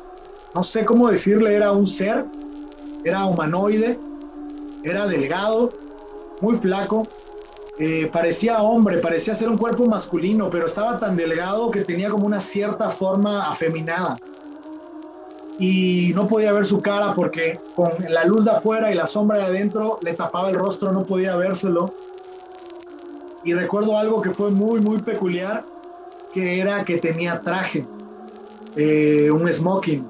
no 0.54 0.62
sé 0.62 0.84
cómo 0.84 1.10
decirle, 1.10 1.54
era 1.54 1.72
un 1.72 1.86
ser, 1.86 2.24
era 3.04 3.26
humanoide, 3.26 3.98
era 4.84 5.06
delgado, 5.06 5.70
muy 6.40 6.56
flaco, 6.56 7.06
eh, 7.80 8.08
parecía 8.12 8.60
hombre, 8.60 8.98
parecía 8.98 9.36
ser 9.36 9.48
un 9.48 9.56
cuerpo 9.56 9.86
masculino, 9.86 10.50
pero 10.50 10.66
estaba 10.66 10.98
tan 10.98 11.16
delgado 11.16 11.70
que 11.70 11.84
tenía 11.84 12.10
como 12.10 12.26
una 12.26 12.40
cierta 12.40 12.90
forma 12.90 13.48
afeminada. 13.48 14.18
Y 15.60 16.12
no 16.14 16.26
podía 16.26 16.52
ver 16.52 16.66
su 16.66 16.80
cara 16.80 17.14
porque 17.14 17.60
con 17.76 17.92
la 18.08 18.24
luz 18.24 18.44
de 18.44 18.52
afuera 18.52 18.90
y 18.90 18.94
la 18.94 19.06
sombra 19.06 19.38
de 19.38 19.44
adentro 19.44 19.98
le 20.02 20.14
tapaba 20.14 20.50
el 20.50 20.56
rostro, 20.56 20.92
no 20.92 21.04
podía 21.04 21.36
vérselo. 21.36 21.92
Y 23.44 23.55
recuerdo 23.55 23.96
algo 23.96 24.20
que 24.20 24.31
fue 24.31 24.51
muy, 24.51 24.81
muy 24.81 25.01
peculiar, 25.03 25.64
que 26.33 26.61
era 26.61 26.85
que 26.85 26.98
tenía 26.98 27.40
traje, 27.40 27.87
eh, 28.77 29.31
un 29.31 29.51
smoking. 29.53 30.07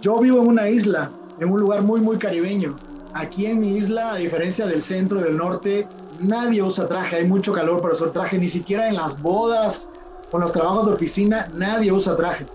Yo 0.00 0.18
vivo 0.20 0.40
en 0.40 0.46
una 0.46 0.68
isla, 0.68 1.10
en 1.40 1.50
un 1.50 1.60
lugar 1.60 1.82
muy, 1.82 2.00
muy 2.00 2.18
caribeño. 2.18 2.76
Aquí 3.14 3.46
en 3.46 3.60
mi 3.60 3.76
isla, 3.76 4.12
a 4.12 4.16
diferencia 4.16 4.66
del 4.66 4.82
centro 4.82 5.20
y 5.20 5.22
del 5.22 5.36
norte, 5.36 5.88
nadie 6.20 6.62
usa 6.62 6.86
traje, 6.86 7.16
hay 7.16 7.24
mucho 7.26 7.52
calor 7.52 7.80
para 7.80 7.94
usar 7.94 8.10
traje, 8.10 8.38
ni 8.38 8.48
siquiera 8.48 8.88
en 8.88 8.96
las 8.96 9.20
bodas 9.20 9.90
en 10.36 10.42
los 10.42 10.52
trabajos 10.52 10.86
de 10.86 10.92
oficina, 10.92 11.48
nadie 11.54 11.92
usa 11.92 12.16
traje. 12.16 12.46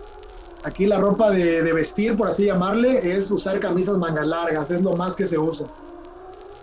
Aquí 0.63 0.85
la 0.85 0.99
ropa 0.99 1.31
de, 1.31 1.73
vestir, 1.73 2.15
por 2.15 2.27
así 2.27 2.45
llamarle, 2.45 3.15
es 3.15 3.31
usar 3.31 3.59
camisas 3.59 3.97
mangas 3.97 4.27
largas, 4.27 4.69
es 4.71 4.81
lo 4.81 4.93
más 4.93 5.15
que 5.15 5.25
se 5.25 5.37
usa. 5.37 5.65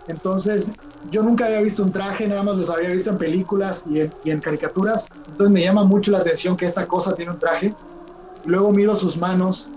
Entonces, 0.07 0.71
yo 1.03 1.23
nunca 1.23 1.45
había 1.45 1.61
visto 1.61 1.83
un 1.83 1.91
traje, 1.91 2.27
nada 2.27 2.43
más 2.43 2.57
los 2.57 2.69
había 2.69 2.89
visto 2.89 3.09
en 3.09 3.17
películas 3.17 3.85
y 3.87 4.01
en, 4.29 4.39
caricaturas. 4.41 5.09
Entonces 5.27 5.53
me 5.53 5.61
llama 5.61 5.83
mucho 5.83 6.11
la 6.11 6.19
atención 6.19 6.57
que 6.57 6.65
esta 6.65 6.87
cosa 6.87 7.15
tiene 7.15 7.31
un 7.31 7.39
traje. 7.39 7.73
Luego 8.45 8.71
miro 8.71 8.95
sus 8.95 9.17
manos 9.17 9.69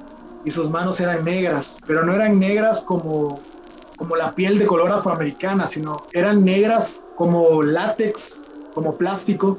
y 0.45 0.51
sus 0.51 0.69
manos 0.69 1.01
eran 1.01 1.25
negras, 1.25 1.79
pero 1.87 2.05
no 2.05 2.13
eran 2.13 2.39
negras 2.39 2.83
como 2.83 3.41
como 3.97 4.17
la 4.17 4.35
piel 4.35 4.59
de 4.59 4.67
color 4.67 4.91
afroamericana, 4.91 5.65
sino 5.69 6.03
eran 6.13 6.45
negras 6.45 7.05
como 7.15 7.63
látex, 7.63 8.45
como 8.75 8.97
plástico, 8.97 9.59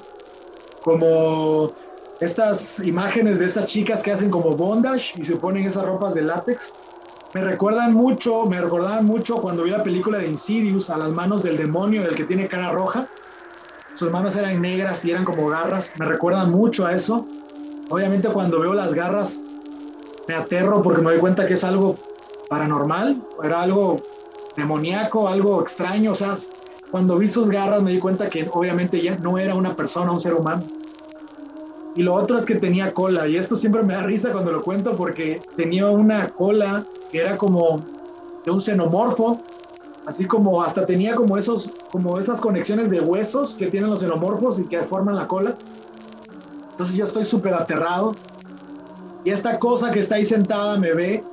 como 0.81 1.71
estas 2.19 2.79
imágenes 2.79 3.39
de 3.39 3.45
estas 3.45 3.67
chicas 3.67 4.03
que 4.03 4.11
hacen 4.11 4.29
como 4.29 4.57
bondage 4.57 5.13
y 5.17 5.23
se 5.23 5.37
ponen 5.37 5.65
esas 5.65 5.85
ropas 5.85 6.13
de 6.13 6.23
látex. 6.23 6.73
Me 7.33 7.41
recuerdan 7.41 7.93
mucho, 7.93 8.45
me 8.45 8.61
recordaban 8.61 9.05
mucho 9.05 9.41
cuando 9.41 9.63
vi 9.63 9.71
la 9.71 9.83
película 9.83 10.19
de 10.19 10.29
Insidious 10.29 10.91
a 10.91 10.97
las 10.97 11.09
manos 11.09 11.41
del 11.41 11.57
demonio, 11.57 12.03
del 12.03 12.15
que 12.15 12.25
tiene 12.25 12.47
cara 12.47 12.71
roja. 12.71 13.07
Sus 13.95 14.11
manos 14.11 14.35
eran 14.35 14.61
negras 14.61 15.03
y 15.03 15.11
eran 15.11 15.25
como 15.25 15.47
garras. 15.47 15.91
Me 15.97 16.05
recuerdan 16.05 16.51
mucho 16.51 16.85
a 16.85 16.93
eso. 16.93 17.27
Obviamente 17.89 18.29
cuando 18.29 18.59
veo 18.59 18.75
las 18.75 18.93
garras 18.93 19.41
me 20.27 20.35
aterro 20.35 20.83
porque 20.83 21.01
me 21.01 21.11
doy 21.11 21.19
cuenta 21.19 21.47
que 21.47 21.55
es 21.55 21.63
algo 21.63 21.97
paranormal, 22.49 23.19
era 23.43 23.61
algo 23.61 23.99
demoníaco, 24.55 25.27
algo 25.27 25.59
extraño. 25.61 26.11
O 26.11 26.15
sea, 26.15 26.35
cuando 26.91 27.17
vi 27.17 27.27
sus 27.27 27.49
garras 27.49 27.81
me 27.81 27.91
di 27.91 27.99
cuenta 27.99 28.29
que 28.29 28.47
obviamente 28.51 29.01
ya 29.01 29.17
no 29.17 29.39
era 29.39 29.55
una 29.55 29.75
persona, 29.75 30.11
un 30.11 30.19
ser 30.19 30.35
humano. 30.35 30.67
Y 31.95 32.03
lo 32.03 32.13
otro 32.13 32.37
es 32.37 32.45
que 32.45 32.55
tenía 32.55 32.93
cola. 32.93 33.27
Y 33.27 33.37
esto 33.37 33.55
siempre 33.55 33.83
me 33.83 33.93
da 33.93 34.03
risa 34.03 34.31
cuando 34.31 34.51
lo 34.51 34.61
cuento 34.61 34.95
porque 34.95 35.41
tenía 35.55 35.87
una 35.87 36.29
cola 36.29 36.85
que 37.11 37.21
era 37.21 37.37
como 37.37 37.83
de 38.45 38.51
un 38.51 38.59
xenomorfo. 38.59 39.39
Así 40.05 40.25
como 40.25 40.61
hasta 40.61 40.85
tenía 40.85 41.15
como 41.15 41.37
esos, 41.37 41.69
como 41.91 42.19
esas 42.19 42.41
conexiones 42.41 42.89
de 42.89 42.99
huesos 42.99 43.55
que 43.55 43.67
tienen 43.67 43.89
los 43.89 44.01
xenomorfos 44.01 44.59
y 44.59 44.65
que 44.65 44.81
forman 44.81 45.15
la 45.15 45.27
cola. 45.27 45.55
Entonces 46.71 46.95
yo 46.95 47.05
estoy 47.05 47.23
súper 47.23 47.53
aterrado. 47.53 48.13
Y 49.23 49.29
esta 49.29 49.59
cosa 49.59 49.91
que 49.91 49.99
está 49.99 50.15
ahí 50.15 50.25
sentada 50.25 50.77
me 50.77 50.93
ve, 50.93 51.23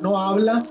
no 0.00 0.18
habla, 0.18 0.64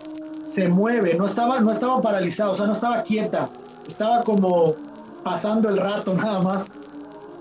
se 0.43 0.67
mueve, 0.67 1.13
no 1.13 1.25
estaba, 1.25 1.59
no 1.59 1.71
estaba 1.71 2.01
paralizada, 2.01 2.51
o 2.51 2.55
sea, 2.55 2.65
no 2.65 2.73
estaba 2.73 3.03
quieta, 3.03 3.49
estaba 3.85 4.23
como 4.23 4.75
pasando 5.23 5.69
el 5.69 5.77
rato 5.77 6.13
nada 6.13 6.41
más, 6.41 6.73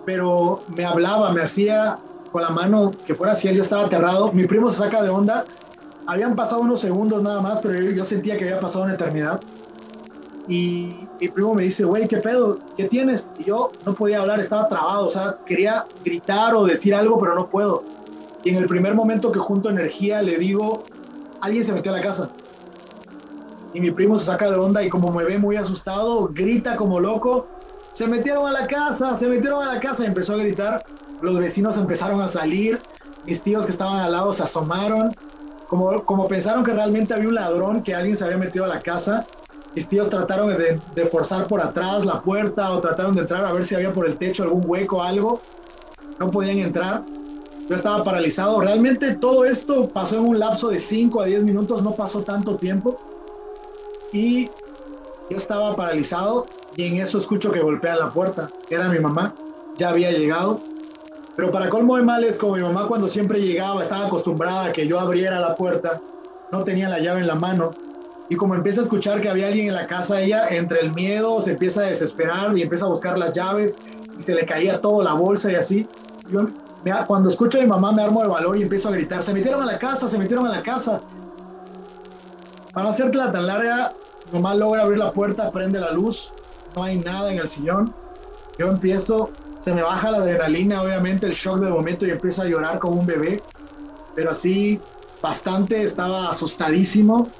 pero 0.07 0.63
me 0.69 0.85
hablaba, 0.85 1.33
me 1.33 1.43
hacía 1.43 1.99
con 2.33 2.43
la 2.43 2.51
mano 2.51 2.93
que 3.07 3.15
fuera 3.15 3.33
así, 3.33 3.53
yo 3.53 3.63
estaba 3.63 3.87
aterrado, 3.87 4.33
mi 4.33 4.47
primo 4.47 4.71
se 4.71 4.79
saca 4.79 5.03
de 5.03 5.11
onda, 5.11 5.45
habían 6.07 6.37
pasado 6.37 6.63
unos 6.63 6.81
segundos 6.81 7.23
nada 7.23 7.43
más, 7.43 7.59
pero 7.59 7.79
yo, 7.79 8.05
sentía 8.05 8.39
que 8.39 8.45
había 8.45 8.61
pasado 8.61 8.85
una 8.85 8.95
eternidad. 8.95 9.41
Y 10.49 11.09
mi 11.21 11.29
primo 11.29 11.55
me 11.55 11.65
dice, 11.65 11.85
güey, 11.85 12.07
¿qué 12.07 12.19
pedo? 12.19 12.61
¿Qué 12.77 12.85
tienes? 12.85 13.33
Y 13.39 13.45
yo 13.45 13.73
no 13.85 13.95
podía 13.95 14.21
hablar, 14.21 14.39
estaba 14.39 14.69
trabado, 14.69 15.07
o 15.07 15.11
sea, 15.11 15.39
quería 15.45 15.87
gritar 16.05 16.55
o 16.55 16.65
decir 16.65 16.95
algo, 16.95 17.19
pero 17.19 17.35
no 17.35 17.49
puedo. 17.49 17.83
Y 18.45 18.51
en 18.51 18.57
el 18.57 18.67
primer 18.67 18.95
momento 18.95 19.33
que 19.33 19.41
junto 19.41 19.69
energía 19.69 20.23
le 20.23 20.39
digo, 20.39 20.85
alguien 21.41 21.65
se 21.65 21.73
metió 21.73 21.93
a 21.93 21.97
la 21.97 22.03
casa 22.03 22.31
y 23.77 23.81
mi 23.81 23.91
primo 23.91 24.19
se 24.19 24.25
saca 24.25 24.51
de 24.51 24.57
onda 24.57 24.83
y 24.83 24.89
como 24.89 25.13
me 25.13 25.23
ve 25.25 25.37
muy 25.37 25.57
asustado, 25.57 26.31
grita 26.33 26.77
como 26.77 26.99
loco, 26.99 27.47
se 27.97 28.07
metieron 28.07 28.47
a 28.47 28.53
la 28.53 28.67
casa, 28.67 29.15
se 29.15 29.27
metieron 29.27 29.67
a 29.67 29.73
la 29.73 29.81
casa 29.81 30.05
empezó 30.05 30.35
a 30.35 30.37
gritar. 30.37 30.85
Los 31.23 31.39
vecinos 31.39 31.79
empezaron 31.79 32.21
a 32.21 32.29
salir, 32.29 32.79
mis 33.25 33.41
tíos 33.41 33.65
que 33.65 33.73
estaban 33.73 34.01
al 34.01 34.13
lado 34.13 34.35
se 34.35 34.43
asomaron, 34.43 35.17
como, 35.67 36.05
como 36.05 36.29
pensaron 36.29 36.63
que 36.63 36.75
realmente 36.75 37.15
había 37.15 37.29
un 37.29 37.37
ladrón, 37.37 37.83
que 37.83 37.95
alguien 37.95 38.15
se 38.15 38.27
había 38.27 38.37
metido 38.37 38.67
a 38.67 38.69
la 38.69 38.81
casa. 38.81 39.25
Mis 39.75 39.89
tíos 39.89 40.11
trataron 40.11 40.55
de, 40.59 41.07
forzar 41.07 41.47
por 41.49 41.63
atrás 41.63 42.05
la 42.05 42.21
puerta 42.21 42.71
o 42.73 42.81
trataron 42.81 43.15
de 43.15 43.23
entrar 43.23 43.47
a 43.47 43.53
ver 43.55 43.65
si 43.65 43.75
había 43.75 43.95
por 43.95 44.07
el 44.07 44.19
techo 44.19 44.43
algún 44.43 44.65
hueco 44.67 45.03
algo. 45.03 45.41
No 46.19 46.31
podían 46.31 46.59
entrar. 46.59 47.03
Yo 47.67 47.75
estaba 47.75 48.05
paralizado. 48.05 48.61
Realmente 48.61 49.15
todo 49.15 49.47
esto 49.47 49.89
pasó 49.89 50.17
en 50.17 50.27
un 50.27 50.39
lapso 50.39 50.69
de 50.69 50.79
5 50.79 51.23
a 51.23 51.25
10 51.25 51.45
minutos, 51.45 51.83
no 51.83 51.93
pasó 51.93 52.23
tanto 52.23 52.57
tiempo 52.57 52.99
y 54.13 54.51
yo 55.31 55.39
estaba 55.39 55.75
paralizado 55.75 56.45
y 56.77 56.85
en 56.85 57.01
eso 57.01 57.19
escucho 57.19 57.51
que 57.51 57.61
golpean 57.61 57.99
la 57.99 58.11
puerta. 58.11 58.51
Era 58.69 58.89
mi 58.89 58.99
mamá, 58.99 59.35
ya 59.77 59.89
había 59.89 60.11
llegado. 60.11 60.61
Pero 61.35 61.51
para 61.51 61.69
colmo 61.69 61.97
de 61.97 62.03
males, 62.03 62.39
como 62.39 62.57
mi 62.57 62.63
mamá 62.63 62.87
cuando 62.87 63.09
siempre 63.09 63.41
llegaba 63.41 63.83
estaba 63.83 64.07
acostumbrada 64.07 64.67
a 64.67 64.73
que 64.73 64.87
yo 64.87 65.01
abriera 65.01 65.41
la 65.41 65.55
puerta, 65.55 66.01
no 66.53 66.65
tenía 66.65 66.89
la 66.89 66.99
llave 66.99 67.21
en 67.21 67.27
la 67.27 67.35
mano. 67.35 67.71
Y 68.29 68.37
como 68.37 68.55
empieza 68.55 68.81
a 68.81 68.85
escuchar 68.85 69.21
que 69.21 69.29
había 69.29 69.49
alguien 69.49 69.69
en 69.69 69.75
la 69.75 69.87
casa, 69.87 70.21
ella 70.21 70.49
entre 70.49 70.81
el 70.81 70.93
miedo 70.93 71.41
se 71.41 71.53
empieza 71.53 71.81
a 71.81 71.85
desesperar 71.85 72.57
y 72.57 72.63
empieza 72.63 72.87
a 72.87 72.89
buscar 72.89 73.19
las 73.19 73.33
llaves 73.33 73.79
y 74.19 74.21
se 74.21 74.35
le 74.35 74.45
caía 74.45 74.81
todo 74.81 75.03
la 75.03 75.13
bolsa 75.13 75.53
y 75.53 75.55
así. 75.55 75.89
Yo, 76.31 76.49
cuando 77.07 77.29
escucho 77.29 77.59
a 77.59 77.63
mi 77.63 77.67
mamá 77.67 77.93
me 77.93 78.03
armo 78.03 78.23
de 78.23 78.29
valor 78.29 78.57
y 78.57 78.63
empiezo 78.63 78.89
a 78.89 78.93
gritar, 78.93 79.23
se 79.23 79.33
metieron 79.33 79.63
a 79.63 79.67
la 79.67 79.79
casa, 79.79 80.09
se 80.09 80.19
metieron 80.19 80.47
a 80.47 80.51
la 80.51 80.63
casa. 80.63 81.01
Para 82.73 82.89
hacértela 82.89 83.31
tan 83.33 83.47
larga, 83.47 83.93
mamá 84.33 84.55
logra 84.55 84.83
abrir 84.83 84.99
la 84.99 85.13
puerta, 85.13 85.51
prende 85.51 85.79
la 85.79 85.93
luz, 85.93 86.33
no 86.77 86.85
hay 86.85 86.99
nada 86.99 87.33
en 87.33 87.39
el 87.39 87.49
sillón. 87.49 87.93
Yo 88.59 88.69
empiezo, 88.69 89.31
se 89.59 89.75
me 89.75 89.83
baja 89.83 90.11
la 90.11 90.19
adrenalina, 90.19 90.83
obviamente 90.83 91.27
el 91.27 91.33
shock 91.33 91.59
del 91.61 91.71
momento 91.71 92.07
y 92.07 92.11
empiezo 92.11 92.43
a 92.43 92.47
llorar 92.47 92.79
como 92.79 93.01
un 93.01 93.07
bebé, 93.07 93.43
pero 94.15 94.31
así 94.31 94.81
bastante, 95.23 95.83
estaba 95.83 96.31
asustadísimo. 96.31 97.33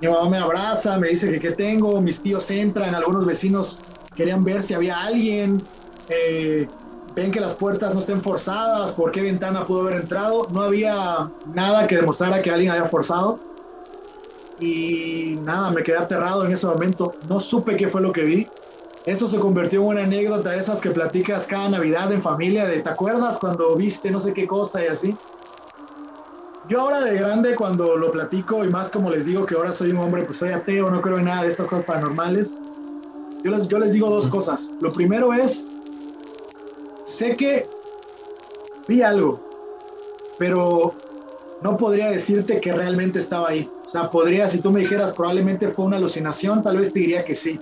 Mi 0.00 0.08
mamá 0.08 0.28
me 0.28 0.36
abraza, 0.36 0.98
me 0.98 1.08
dice 1.08 1.30
que 1.30 1.40
qué 1.40 1.52
tengo, 1.52 2.00
mis 2.00 2.22
tíos 2.22 2.50
entran, 2.50 2.94
algunos 2.94 3.26
vecinos 3.26 3.80
querían 4.14 4.44
ver 4.44 4.62
si 4.62 4.74
había 4.74 5.00
alguien, 5.02 5.66
eh, 6.08 6.68
ven 7.16 7.32
que 7.32 7.40
las 7.40 7.54
puertas 7.54 7.94
no 7.94 8.00
estén 8.00 8.20
forzadas, 8.20 8.92
por 8.92 9.10
qué 9.10 9.22
ventana 9.22 9.66
pudo 9.66 9.80
haber 9.80 10.02
entrado, 10.02 10.48
no 10.50 10.62
había 10.62 11.32
nada 11.44 11.86
que 11.86 11.96
demostrara 11.96 12.42
que 12.42 12.50
alguien 12.50 12.70
había 12.70 12.86
forzado. 12.86 13.40
Y 14.60 15.36
nada, 15.42 15.70
me 15.70 15.82
quedé 15.82 15.98
aterrado 15.98 16.44
en 16.44 16.52
ese 16.52 16.66
momento, 16.66 17.14
no 17.28 17.38
supe 17.38 17.76
qué 17.76 17.88
fue 17.88 18.00
lo 18.00 18.12
que 18.12 18.24
vi, 18.24 18.46
eso 19.06 19.26
se 19.26 19.38
convirtió 19.38 19.80
en 19.80 19.86
una 19.86 20.02
anécdota 20.02 20.50
de 20.50 20.58
esas 20.58 20.80
que 20.80 20.90
platicas 20.90 21.46
cada 21.46 21.70
Navidad 21.70 22.12
en 22.12 22.20
familia, 22.20 22.66
de 22.66 22.82
¿te 22.82 22.88
acuerdas 22.90 23.38
cuando 23.38 23.74
viste 23.74 24.10
no 24.10 24.20
sé 24.20 24.34
qué 24.34 24.46
cosa 24.46 24.84
y 24.84 24.88
así? 24.88 25.16
Yo 26.68 26.80
ahora 26.82 27.00
de 27.00 27.16
grande 27.16 27.56
cuando 27.56 27.96
lo 27.96 28.12
platico 28.12 28.62
y 28.64 28.68
más 28.68 28.90
como 28.90 29.08
les 29.08 29.24
digo 29.24 29.46
que 29.46 29.54
ahora 29.54 29.72
soy 29.72 29.92
un 29.92 29.98
hombre, 29.98 30.24
pues 30.24 30.36
soy 30.36 30.50
ateo, 30.50 30.90
no 30.90 31.00
creo 31.00 31.18
en 31.18 31.24
nada 31.24 31.44
de 31.44 31.48
estas 31.48 31.68
cosas 31.68 31.86
paranormales. 31.86 32.60
Yo 33.42 33.50
les, 33.50 33.66
yo 33.68 33.78
les 33.78 33.92
digo 33.94 34.10
dos 34.10 34.28
cosas. 34.28 34.70
Lo 34.82 34.92
primero 34.92 35.32
es, 35.32 35.70
sé 37.04 37.34
que 37.34 37.66
vi 38.86 39.00
algo, 39.00 39.40
pero 40.38 40.92
no 41.62 41.76
podría 41.76 42.10
decirte 42.10 42.60
que 42.60 42.72
realmente 42.72 43.18
estaba 43.18 43.48
ahí. 43.48 43.68
O 43.84 43.88
sea, 43.88 44.10
podría, 44.10 44.48
si 44.48 44.60
tú 44.60 44.70
me 44.70 44.80
dijeras 44.80 45.12
probablemente 45.12 45.68
fue 45.68 45.86
una 45.86 45.96
alucinación, 45.96 46.62
tal 46.62 46.78
vez 46.78 46.92
te 46.92 47.00
diría 47.00 47.24
que 47.24 47.34
sí 47.34 47.58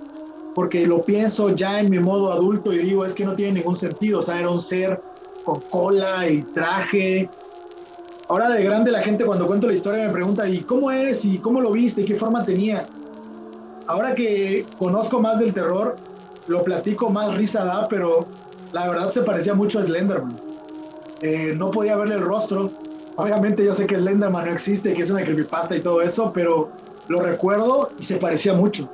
porque 0.57 0.87
lo 0.87 1.03
pienso 1.03 1.51
ya 1.51 1.79
en 1.79 1.91
mi 1.91 1.99
modo 1.99 2.33
adulto 2.33 2.73
y 2.73 2.79
digo, 2.79 3.05
es 3.05 3.13
que 3.13 3.23
no 3.23 3.35
tiene 3.35 3.59
ningún 3.59 3.75
sentido, 3.75 4.17
o 4.17 4.21
sea, 4.23 4.39
era 4.39 4.49
un 4.49 4.59
ser 4.59 4.99
con 5.43 5.61
cola 5.69 6.27
y 6.27 6.41
traje. 6.41 7.29
Ahora 8.27 8.49
de 8.49 8.63
grande 8.63 8.89
la 8.89 9.03
gente 9.03 9.23
cuando 9.23 9.45
cuento 9.45 9.67
la 9.67 9.75
historia 9.75 10.07
me 10.07 10.11
pregunta, 10.11 10.49
¿y 10.49 10.61
cómo 10.61 10.89
es? 10.89 11.23
¿Y 11.25 11.37
cómo 11.37 11.61
lo 11.61 11.73
viste? 11.73 12.01
¿Y 12.01 12.05
qué 12.05 12.15
forma 12.15 12.43
tenía? 12.43 12.87
Ahora 13.85 14.15
que 14.15 14.65
conozco 14.79 15.21
más 15.21 15.37
del 15.37 15.53
terror, 15.53 15.95
lo 16.47 16.63
platico 16.63 17.11
más 17.11 17.37
risa 17.37 17.63
da, 17.63 17.87
pero 17.87 18.25
la 18.71 18.89
verdad 18.89 19.11
se 19.11 19.21
parecía 19.21 19.53
mucho 19.53 19.77
a 19.77 19.83
Slenderman. 19.83 20.41
Eh, 21.21 21.53
no 21.55 21.69
podía 21.69 21.95
verle 21.97 22.15
el 22.15 22.21
rostro. 22.21 22.71
Obviamente 23.17 23.65
yo 23.65 23.73
sé 23.73 23.85
que 23.87 23.97
Slenderman 23.97 24.45
no 24.45 24.51
existe, 24.51 24.93
que 24.93 25.01
es 25.01 25.09
una 25.11 25.23
creepypasta 25.23 25.75
y 25.75 25.81
todo 25.81 26.01
eso, 26.01 26.31
pero 26.33 26.69
lo 27.07 27.19
recuerdo 27.21 27.91
y 27.97 28.03
se 28.03 28.17
parecía 28.17 28.53
mucho 28.53 28.89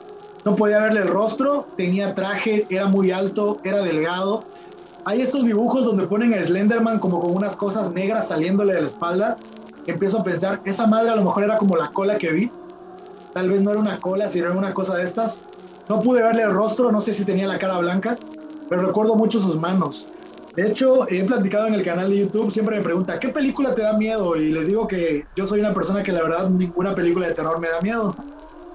no 0.45 0.55
podía 0.55 0.82
verle 0.82 1.01
el 1.01 1.07
rostro, 1.07 1.67
tenía 1.78 2.13
traje, 2.15 2.65
era 2.69 2.88
muy 2.88 3.11
alto, 3.11 3.59
era 3.63 3.82
delgado. 3.82 4.43
Hay 5.05 5.21
estos 5.21 5.45
dibujos 5.45 5.86
donde 5.86 6.07
ponen 6.07 6.34
a 6.34 6.43
Slenderman 6.43 6.99
como 6.99 7.21
con 7.21 7.36
unas 7.36 7.55
cosas 7.55 7.91
negras 7.91 8.28
saliéndole 8.28 8.74
de 8.74 8.82
la 8.82 8.88
espalda. 8.88 9.38
Empiezo 9.88 10.19
a 10.19 10.24
pensar, 10.24 10.61
esa 10.65 10.88
madre 10.88 11.11
a 11.11 11.15
lo 11.15 11.24
mejor 11.24 11.43
era 11.43 11.57
como 11.57 11.76
la 11.76 11.91
cola 11.91 12.17
que 12.17 12.32
vi. 12.32 12.51
Tal 13.34 13.49
vez 13.49 13.61
no 13.61 13.71
era 13.71 13.80
una 13.80 13.99
cola, 13.99 14.28
sino 14.28 14.47
era 14.47 14.55
una 14.55 14.74
cosa 14.74 14.95
de 14.95 15.03
estas. 15.03 15.43
No 15.89 16.01
pude 16.01 16.21
verle 16.21 16.43
el 16.43 16.51
rostro, 16.51 16.91
no 16.91 17.01
sé 17.01 17.13
si 17.13 17.26
tenía 17.26 17.47
la 17.47 17.59
cara 17.59 17.78
blanca, 17.80 18.17
pero 18.69 18.86
recuerdo 18.86 19.15
mucho 19.15 19.39
sus 19.39 19.57
manos. 19.57 20.07
De 20.55 20.67
hecho, 20.69 21.07
he 21.09 21.23
platicado 21.23 21.65
en 21.67 21.73
el 21.73 21.83
canal 21.83 22.11
de 22.11 22.19
YouTube, 22.19 22.51
siempre 22.51 22.77
me 22.77 22.83
pregunta, 22.83 23.19
¿qué 23.19 23.29
película 23.29 23.73
te 23.73 23.81
da 23.81 23.97
miedo? 23.97 24.35
Y 24.35 24.51
les 24.51 24.67
digo 24.67 24.87
que 24.87 25.25
yo 25.35 25.47
soy 25.47 25.59
una 25.59 25.73
persona 25.73 26.03
que 26.03 26.11
la 26.11 26.21
verdad 26.21 26.49
ninguna 26.51 26.93
película 26.93 27.27
de 27.27 27.33
terror 27.33 27.59
me 27.59 27.69
da 27.69 27.81
miedo 27.81 28.15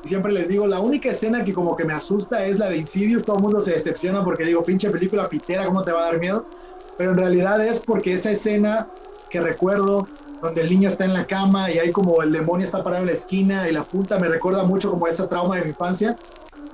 siempre 0.05 0.33
les 0.33 0.49
digo, 0.49 0.67
la 0.67 0.81
única 0.81 1.11
escena 1.11 1.45
que 1.45 1.55
como 1.55 1.77
que 1.77 1.85
me 1.85 1.95
asusta 1.95 2.45
es 2.47 2.59
la 2.59 2.71
de 2.71 2.79
Insidious, 2.79 3.25
todo 3.25 3.37
el 3.37 3.43
mundo 3.43 3.61
se 3.61 3.73
decepciona 3.73 4.25
porque 4.25 4.45
digo, 4.45 4.65
pinche 4.65 4.91
película 4.91 5.29
pitera, 5.29 5.67
¿cómo 5.67 5.85
te 5.85 5.93
va 5.93 6.03
a 6.03 6.07
dar 6.13 6.21
miedo? 6.21 6.49
Pero 6.97 7.13
en 7.13 7.19
realidad 7.19 7.65
es 7.67 7.81
porque 7.81 8.15
esa 8.15 8.31
escena 8.33 8.93
que 9.29 9.41
recuerdo, 9.41 10.13
donde 10.41 10.63
el 10.63 10.71
niño 10.71 10.89
está 10.89 11.05
en 11.07 11.15
la 11.15 11.27
cama 11.27 11.71
y 11.73 11.79
hay 11.79 11.93
como 11.93 12.23
el 12.23 12.33
demonio 12.33 12.65
está 12.65 12.85
parado 12.85 13.03
en 13.03 13.09
la 13.09 13.15
esquina 13.15 13.69
y 13.69 13.73
la 13.73 13.89
puta 13.89 14.19
me 14.21 14.29
recuerda 14.29 14.65
mucho 14.65 14.91
como 14.91 15.07
esa 15.09 15.29
trauma 15.29 15.57
de 15.57 15.65
mi 15.65 15.71
infancia. 15.71 16.21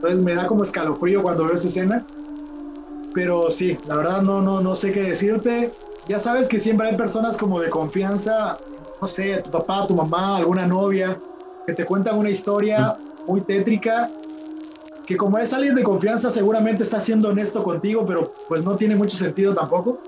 Entonces 0.02 0.24
me 0.24 0.34
da 0.34 0.46
como 0.46 0.62
escalofrío 0.64 1.22
cuando 1.22 1.44
veo 1.46 1.55
esa 1.55 1.68
escena. 1.68 2.07
Pero 3.15 3.51
sí, 3.51 3.79
la 3.87 3.97
verdad 3.97 4.23
no, 4.23 4.43
no, 4.43 4.61
no 4.61 4.75
sé 4.75 4.93
qué 4.93 5.03
decirte. 5.03 5.73
Ya 6.09 6.19
sabes 6.19 6.49
que 6.49 6.59
siempre 6.59 6.89
hay 6.89 6.97
personas 6.97 7.37
como 7.37 7.61
de 7.61 7.71
confianza, 7.71 8.59
no 9.01 9.07
sé, 9.07 9.41
tu 9.43 9.51
papá, 9.51 9.87
tu 9.87 9.95
mamá, 9.95 10.37
alguna 10.37 10.67
novia, 10.67 11.23
que 11.67 11.73
te 11.73 11.87
cuentan 11.87 12.19
una 12.19 12.29
historia 12.29 12.99
muy 13.27 13.41
tétrica, 13.43 14.12
que 15.07 15.17
como 15.17 15.39
es 15.39 15.53
alguien 15.53 15.75
de 15.75 15.83
confianza 15.83 16.29
seguramente 16.29 16.83
está 16.83 17.01
siendo 17.01 17.29
honesto 17.29 17.62
contigo, 17.62 18.05
pero 18.05 18.35
pues 18.49 18.65
no 18.65 18.77
tiene 18.77 18.97
mucho 18.97 19.17
sentido 19.17 19.55
tampoco. 19.55 20.01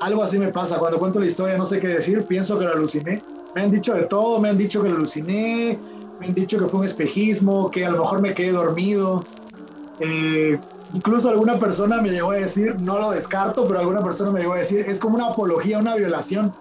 Algo 0.00 0.22
así 0.22 0.38
me 0.38 0.48
pasa, 0.48 0.78
cuando 0.78 0.98
cuento 0.98 1.20
la 1.20 1.26
historia 1.26 1.58
no 1.58 1.64
sé 1.64 1.80
qué 1.80 1.88
decir, 1.88 2.24
pienso 2.26 2.58
que 2.58 2.64
lo 2.64 2.72
aluciné. 2.72 3.22
Me 3.54 3.62
han 3.62 3.70
dicho 3.70 3.92
de 3.92 4.04
todo, 4.04 4.40
me 4.40 4.48
han 4.48 4.56
dicho 4.56 4.82
que 4.82 4.88
lo 4.88 4.96
aluciné, 4.96 5.78
me 6.18 6.26
han 6.26 6.34
dicho 6.34 6.58
que 6.58 6.66
fue 6.66 6.80
un 6.80 6.86
espejismo, 6.86 7.70
que 7.70 7.84
a 7.84 7.90
lo 7.90 7.98
mejor 7.98 8.20
me 8.20 8.34
quedé 8.34 8.52
dormido. 8.52 9.26
Eh, 10.00 10.58
incluso 10.92 11.28
alguna 11.28 11.58
persona 11.58 12.00
me 12.00 12.10
llegó 12.10 12.32
a 12.32 12.36
decir, 12.36 12.76
no 12.80 12.98
lo 12.98 13.10
descarto, 13.10 13.66
pero 13.66 13.80
alguna 13.80 14.02
persona 14.02 14.30
me 14.30 14.40
llegó 14.40 14.54
a 14.54 14.58
decir, 14.58 14.84
es 14.88 14.98
como 14.98 15.16
una 15.16 15.28
apología, 15.28 15.78
una 15.78 15.94
violación. 15.94 16.52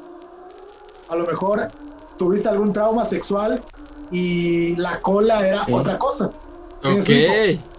A 1.07 1.15
lo 1.15 1.25
mejor 1.25 1.71
tuviste 2.17 2.49
algún 2.49 2.73
trauma 2.73 3.05
sexual 3.05 3.63
y 4.09 4.75
la 4.75 5.01
cola 5.01 5.47
era 5.47 5.65
otra 5.71 5.97
cosa. 5.97 6.31
Ok. 6.83 7.09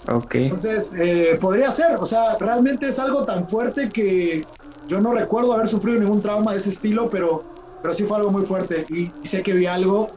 Ok. 0.09 0.34
Entonces, 0.34 0.92
eh, 0.94 1.38
podría 1.40 1.70
ser, 1.70 1.96
o 1.96 2.07
sea, 2.07 2.36
realmente 2.38 2.88
es 2.88 2.98
algo 2.98 3.24
tan 3.24 3.46
fuerte 3.46 3.90
que 3.90 4.44
yo 4.88 5.00
no 5.00 5.12
recuerdo 5.12 5.53
haber 5.53 5.68
sufrido 5.68 6.00
ningún 6.00 6.20
trauma 6.22 6.53
de 6.53 6.59
ese 6.59 6.70
estilo, 6.70 7.09
pero, 7.09 7.44
pero 7.80 7.94
sí 7.94 8.05
fue 8.05 8.16
algo 8.16 8.30
muy 8.30 8.44
fuerte 8.44 8.84
y, 8.88 9.12
sé 9.26 9.42
que 9.42 9.55
vi 9.55 9.66
algo, 9.66 10.11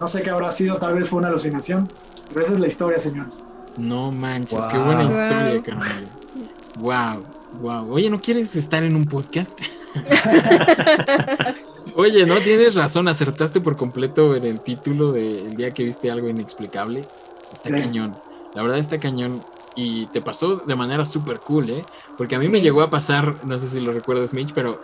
no 0.00 0.08
sé 0.08 0.22
qué 0.22 0.30
habrá 0.30 0.50
sido, 0.52 0.78
tal 0.78 0.94
vez 0.94 1.08
fue 1.08 1.18
una 1.18 1.28
alucinación, 1.28 1.90
pero 2.28 2.40
esa 2.40 2.54
es 2.54 2.60
la 2.60 2.66
historia, 2.66 2.98
señores. 2.98 3.46
No 3.76 4.10
manches, 4.10 4.64
qué 4.66 4.78
buena 4.78 5.04
historia, 5.04 5.62
Carmen. 5.62 6.08
Wow, 6.78 7.24
wow. 7.60 7.92
Oye, 7.92 8.10
¿no 8.10 8.20
quieres 8.20 8.56
estar 8.56 8.84
en 8.84 8.96
un 8.96 9.06
podcast? 9.06 9.58
Oye, 11.96 12.26
no 12.26 12.36
tienes 12.38 12.74
razón, 12.74 13.08
acertaste 13.08 13.60
por 13.60 13.76
completo 13.76 14.36
en 14.36 14.44
el 14.44 14.60
título 14.60 15.12
del 15.12 15.56
día 15.56 15.72
que 15.72 15.84
viste 15.84 16.10
algo 16.10 16.28
inexplicable. 16.28 17.04
Está 17.52 17.70
cañón. 17.70 18.16
La 18.54 18.62
verdad 18.62 18.78
está 18.78 18.98
cañón. 18.98 19.42
Y 19.74 20.06
te 20.06 20.22
pasó 20.22 20.56
de 20.56 20.74
manera 20.74 21.04
súper 21.04 21.40
cool, 21.40 21.70
¿eh? 21.70 21.84
Porque 22.16 22.36
a 22.36 22.38
mí 22.38 22.48
me 22.48 22.62
llegó 22.62 22.80
a 22.80 22.88
pasar, 22.88 23.44
no 23.44 23.58
sé 23.58 23.68
si 23.68 23.80
lo 23.80 23.92
recuerdas, 23.92 24.32
Mitch, 24.32 24.52
pero 24.54 24.80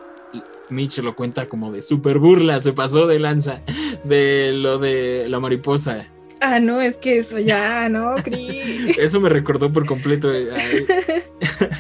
Mitch 0.69 0.99
lo 0.99 1.17
cuenta 1.17 1.49
como 1.49 1.73
de 1.73 1.81
súper 1.81 2.19
burla, 2.19 2.61
se 2.61 2.73
pasó 2.73 3.07
de 3.07 3.19
lanza 3.19 3.63
de 4.05 4.53
lo 4.53 4.79
de 4.79 5.27
la 5.29 5.41
mariposa. 5.41 6.07
Ah, 6.43 6.59
no, 6.59 6.81
es 6.81 6.99
que 6.99 7.19
eso 7.19 7.39
ya, 7.39 7.89
no, 7.89 8.17
Cris. 8.17 8.95
Eso 8.99 9.21
me 9.21 9.29
recordó 9.29 9.73
por 9.73 9.87
completo. 9.87 10.35
Eh, 10.35 10.49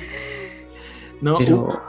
no, 1.20 1.36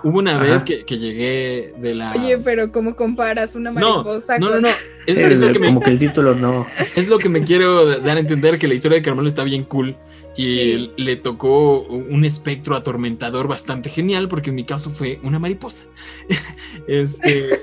hubo 0.03 0.17
una 0.17 0.39
vez 0.39 0.63
que, 0.63 0.83
llegué 0.83 1.75
de 1.77 1.93
la. 1.93 2.13
Oye, 2.13 2.39
pero 2.39 2.71
¿cómo 2.71 2.95
comparas 2.95 3.55
una 3.55 3.71
mariposa 3.71 4.39
no, 4.39 4.49
No, 4.49 4.61
no, 4.61 4.69
Es, 5.05 5.37
lo 5.37 5.51
que 5.51 5.59
como 5.59 5.81
que 5.81 5.91
el 5.91 5.99
título 5.99 6.33
no. 6.33 6.65
Es 6.95 7.07
lo 7.07 7.19
que 7.19 7.29
me 7.29 7.43
quiero 7.43 7.85
dar 7.99 8.17
a 8.17 8.19
entender 8.19 8.57
que 8.57 8.67
la 8.67 8.73
historia 8.73 8.97
de 8.97 9.03
Carmelo 9.03 9.27
está 9.27 9.43
bien 9.43 9.65
cool. 9.65 9.95
Y 10.35 10.89
le 10.97 11.15
tocó 11.15 11.81
un 11.81 12.25
espectro 12.25 12.75
atormentador 12.75 13.47
bastante 13.47 13.91
genial, 13.91 14.27
porque 14.27 14.49
en 14.49 14.55
mi 14.55 14.63
caso 14.63 14.89
fue 14.89 15.19
una 15.21 15.37
mariposa. 15.37 15.85
este, 16.87 17.61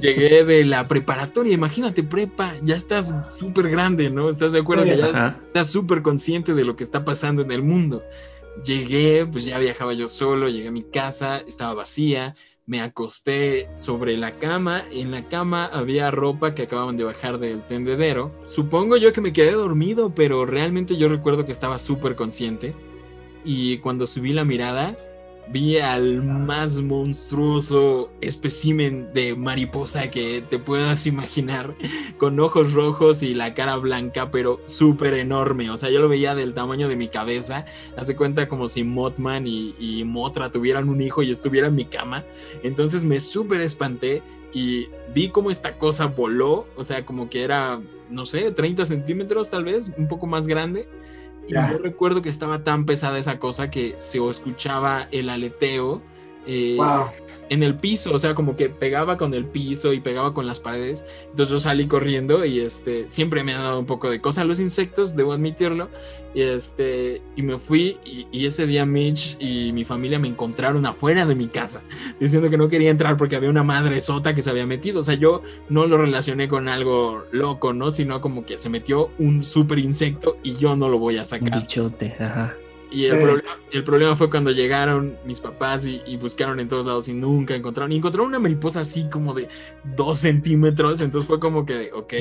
llegué 0.00 0.44
de 0.44 0.64
la 0.64 0.88
preparatoria, 0.88 1.54
imagínate, 1.54 2.02
prepa, 2.02 2.54
ya 2.62 2.76
estás 2.76 3.16
súper 3.30 3.68
grande, 3.70 4.10
¿no? 4.10 4.30
¿Estás 4.30 4.52
de 4.52 4.60
acuerdo? 4.60 4.84
Que 4.84 4.96
ya 4.96 5.40
estás 5.46 5.70
súper 5.70 6.02
consciente 6.02 6.54
de 6.54 6.64
lo 6.64 6.76
que 6.76 6.84
está 6.84 7.04
pasando 7.04 7.42
en 7.42 7.52
el 7.52 7.62
mundo. 7.62 8.02
Llegué, 8.64 9.26
pues 9.26 9.44
ya 9.44 9.58
viajaba 9.58 9.94
yo 9.94 10.08
solo, 10.08 10.48
llegué 10.48 10.68
a 10.68 10.72
mi 10.72 10.82
casa, 10.82 11.38
estaba 11.46 11.74
vacía, 11.74 12.34
me 12.66 12.80
acosté 12.80 13.68
sobre 13.76 14.16
la 14.16 14.38
cama. 14.38 14.84
En 14.92 15.10
la 15.10 15.28
cama 15.28 15.66
había 15.66 16.10
ropa 16.10 16.54
que 16.54 16.62
acababan 16.62 16.96
de 16.96 17.04
bajar 17.04 17.38
del 17.38 17.62
tendedero. 17.62 18.32
Supongo 18.46 18.96
yo 18.96 19.12
que 19.12 19.20
me 19.20 19.32
quedé 19.32 19.52
dormido, 19.52 20.14
pero 20.14 20.46
realmente 20.46 20.96
yo 20.96 21.08
recuerdo 21.08 21.46
que 21.46 21.52
estaba 21.52 21.78
súper 21.78 22.14
consciente. 22.14 22.74
Y 23.44 23.78
cuando 23.78 24.06
subí 24.06 24.32
la 24.32 24.44
mirada, 24.44 24.96
vi 25.48 25.78
al 25.78 26.22
más 26.22 26.80
monstruoso 26.80 28.10
espécimen 28.20 29.12
de 29.12 29.34
mariposa 29.36 30.10
que 30.10 30.42
te 30.48 30.58
puedas 30.58 31.06
imaginar, 31.06 31.74
con 32.18 32.38
ojos 32.40 32.72
rojos 32.72 33.22
y 33.22 33.34
la 33.34 33.54
cara 33.54 33.76
blanca, 33.76 34.30
pero 34.30 34.60
súper 34.64 35.14
enorme. 35.14 35.70
O 35.70 35.76
sea, 35.76 35.90
yo 35.90 36.00
lo 36.00 36.08
veía 36.08 36.34
del 36.34 36.54
tamaño 36.54 36.88
de 36.88 36.96
mi 36.96 37.08
cabeza. 37.08 37.64
Hace 37.96 38.16
cuenta 38.16 38.48
como 38.48 38.68
si 38.68 38.84
Mothman 38.84 39.46
y, 39.46 39.74
y 39.78 40.04
Motra 40.04 40.50
tuvieran 40.50 40.88
un 40.88 41.02
hijo 41.02 41.22
y 41.22 41.30
estuviera 41.30 41.68
en 41.68 41.74
mi 41.74 41.84
cama. 41.84 42.24
Entonces 42.62 43.04
me 43.04 43.20
súper 43.20 43.60
espanté 43.60 44.22
y 44.52 44.88
vi 45.14 45.28
cómo 45.28 45.50
esta 45.50 45.78
cosa 45.78 46.06
voló. 46.06 46.66
O 46.76 46.84
sea, 46.84 47.04
como 47.04 47.28
que 47.28 47.42
era, 47.42 47.80
no 48.10 48.26
sé, 48.26 48.50
30 48.50 48.86
centímetros 48.86 49.50
tal 49.50 49.64
vez, 49.64 49.92
un 49.96 50.08
poco 50.08 50.26
más 50.26 50.46
grande 50.46 50.88
y 51.48 51.54
yo 51.54 51.78
recuerdo 51.78 52.22
que 52.22 52.28
estaba 52.28 52.64
tan 52.64 52.86
pesada 52.86 53.18
esa 53.18 53.38
cosa 53.38 53.70
que 53.70 53.94
se 53.98 54.18
escuchaba 54.28 55.08
el 55.10 55.28
aleteo 55.28 56.02
eh, 56.46 56.78
en 57.52 57.62
el 57.62 57.76
piso, 57.76 58.14
o 58.14 58.18
sea, 58.18 58.34
como 58.34 58.56
que 58.56 58.70
pegaba 58.70 59.18
con 59.18 59.34
el 59.34 59.44
piso 59.44 59.92
y 59.92 60.00
pegaba 60.00 60.32
con 60.32 60.46
las 60.46 60.58
paredes. 60.58 61.06
Entonces 61.28 61.50
yo 61.50 61.60
salí 61.60 61.86
corriendo 61.86 62.46
y 62.46 62.60
este, 62.60 63.10
siempre 63.10 63.44
me 63.44 63.52
ha 63.52 63.58
dado 63.58 63.78
un 63.78 63.84
poco 63.84 64.10
de 64.10 64.22
cosa 64.22 64.44
los 64.44 64.58
insectos, 64.58 65.14
debo 65.16 65.34
admitirlo. 65.34 65.90
Y, 66.34 66.40
este, 66.40 67.20
y 67.36 67.42
me 67.42 67.58
fui 67.58 67.98
y, 68.06 68.46
ese 68.46 68.66
día 68.66 68.86
Mitch 68.86 69.36
y 69.38 69.70
mi 69.74 69.84
familia 69.84 70.18
me 70.18 70.28
encontraron 70.28 70.86
afuera 70.86 71.26
de 71.26 71.34
mi 71.34 71.46
casa, 71.48 71.82
diciendo 72.18 72.48
que 72.48 72.56
no 72.56 72.70
quería 72.70 72.88
entrar 72.88 73.18
porque 73.18 73.36
había 73.36 73.50
una 73.50 73.62
madre 73.62 74.00
sota 74.00 74.34
que 74.34 74.40
se 74.40 74.48
había 74.48 74.66
metido. 74.66 75.00
O 75.00 75.02
sea, 75.02 75.14
yo 75.14 75.42
no 75.68 75.86
lo 75.86 75.98
relacioné 75.98 76.48
con 76.48 76.68
algo 76.68 77.26
loco, 77.32 77.74
¿no? 77.74 77.90
Sino 77.90 78.22
como 78.22 78.46
que 78.46 78.56
se 78.56 78.70
metió 78.70 79.10
un 79.18 79.42
súper 79.42 79.78
insecto 79.78 80.38
y 80.42 80.54
yo 80.56 80.74
no 80.74 80.88
lo 80.88 80.98
voy 80.98 81.18
a 81.18 81.26
sacar. 81.26 81.52
Un 81.52 81.60
bichote, 81.60 82.16
ajá. 82.18 82.56
Y 82.92 83.06
el, 83.06 83.18
problema, 83.18 83.58
el, 83.70 83.84
problema, 83.84 84.16
fue 84.16 84.28
cuando 84.28 84.50
llegaron 84.50 85.16
mis 85.24 85.40
papás 85.40 85.86
y, 85.86 86.16
buscaron 86.16 86.60
en 86.60 86.68
todos 86.68 86.86
lados 86.86 87.08
y 87.08 87.14
nunca 87.14 87.54
encontraron. 87.54 87.92
Y 87.92 87.96
encontraron 87.96 88.28
una 88.28 88.38
mariposa 88.38 88.80
así 88.80 89.08
como 89.08 89.32
de 89.32 89.48
dos 89.96 90.18
centímetros. 90.18 91.00
Entonces 91.00 91.26
fue 91.26 91.40
como 91.40 91.64
que, 91.64 91.90
ok. 91.92 92.12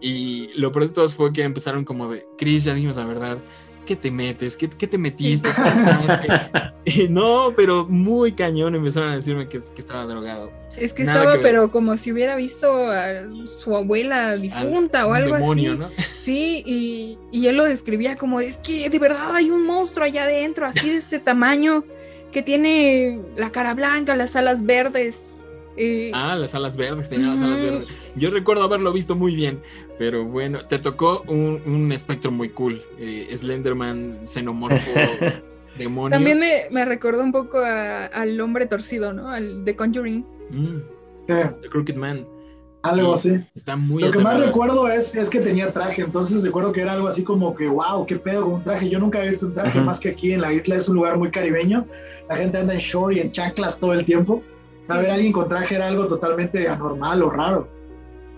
Y 0.00 0.50
lo 0.58 0.70
peor 0.70 0.86
de 0.86 0.92
todos 0.92 1.14
fue 1.14 1.32
que 1.32 1.42
empezaron 1.42 1.84
como 1.84 2.08
de, 2.08 2.26
Chris, 2.38 2.64
ya 2.64 2.74
dimos 2.74 2.96
la 2.96 3.06
verdad. 3.06 3.38
¿Qué 3.84 3.96
te 3.96 4.10
metes? 4.10 4.56
¿Qué, 4.56 4.68
qué 4.68 4.86
te 4.86 4.98
metiste? 4.98 5.48
y 6.84 7.08
no, 7.08 7.52
pero 7.56 7.86
muy 7.86 8.32
cañón 8.32 8.74
empezaron 8.74 9.10
a 9.10 9.16
decirme 9.16 9.48
que, 9.48 9.58
que 9.58 9.80
estaba 9.80 10.06
drogado. 10.06 10.50
Es 10.76 10.92
que 10.92 11.02
estaba, 11.02 11.38
pero 11.40 11.70
como 11.70 11.96
si 11.96 12.10
hubiera 12.10 12.34
visto 12.36 12.88
a 12.90 13.22
su 13.46 13.76
abuela 13.76 14.36
difunta 14.36 15.06
o 15.06 15.12
algo 15.12 15.34
así. 15.34 15.66
¿no? 15.68 15.90
Sí, 16.14 16.62
y, 16.64 17.18
y, 17.30 17.48
él 17.48 17.58
lo 17.58 17.64
describía 17.64 18.16
como, 18.16 18.40
es 18.40 18.56
que 18.56 18.88
de 18.88 18.98
verdad 18.98 19.36
hay 19.36 19.50
un 19.50 19.66
monstruo 19.66 20.06
allá 20.06 20.24
adentro, 20.24 20.66
así 20.66 20.88
de 20.88 20.96
este 20.96 21.18
tamaño, 21.18 21.84
que 22.32 22.42
tiene 22.42 23.20
la 23.36 23.50
cara 23.50 23.74
blanca, 23.74 24.16
las 24.16 24.34
alas 24.34 24.64
verdes. 24.64 25.38
Eh, 25.76 26.12
ah, 26.14 26.36
las 26.36 26.54
alas 26.54 26.76
verdes, 26.76 27.08
tenía 27.08 27.28
las 27.28 27.42
alas 27.42 27.62
verdes. 27.62 27.88
Yo 28.16 28.30
recuerdo 28.30 28.62
haberlo 28.62 28.92
visto 28.92 29.16
muy 29.16 29.34
bien, 29.34 29.60
pero 29.98 30.24
bueno, 30.24 30.66
te 30.66 30.78
tocó 30.78 31.22
un, 31.26 31.60
un 31.66 31.92
espectro 31.92 32.30
muy 32.30 32.50
cool. 32.50 32.82
Eh, 32.98 33.28
Slenderman, 33.34 34.18
xenomorfo, 34.22 34.90
demonio. 35.78 36.10
También 36.10 36.38
me, 36.38 36.66
me 36.70 36.84
recordó 36.84 37.22
un 37.22 37.32
poco 37.32 37.58
al 37.58 38.40
hombre 38.40 38.66
torcido, 38.66 39.12
¿no? 39.12 39.28
Al 39.28 39.64
de 39.64 39.74
Conjuring. 39.74 40.24
Mm. 40.50 40.78
The 41.26 41.68
Crooked 41.70 41.96
Man. 41.96 42.26
Algo 42.82 43.14
así. 43.14 43.40
Está 43.54 43.76
muy 43.76 44.02
Lo 44.02 44.10
que 44.10 44.18
más 44.18 44.38
recuerdo 44.38 44.86
es, 44.88 45.14
es 45.14 45.30
que 45.30 45.40
tenía 45.40 45.72
traje, 45.72 46.02
entonces 46.02 46.42
recuerdo 46.42 46.70
que 46.70 46.82
era 46.82 46.92
algo 46.92 47.08
así 47.08 47.24
como 47.24 47.54
que, 47.54 47.66
wow, 47.66 48.04
qué 48.04 48.16
pedo 48.16 48.42
con 48.44 48.52
un 48.54 48.62
traje. 48.62 48.90
Yo 48.90 48.98
nunca 48.98 49.24
he 49.24 49.28
visto 49.30 49.46
un 49.46 49.54
traje 49.54 49.80
más 49.80 49.98
que 49.98 50.10
aquí 50.10 50.32
en 50.32 50.42
la 50.42 50.52
isla, 50.52 50.76
es 50.76 50.88
un 50.88 50.96
lugar 50.96 51.16
muy 51.16 51.30
caribeño. 51.30 51.86
La 52.28 52.36
gente 52.36 52.58
anda 52.58 52.74
en 52.74 52.80
short 52.80 53.16
y 53.16 53.20
en 53.20 53.32
chanclas 53.32 53.78
todo 53.78 53.94
el 53.94 54.04
tiempo. 54.04 54.42
Saber 54.84 55.10
a 55.10 55.14
alguien 55.14 55.32
con 55.32 55.48
traje 55.48 55.74
era 55.74 55.88
algo 55.88 56.06
totalmente 56.06 56.68
anormal 56.68 57.22
o 57.22 57.30
raro. 57.30 57.68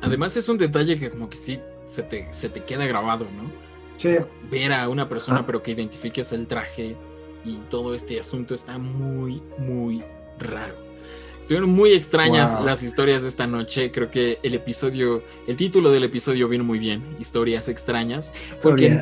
Además 0.00 0.36
es 0.36 0.48
un 0.48 0.58
detalle 0.58 0.98
que 0.98 1.10
como 1.10 1.28
que 1.28 1.36
sí 1.36 1.60
se 1.86 2.02
te, 2.02 2.28
se 2.32 2.48
te 2.48 2.62
queda 2.64 2.86
grabado, 2.86 3.26
¿no? 3.36 3.50
Sí. 3.96 4.16
Ver 4.50 4.72
a 4.72 4.88
una 4.88 5.08
persona 5.08 5.44
pero 5.44 5.62
que 5.62 5.72
identifiques 5.72 6.32
el 6.32 6.46
traje 6.46 6.96
y 7.44 7.56
todo 7.68 7.94
este 7.94 8.20
asunto 8.20 8.54
está 8.54 8.78
muy, 8.78 9.42
muy 9.58 10.02
raro. 10.38 10.85
Estuvieron 11.46 11.70
muy 11.70 11.92
extrañas 11.92 12.60
las 12.64 12.82
historias 12.82 13.22
de 13.22 13.28
esta 13.28 13.46
noche. 13.46 13.92
Creo 13.92 14.10
que 14.10 14.40
el 14.42 14.54
episodio, 14.54 15.22
el 15.46 15.56
título 15.56 15.92
del 15.92 16.02
episodio 16.02 16.48
vino 16.48 16.64
muy 16.64 16.80
bien. 16.80 17.04
Historias 17.20 17.68
extrañas. 17.68 18.34
Porque 18.64 18.98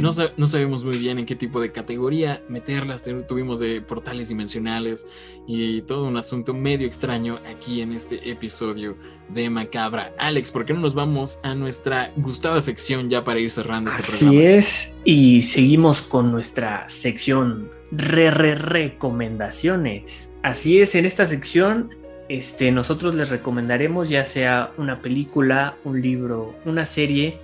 no, 0.00 0.10
no, 0.36 0.46
sabemos 0.46 0.84
muy 0.84 0.96
bien 0.96 1.18
en 1.18 1.26
qué 1.26 1.34
tipo 1.34 1.60
de 1.60 1.72
categoría 1.72 2.40
meterlas. 2.48 3.02
Tuvimos 3.26 3.58
de 3.58 3.80
portales 3.80 4.28
dimensionales 4.28 5.08
y 5.48 5.82
todo 5.82 6.06
un 6.06 6.16
asunto 6.16 6.54
medio 6.54 6.86
extraño 6.86 7.40
aquí 7.44 7.80
en 7.80 7.92
este 7.92 8.30
episodio 8.30 8.96
de 9.28 9.50
Macabra. 9.50 10.12
Alex, 10.18 10.50
¿por 10.50 10.64
qué 10.64 10.72
no 10.72 10.80
nos 10.80 10.94
vamos 10.94 11.40
a 11.42 11.54
nuestra 11.54 12.12
gustada 12.16 12.60
sección 12.60 13.10
ya 13.10 13.24
para 13.24 13.40
ir 13.40 13.50
cerrando 13.50 13.90
este 13.90 14.02
programa? 14.02 14.30
Así 14.30 14.46
es, 14.46 14.96
y 15.04 15.42
seguimos 15.42 16.02
con 16.02 16.32
nuestra 16.32 16.88
sección 16.88 17.70
re, 17.90 18.30
re 18.30 18.54
recomendaciones. 18.54 20.32
Así 20.42 20.80
es, 20.80 20.94
en 20.94 21.04
esta 21.04 21.26
sección 21.26 21.90
este, 22.28 22.70
nosotros 22.72 23.14
les 23.14 23.30
recomendaremos 23.30 24.10
ya 24.10 24.24
sea 24.24 24.72
una 24.76 25.00
película, 25.00 25.76
un 25.84 26.02
libro, 26.02 26.54
una 26.66 26.84
serie 26.84 27.38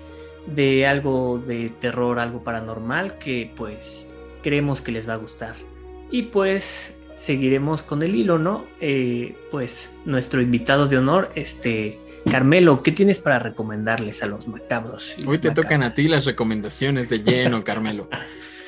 de 0.47 0.87
algo 0.87 1.39
de 1.39 1.71
terror, 1.71 2.19
algo 2.19 2.45
paranormal 2.45 3.19
que 3.19 3.51
pues 3.57 4.07
creemos 4.43 4.83
que 4.83 4.93
les 4.93 5.09
va 5.09 5.15
a 5.15 5.17
gustar. 5.17 5.55
Y 6.11 6.25
pues 6.25 6.99
seguiremos 7.15 7.83
con 7.83 8.03
el 8.03 8.15
hilo, 8.15 8.39
¿no? 8.39 8.65
Eh, 8.81 9.37
pues 9.51 9.95
nuestro 10.05 10.41
invitado 10.41 10.87
de 10.89 10.99
honor, 10.99 11.31
este 11.35 12.01
Carmelo, 12.31 12.83
¿qué 12.83 12.91
tienes 12.91 13.19
para 13.19 13.39
recomendarles 13.39 14.23
a 14.23 14.27
los 14.27 14.49
macabros? 14.49 15.17
Hoy 15.27 15.39
te 15.39 15.51
tocan 15.51 15.83
a 15.83 15.93
ti 15.93 16.09
las 16.09 16.25
recomendaciones 16.25 17.09
de 17.09 17.23
lleno, 17.23 17.65
Carmelo. 17.65 18.09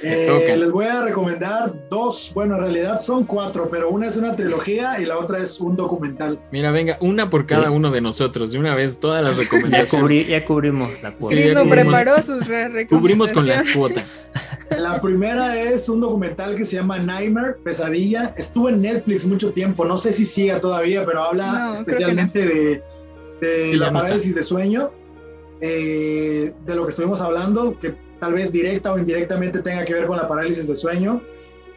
Eh, 0.02 0.56
les 0.58 0.70
voy 0.70 0.84
a 0.84 1.00
recomendar 1.00 1.72
dos, 1.88 2.30
bueno, 2.34 2.56
en 2.56 2.60
realidad 2.62 2.98
son 2.98 3.24
cuatro, 3.24 3.68
pero 3.70 3.88
una 3.88 4.08
es 4.08 4.16
una 4.16 4.36
trilogía 4.36 5.00
y 5.00 5.06
la 5.06 5.18
otra 5.18 5.42
es 5.42 5.58
un 5.58 5.74
documental. 5.74 6.38
Mira, 6.52 6.70
venga, 6.70 6.98
una 7.00 7.30
por 7.30 7.46
cada 7.46 7.70
uno 7.70 7.90
de 7.90 8.00
nosotros, 8.02 8.52
de 8.52 8.58
una 8.58 8.74
vez 8.74 9.00
todas 9.00 9.24
las 9.24 9.36
recomendaciones. 9.36 10.28
Ya, 10.28 10.44
cubrimos 10.44 10.90
la 11.02 11.14
cuota. 11.14 11.36
Sí, 11.36 11.42
preparó 11.70 12.16
sus 12.16 12.46
recomendaciones. 12.46 12.88
Cubrimos 12.88 13.32
con 13.32 13.46
la 13.46 13.64
cuota. 13.74 14.04
La 14.78 15.00
primera 15.00 15.56
es 15.62 15.88
un 15.88 16.00
documental 16.00 16.56
que 16.56 16.64
se 16.64 16.76
llama 16.76 16.98
Nightmare, 16.98 17.54
Pesadilla. 17.62 18.34
Estuvo 18.36 18.68
en 18.68 18.82
Netflix 18.82 19.24
mucho 19.24 19.52
tiempo, 19.52 19.84
no 19.84 19.96
sé 19.96 20.12
si 20.12 20.24
siga 20.24 20.60
todavía, 20.60 21.06
pero 21.06 21.22
habla 21.22 21.72
especialmente 21.72 22.44
de, 22.44 22.82
de 23.40 23.76
la 23.76 23.92
parálisis 23.92 24.34
de 24.34 24.42
sueño, 24.42 24.90
eh, 25.60 26.52
de 26.66 26.74
lo 26.74 26.82
que 26.82 26.90
estuvimos 26.90 27.20
hablando, 27.20 27.78
que 27.78 27.94
tal 28.20 28.34
vez 28.34 28.52
directa 28.52 28.92
o 28.92 28.98
indirectamente 28.98 29.60
tenga 29.60 29.84
que 29.84 29.94
ver 29.94 30.06
con 30.06 30.16
la 30.16 30.28
parálisis 30.28 30.66
de 30.66 30.74
sueño. 30.74 31.20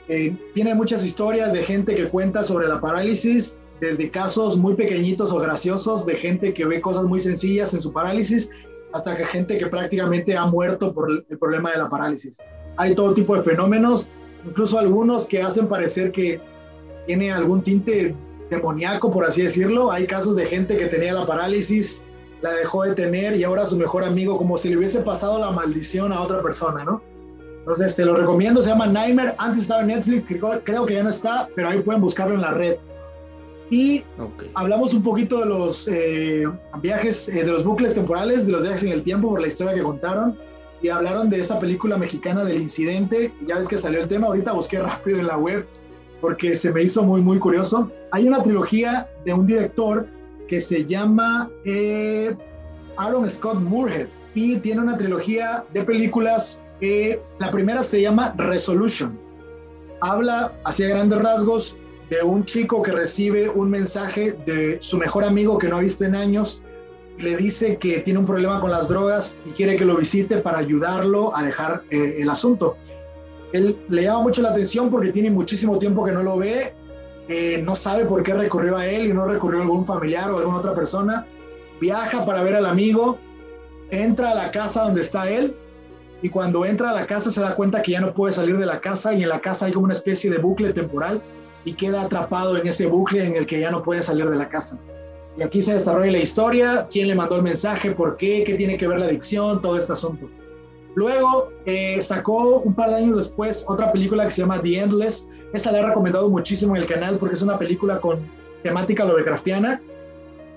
Eh, 0.08 0.36
tiene 0.54 0.74
muchas 0.74 1.04
historias 1.04 1.54
de 1.54 1.64
gente 1.64 1.96
que 1.96 2.10
cuenta 2.10 2.44
sobre 2.44 2.68
la 2.68 2.82
parálisis, 2.82 3.58
desde 3.80 4.10
casos 4.10 4.58
muy 4.58 4.74
pequeñitos 4.76 5.32
o 5.32 5.40
graciosos 5.40 6.06
de 6.06 6.16
gente 6.16 6.54
que 6.54 6.66
ve 6.66 6.82
cosas 6.82 7.06
muy 7.06 7.20
sencillas 7.20 7.74
en 7.74 7.82
su 7.82 7.94
parálisis, 7.94 8.50
hasta 8.92 9.16
que 9.16 9.26
gente 9.26 9.58
que 9.58 9.68
prácticamente 9.68 10.36
ha 10.36 10.46
muerto 10.46 10.94
por 10.94 11.12
el 11.12 11.38
problema 11.38 11.72
de 11.72 11.78
la 11.78 11.90
parálisis. 11.90 12.38
Hay 12.78 12.96
todo 12.96 13.14
tipo 13.14 13.36
de 13.36 13.44
fenómenos, 13.44 14.10
incluso 14.46 14.80
algunos 14.80 15.28
que 15.28 15.42
hacen 15.42 15.68
parecer 15.68 16.12
que 16.12 16.42
tiene 17.06 17.32
algún 17.32 17.62
tinte 17.62 18.16
demoníaco, 18.50 19.12
por 19.12 19.26
así 19.26 19.44
decirlo. 19.44 19.92
Hay 19.92 20.08
casos 20.08 20.36
de 20.36 20.46
gente 20.46 20.78
que 20.78 20.88
tenía 20.88 21.14
la 21.14 21.28
parálisis 21.28 22.02
la 22.42 22.52
dejó 22.54 22.84
de 22.84 22.96
tener 22.96 23.36
y 23.36 23.44
ahora 23.44 23.66
su 23.66 23.78
mejor 23.78 24.04
amigo, 24.04 24.38
como 24.38 24.58
si 24.58 24.70
le 24.70 24.78
hubiese 24.78 25.02
pasado 25.02 25.40
la 25.40 25.52
maldición 25.52 26.12
a 26.12 26.22
otra 26.22 26.42
persona, 26.42 26.84
¿no? 26.84 27.02
Entonces, 27.60 27.94
se 27.94 28.06
lo 28.06 28.16
recomiendo, 28.16 28.62
se 28.62 28.70
llama 28.70 28.88
Nightmare. 28.88 29.36
Antes 29.38 29.64
estaba 29.64 29.82
en 29.82 29.88
Netflix, 29.88 30.26
creo, 30.64 30.86
que 30.86 30.94
ya 30.94 31.04
no 31.04 31.10
está, 31.10 31.50
pero 31.56 31.70
ahí 31.70 31.82
pueden 31.82 32.02
buscarlo 32.02 32.36
en 32.36 32.42
la 32.42 32.52
red. 32.52 32.78
Y 33.70 34.04
hablamos 34.56 34.94
un 34.94 35.04
poquito 35.04 35.42
de 35.42 35.46
los 35.46 35.88
eh, 35.88 36.46
viajes, 36.82 37.30
eh, 37.30 37.44
de 37.44 37.52
los 37.52 37.64
bucles 37.64 37.94
temporales, 37.94 38.48
de 38.48 38.54
los 38.54 38.64
viajes 38.64 38.84
en 38.84 38.90
el 38.90 39.04
tiempo, 39.04 39.30
por 39.30 39.42
la 39.42 39.48
historia 39.48 39.76
que 39.76 39.84
contaron. 39.84 40.38
Y 40.82 40.90
hablaron 40.90 41.30
de 41.30 41.42
esta 41.42 41.60
película 41.60 41.98
mexicana 41.98 42.44
del 42.44 42.60
incidente. 42.60 43.32
Ya 43.46 43.58
ves 43.58 43.68
que 43.68 43.78
salió 43.78 44.00
el 44.02 44.08
tema, 44.08 44.28
ahorita 44.28 44.54
busqué 44.54 44.80
rápido 44.80 45.20
en 45.20 45.28
la 45.28 45.38
web 45.38 45.68
porque 46.22 46.56
se 46.56 46.72
me 46.72 46.84
hizo 46.84 47.04
muy, 47.04 47.22
muy 47.22 47.40
curioso. 47.40 47.92
Hay 48.12 48.28
una 48.28 48.42
trilogía 48.44 49.10
de 49.26 49.34
un 49.34 49.46
director 49.46 50.08
que 50.50 50.60
se 50.60 50.86
llama 50.86 51.50
eh, 51.64 52.36
Aaron 52.98 53.30
Scott 53.30 53.60
Moorhead 53.60 54.08
y 54.34 54.58
tiene 54.58 54.82
una 54.82 54.98
trilogía 54.98 55.64
de 55.74 55.84
películas. 55.84 56.66
la 57.40 57.52
primera 57.52 57.84
se 57.84 58.02
llama 58.02 58.34
Resolution. 58.38 59.18
Habla, 60.02 60.54
hacia 60.66 60.88
grandes 60.88 61.20
rasgos, 61.20 61.78
de 62.10 62.24
un 62.24 62.44
chico 62.44 62.82
que 62.82 62.92
recibe 62.92 63.50
un 63.50 63.70
mensaje 63.70 64.36
de 64.46 64.82
su 64.82 64.98
mejor 64.98 65.24
amigo 65.24 65.58
que 65.58 65.68
no 65.68 65.78
ha 65.78 65.82
visto 65.82 66.04
en 66.06 66.16
años. 66.16 66.62
Le 67.20 67.36
dice 67.36 67.78
que 67.78 68.00
tiene 68.00 68.20
un 68.20 68.26
problema 68.26 68.60
con 68.62 68.72
las 68.72 68.88
drogas 68.88 69.38
y 69.46 69.52
quiere 69.52 69.76
que 69.76 69.86
lo 69.86 69.98
visite 69.98 70.38
para 70.38 70.60
ayudarlo 70.60 71.36
a 71.36 71.44
dejar 71.44 71.84
eh, 71.92 72.16
el 72.20 72.30
asunto. 72.30 72.78
Él 73.52 73.78
le 73.90 74.04
llama 74.04 74.22
mucho 74.22 74.42
la 74.42 74.52
atención 74.52 74.90
porque 74.90 75.12
tiene 75.12 75.30
muchísimo 75.30 75.78
tiempo 75.80 76.04
que 76.06 76.12
no 76.12 76.24
lo 76.24 76.38
ve, 76.38 76.74
no 77.62 77.76
sabe 77.76 78.06
por 78.06 78.24
qué 78.24 78.34
recurrió 78.34 78.78
a 78.78 78.88
él 78.88 79.08
y 79.08 79.14
no 79.14 79.26
recurrió 79.26 79.60
a 79.60 79.64
algún 79.64 79.86
familiar 79.86 80.32
o 80.32 80.40
alguna 80.40 80.58
otra 80.58 80.74
persona. 80.74 81.28
Viaja 81.80 82.26
para 82.26 82.42
ver 82.42 82.56
al 82.56 82.66
amigo, 82.66 83.20
entra 83.92 84.32
a 84.32 84.36
la 84.36 84.52
casa 84.52 84.84
donde 84.84 85.02
está 85.02 85.30
él 85.30 85.56
y 86.22 86.30
cuando 86.30 86.66
entra 86.66 86.90
a 86.90 86.94
la 86.94 87.08
casa 87.08 87.32
se 87.32 87.40
da 87.40 87.56
cuenta 87.56 87.82
que 87.82 87.94
ya 87.94 88.02
no 88.02 88.14
puede 88.14 88.34
salir 88.34 88.58
de 88.58 88.66
la 88.66 88.82
casa 88.82 89.14
y 89.14 89.24
en 89.24 89.30
la 89.30 89.40
casa 89.40 89.68
hay 89.68 89.72
como 89.72 89.86
una 89.86 89.94
especie 89.94 90.30
de 90.30 90.38
bucle 90.38 90.74
temporal 90.74 91.22
y 91.66 91.74
queda 91.74 92.02
atrapado 92.02 92.58
en 92.58 92.68
ese 92.68 92.88
bucle 92.88 93.26
en 93.26 93.36
el 93.36 93.46
que 93.46 93.60
ya 93.60 93.72
no 93.72 93.84
puede 93.84 94.02
salir 94.02 94.30
de 94.30 94.36
la 94.36 94.50
casa. 94.50 94.78
Y 95.38 95.44
aquí 95.44 95.62
se 95.62 95.74
desarrolla 95.74 96.12
la 96.12 96.20
historia, 96.20 96.88
quién 96.92 97.08
le 97.08 97.16
mandó 97.16 97.38
el 97.38 97.44
mensaje, 97.44 97.92
por 97.92 98.18
qué, 98.18 98.44
qué 98.46 98.56
tiene 98.56 98.78
que 98.78 98.88
ver 98.88 99.00
la 99.00 99.06
adicción, 99.06 99.62
todo 99.62 99.78
este 99.78 99.94
asunto. 99.94 100.30
Luego 100.96 101.52
eh, 101.66 102.02
sacó 102.02 102.60
un 102.60 102.74
par 102.74 102.90
de 102.90 102.98
años 102.98 103.18
después 103.18 103.64
otra 103.68 103.92
película 103.92 104.26
que 104.26 104.32
se 104.32 104.42
llama 104.42 104.62
The 104.62 104.80
Endless. 104.80 105.30
Esa 105.54 105.72
la 105.72 105.80
he 105.80 105.84
recomendado 105.84 106.30
muchísimo 106.30 106.76
en 106.76 106.84
el 106.84 106.88
canal 106.88 107.18
porque 107.18 107.36
es 107.36 107.42
una 107.42 107.58
película 107.58 108.00
con 108.00 108.20
temática 108.64 109.06
Lovecraftiana. 109.06 109.82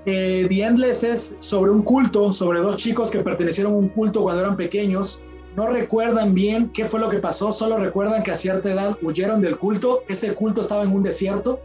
Eh, 0.04 0.46
The 0.48 0.62
Endless 0.62 1.04
es 1.04 1.36
sobre 1.38 1.70
un 1.70 1.82
culto, 1.82 2.32
sobre 2.32 2.60
dos 2.60 2.76
chicos 2.76 3.10
que 3.10 3.20
pertenecieron 3.20 3.74
a 3.74 3.76
un 3.76 3.88
culto 3.88 4.22
cuando 4.22 4.42
eran 4.42 4.56
pequeños 4.56 5.22
no 5.56 5.66
recuerdan 5.66 6.34
bien 6.34 6.70
qué 6.70 6.86
fue 6.86 7.00
lo 7.00 7.08
que 7.08 7.18
pasó, 7.18 7.52
solo 7.52 7.76
recuerdan 7.76 8.22
que 8.22 8.30
a 8.30 8.36
cierta 8.36 8.72
edad 8.72 8.96
huyeron 9.02 9.40
del 9.40 9.58
culto, 9.58 10.02
este 10.08 10.34
culto 10.34 10.62
estaba 10.62 10.82
en 10.82 10.92
un 10.92 11.02
desierto, 11.02 11.60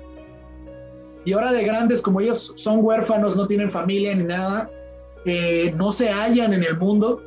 y 1.26 1.34
ahora 1.34 1.52
de 1.52 1.64
grandes, 1.64 2.02
como 2.02 2.22
ellos 2.22 2.54
son 2.56 2.84
huérfanos, 2.84 3.36
no 3.36 3.48
tienen 3.48 3.72
familia 3.72 4.14
ni 4.16 4.24
nada, 4.24 4.70
eh, 5.26 5.74
no 5.76 5.92
se 5.92 6.10
hallan 6.10 6.54
en 6.54 6.64
el 6.64 6.78
mundo 6.78 7.22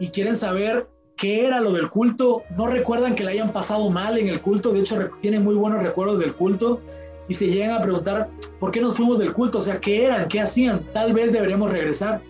y 0.00 0.08
quieren 0.08 0.36
saber 0.36 0.86
qué 1.18 1.46
era 1.46 1.60
lo 1.60 1.72
del 1.72 1.90
culto, 1.90 2.44
no 2.56 2.66
recuerdan 2.66 3.14
que 3.14 3.24
le 3.24 3.32
hayan 3.32 3.52
pasado 3.52 3.90
mal 3.90 4.16
en 4.16 4.28
el 4.28 4.40
culto, 4.40 4.72
de 4.72 4.80
hecho 4.80 5.10
tienen 5.20 5.44
muy 5.44 5.56
buenos 5.56 5.82
recuerdos 5.82 6.20
del 6.20 6.32
culto, 6.34 6.80
y 7.28 7.34
se 7.34 7.48
llegan 7.48 7.72
a 7.72 7.82
preguntar, 7.82 8.30
¿por 8.58 8.70
qué 8.70 8.80
nos 8.80 8.96
fuimos 8.96 9.18
del 9.18 9.34
culto? 9.34 9.58
O 9.58 9.60
sea, 9.60 9.78
¿qué 9.80 10.06
eran? 10.06 10.28
¿Qué 10.28 10.40
hacían? 10.40 10.82
Tal 10.94 11.12
vez 11.12 11.30
deberíamos 11.30 11.70
regresar. 11.70 12.22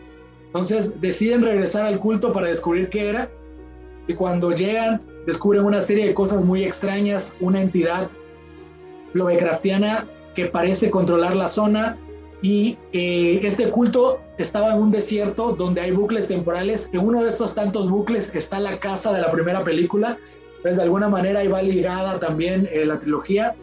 Entonces 0.46 1.00
deciden 1.00 1.42
regresar 1.42 1.86
al 1.86 2.00
culto 2.00 2.32
para 2.32 2.48
descubrir 2.48 2.88
qué 2.88 3.08
era 3.10 3.30
y 4.08 4.14
cuando 4.14 4.50
llegan 4.52 5.00
descubren 5.26 5.64
una 5.64 5.80
serie 5.80 6.06
de 6.06 6.14
cosas 6.14 6.44
muy 6.44 6.64
extrañas, 6.64 7.36
una 7.40 7.60
entidad 7.60 8.10
Lovecraftiana 9.12 10.06
que 10.34 10.46
parece 10.46 10.90
controlar 10.90 11.36
la 11.36 11.48
zona 11.48 11.96
y 12.42 12.78
eh, 12.92 13.40
este 13.42 13.68
culto 13.70 14.20
estaba 14.38 14.72
en 14.72 14.78
un 14.78 14.90
desierto 14.90 15.52
donde 15.52 15.80
hay 15.80 15.90
bucles 15.90 16.28
temporales. 16.28 16.90
En 16.92 17.00
uno 17.00 17.22
de 17.22 17.30
estos 17.30 17.54
tantos 17.54 17.90
bucles 17.90 18.30
está 18.34 18.60
la 18.60 18.78
casa 18.78 19.12
de 19.12 19.20
la 19.20 19.30
primera 19.30 19.64
película, 19.64 20.18
pues 20.62 20.76
de 20.76 20.82
alguna 20.82 21.08
manera 21.08 21.40
ahí 21.40 21.48
va 21.48 21.62
ligada 21.62 22.18
también 22.18 22.68
eh, 22.72 22.84
la 22.84 23.00
trilogía. 23.00 23.56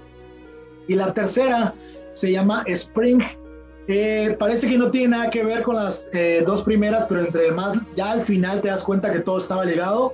Y 0.88 0.96
la 0.96 1.14
tercera 1.14 1.74
se 2.14 2.32
llama 2.32 2.64
Spring. 2.68 3.22
Eh, 3.88 4.36
parece 4.40 4.68
que 4.68 4.78
no 4.78 4.92
tiene 4.92 5.10
nada 5.10 5.30
que 5.30 5.44
ver 5.44 5.64
con 5.64 5.76
las 5.76 6.10
dos 6.46 6.64
primeras, 6.64 7.06
pero 7.08 7.22
entre 7.22 7.48
el 7.48 7.54
más, 7.54 7.78
ya 7.96 8.12
al 8.12 8.22
final 8.22 8.62
te 8.62 8.68
das 8.68 8.84
cuenta 8.84 9.12
que 9.12 9.20
todo 9.20 9.38
estaba 9.38 9.64
ligado 9.64 10.14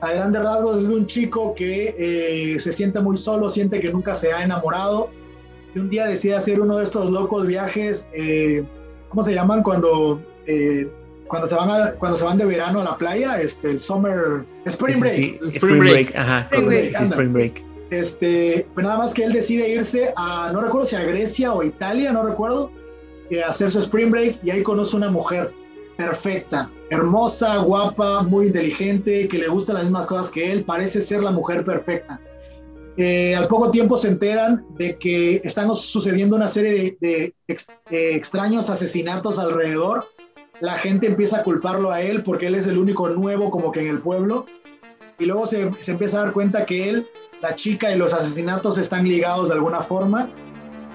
a 0.00 0.12
grandes 0.12 0.42
rasgos 0.42 0.84
es 0.84 0.88
un 0.90 1.06
chico 1.06 1.54
que 1.54 1.94
eh, 1.98 2.60
se 2.60 2.72
siente 2.72 3.00
muy 3.00 3.16
solo, 3.16 3.48
siente 3.48 3.80
que 3.80 3.90
nunca 3.90 4.14
se 4.14 4.32
ha 4.32 4.42
enamorado 4.42 5.10
y 5.76 5.78
un 5.78 5.90
día 5.90 6.06
decide 6.06 6.34
hacer 6.34 6.58
uno 6.58 6.78
de 6.78 6.84
estos 6.84 7.10
locos 7.10 7.46
viajes, 7.46 8.08
eh, 8.14 8.64
¿cómo 9.10 9.22
se 9.22 9.34
llaman? 9.34 9.62
Cuando, 9.62 10.22
eh, 10.46 10.88
cuando, 11.28 11.46
se 11.46 11.54
van 11.54 11.94
cuando 11.98 12.16
se 12.16 12.24
van 12.24 12.38
de 12.38 12.46
verano 12.46 12.80
a 12.80 12.84
la 12.84 12.96
playa, 12.96 13.38
este, 13.42 13.72
el 13.72 13.78
summer, 13.78 14.46
Spring 14.64 14.98
Break. 14.98 15.42
spring, 15.42 15.78
break. 15.78 16.16
ajá, 16.16 16.48
spring 16.50 17.32
break. 17.32 17.62
Este, 17.90 18.66
pues 18.72 18.84
nada 18.84 18.96
más 18.96 19.12
que 19.12 19.24
él 19.24 19.34
decide 19.34 19.68
irse 19.68 20.14
a, 20.16 20.50
no 20.50 20.62
recuerdo 20.62 20.86
si 20.86 20.96
a 20.96 21.02
Grecia 21.02 21.52
o 21.52 21.62
Italia, 21.62 22.10
no 22.10 22.24
recuerdo, 22.24 22.72
a 23.44 23.48
hacer 23.50 23.70
su 23.70 23.80
Spring 23.80 24.10
Break 24.10 24.38
y 24.42 24.50
ahí 24.50 24.62
conoce 24.62 24.96
una 24.96 25.10
mujer 25.10 25.52
perfecta, 25.98 26.70
hermosa, 26.90 27.58
guapa, 27.58 28.22
muy 28.22 28.46
inteligente, 28.46 29.28
que 29.28 29.38
le 29.38 29.48
gustan 29.48 29.74
las 29.74 29.84
mismas 29.84 30.06
cosas 30.06 30.30
que 30.30 30.52
él, 30.52 30.64
parece 30.64 31.00
ser 31.02 31.22
la 31.22 31.30
mujer 31.30 31.64
perfecta. 31.64 32.18
Al 32.98 33.46
poco 33.48 33.70
tiempo 33.70 33.96
se 33.96 34.08
enteran 34.08 34.64
de 34.78 34.96
que 34.96 35.36
están 35.36 35.74
sucediendo 35.74 36.36
una 36.36 36.48
serie 36.48 36.96
de, 37.00 37.34
extraños 37.90 38.70
asesinatos 38.70 39.38
alrededor. 39.38 40.06
La 40.60 40.74
gente 40.74 41.06
empieza 41.06 41.38
a 41.38 41.42
culparlo 41.42 41.90
a 41.90 42.00
él 42.00 42.22
porque 42.22 42.46
él 42.46 42.54
es 42.54 42.66
el 42.66 42.78
único 42.78 43.08
nuevo 43.08 43.50
como 43.50 43.70
que 43.72 43.80
en 43.80 43.88
el 43.88 44.00
pueblo. 44.00 44.46
Y 45.18 45.26
luego 45.26 45.46
se, 45.46 45.70
se 45.80 45.92
empieza 45.92 46.18
a 46.18 46.24
dar 46.24 46.32
cuenta 46.32 46.64
que 46.64 46.88
él, 46.88 47.06
la 47.42 47.54
chica 47.54 47.90
y 47.90 47.98
los 47.98 48.12
asesinatos 48.12 48.78
están 48.78 49.06
ligados 49.08 49.48
de 49.48 49.54
alguna 49.54 49.82
forma 49.82 50.28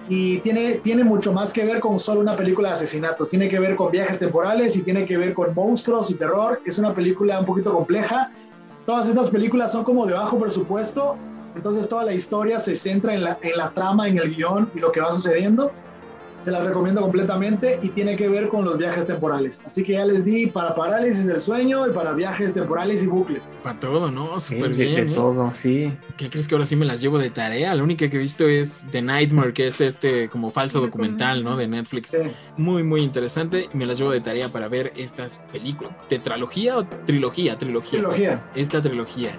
y 0.09 0.39
tiene, 0.39 0.73
tiene 0.83 1.05
mucho 1.05 1.31
más 1.31 1.53
que 1.53 1.63
ver 1.63 1.79
con 1.79 1.97
solo 1.97 2.19
una 2.19 2.35
película 2.35 2.67
de 2.67 2.73
asesinatos, 2.73 3.29
tiene 3.29 3.47
que 3.47 3.59
ver 3.59 3.77
con 3.77 3.91
viajes 3.91 4.19
temporales 4.19 4.75
y 4.75 4.81
tiene 4.81 5.05
que 5.05 5.15
ver 5.17 5.33
con 5.33 5.55
monstruos 5.55 6.11
y 6.11 6.15
terror, 6.15 6.59
es 6.65 6.77
una 6.77 6.93
película 6.93 7.39
un 7.39 7.45
poquito 7.45 7.73
compleja. 7.73 8.29
Todas 8.85 9.07
estas 9.07 9.29
películas 9.29 9.71
son 9.71 9.85
como 9.85 10.05
de 10.05 10.13
bajo 10.13 10.37
presupuesto, 10.37 11.15
entonces 11.55 11.87
toda 11.87 12.03
la 12.03 12.13
historia 12.13 12.59
se 12.59 12.75
centra 12.75 13.13
en 13.13 13.23
la, 13.23 13.37
en 13.41 13.57
la 13.57 13.71
trama, 13.71 14.07
en 14.07 14.17
el 14.17 14.33
guion 14.33 14.69
y 14.75 14.79
lo 14.79 14.91
que 14.91 15.01
va 15.01 15.11
sucediendo 15.11 15.71
se 16.41 16.51
la 16.51 16.63
recomiendo 16.63 17.01
completamente 17.01 17.79
y 17.81 17.89
tiene 17.89 18.15
que 18.15 18.27
ver 18.27 18.49
con 18.49 18.65
los 18.65 18.77
viajes 18.77 19.05
temporales. 19.05 19.61
Así 19.65 19.83
que 19.83 19.93
ya 19.93 20.05
les 20.05 20.25
di 20.25 20.47
para 20.47 20.75
parálisis 20.75 21.27
del 21.27 21.39
sueño 21.39 21.87
y 21.87 21.91
para 21.91 22.13
viajes 22.13 22.53
temporales 22.53 23.03
y 23.03 23.07
bucles. 23.07 23.43
Para 23.63 23.79
todo, 23.79 24.11
¿no? 24.11 24.39
Súper 24.39 24.71
bien. 24.71 25.07
De, 25.07 25.11
¿eh? 25.11 25.15
todo, 25.15 25.53
sí. 25.53 25.95
¿Qué 26.17 26.29
crees 26.29 26.47
que 26.47 26.55
ahora 26.55 26.65
sí 26.65 26.75
me 26.75 26.85
las 26.85 26.99
llevo 26.99 27.19
de 27.19 27.29
tarea? 27.29 27.73
La 27.75 27.83
única 27.83 28.09
que 28.09 28.17
he 28.17 28.19
visto 28.19 28.47
es 28.47 28.85
The 28.91 29.01
Nightmare, 29.01 29.53
que 29.53 29.67
es 29.67 29.79
este 29.81 30.29
como 30.29 30.51
falso 30.51 30.81
documental, 30.81 31.43
¿no? 31.43 31.55
De 31.57 31.67
Netflix. 31.67 32.17
Muy, 32.57 32.83
muy 32.83 33.01
interesante. 33.01 33.69
Me 33.73 33.85
las 33.85 33.99
llevo 33.99 34.11
de 34.11 34.21
tarea 34.21 34.51
para 34.51 34.67
ver 34.67 34.91
estas 34.95 35.37
películas. 35.51 35.93
¿Tetralogía 36.09 36.77
o 36.77 36.85
trilogía? 37.05 37.57
Trilogía. 37.57 37.99
Trilogía. 37.99 38.43
Esta 38.55 38.81
trilogía. 38.81 39.31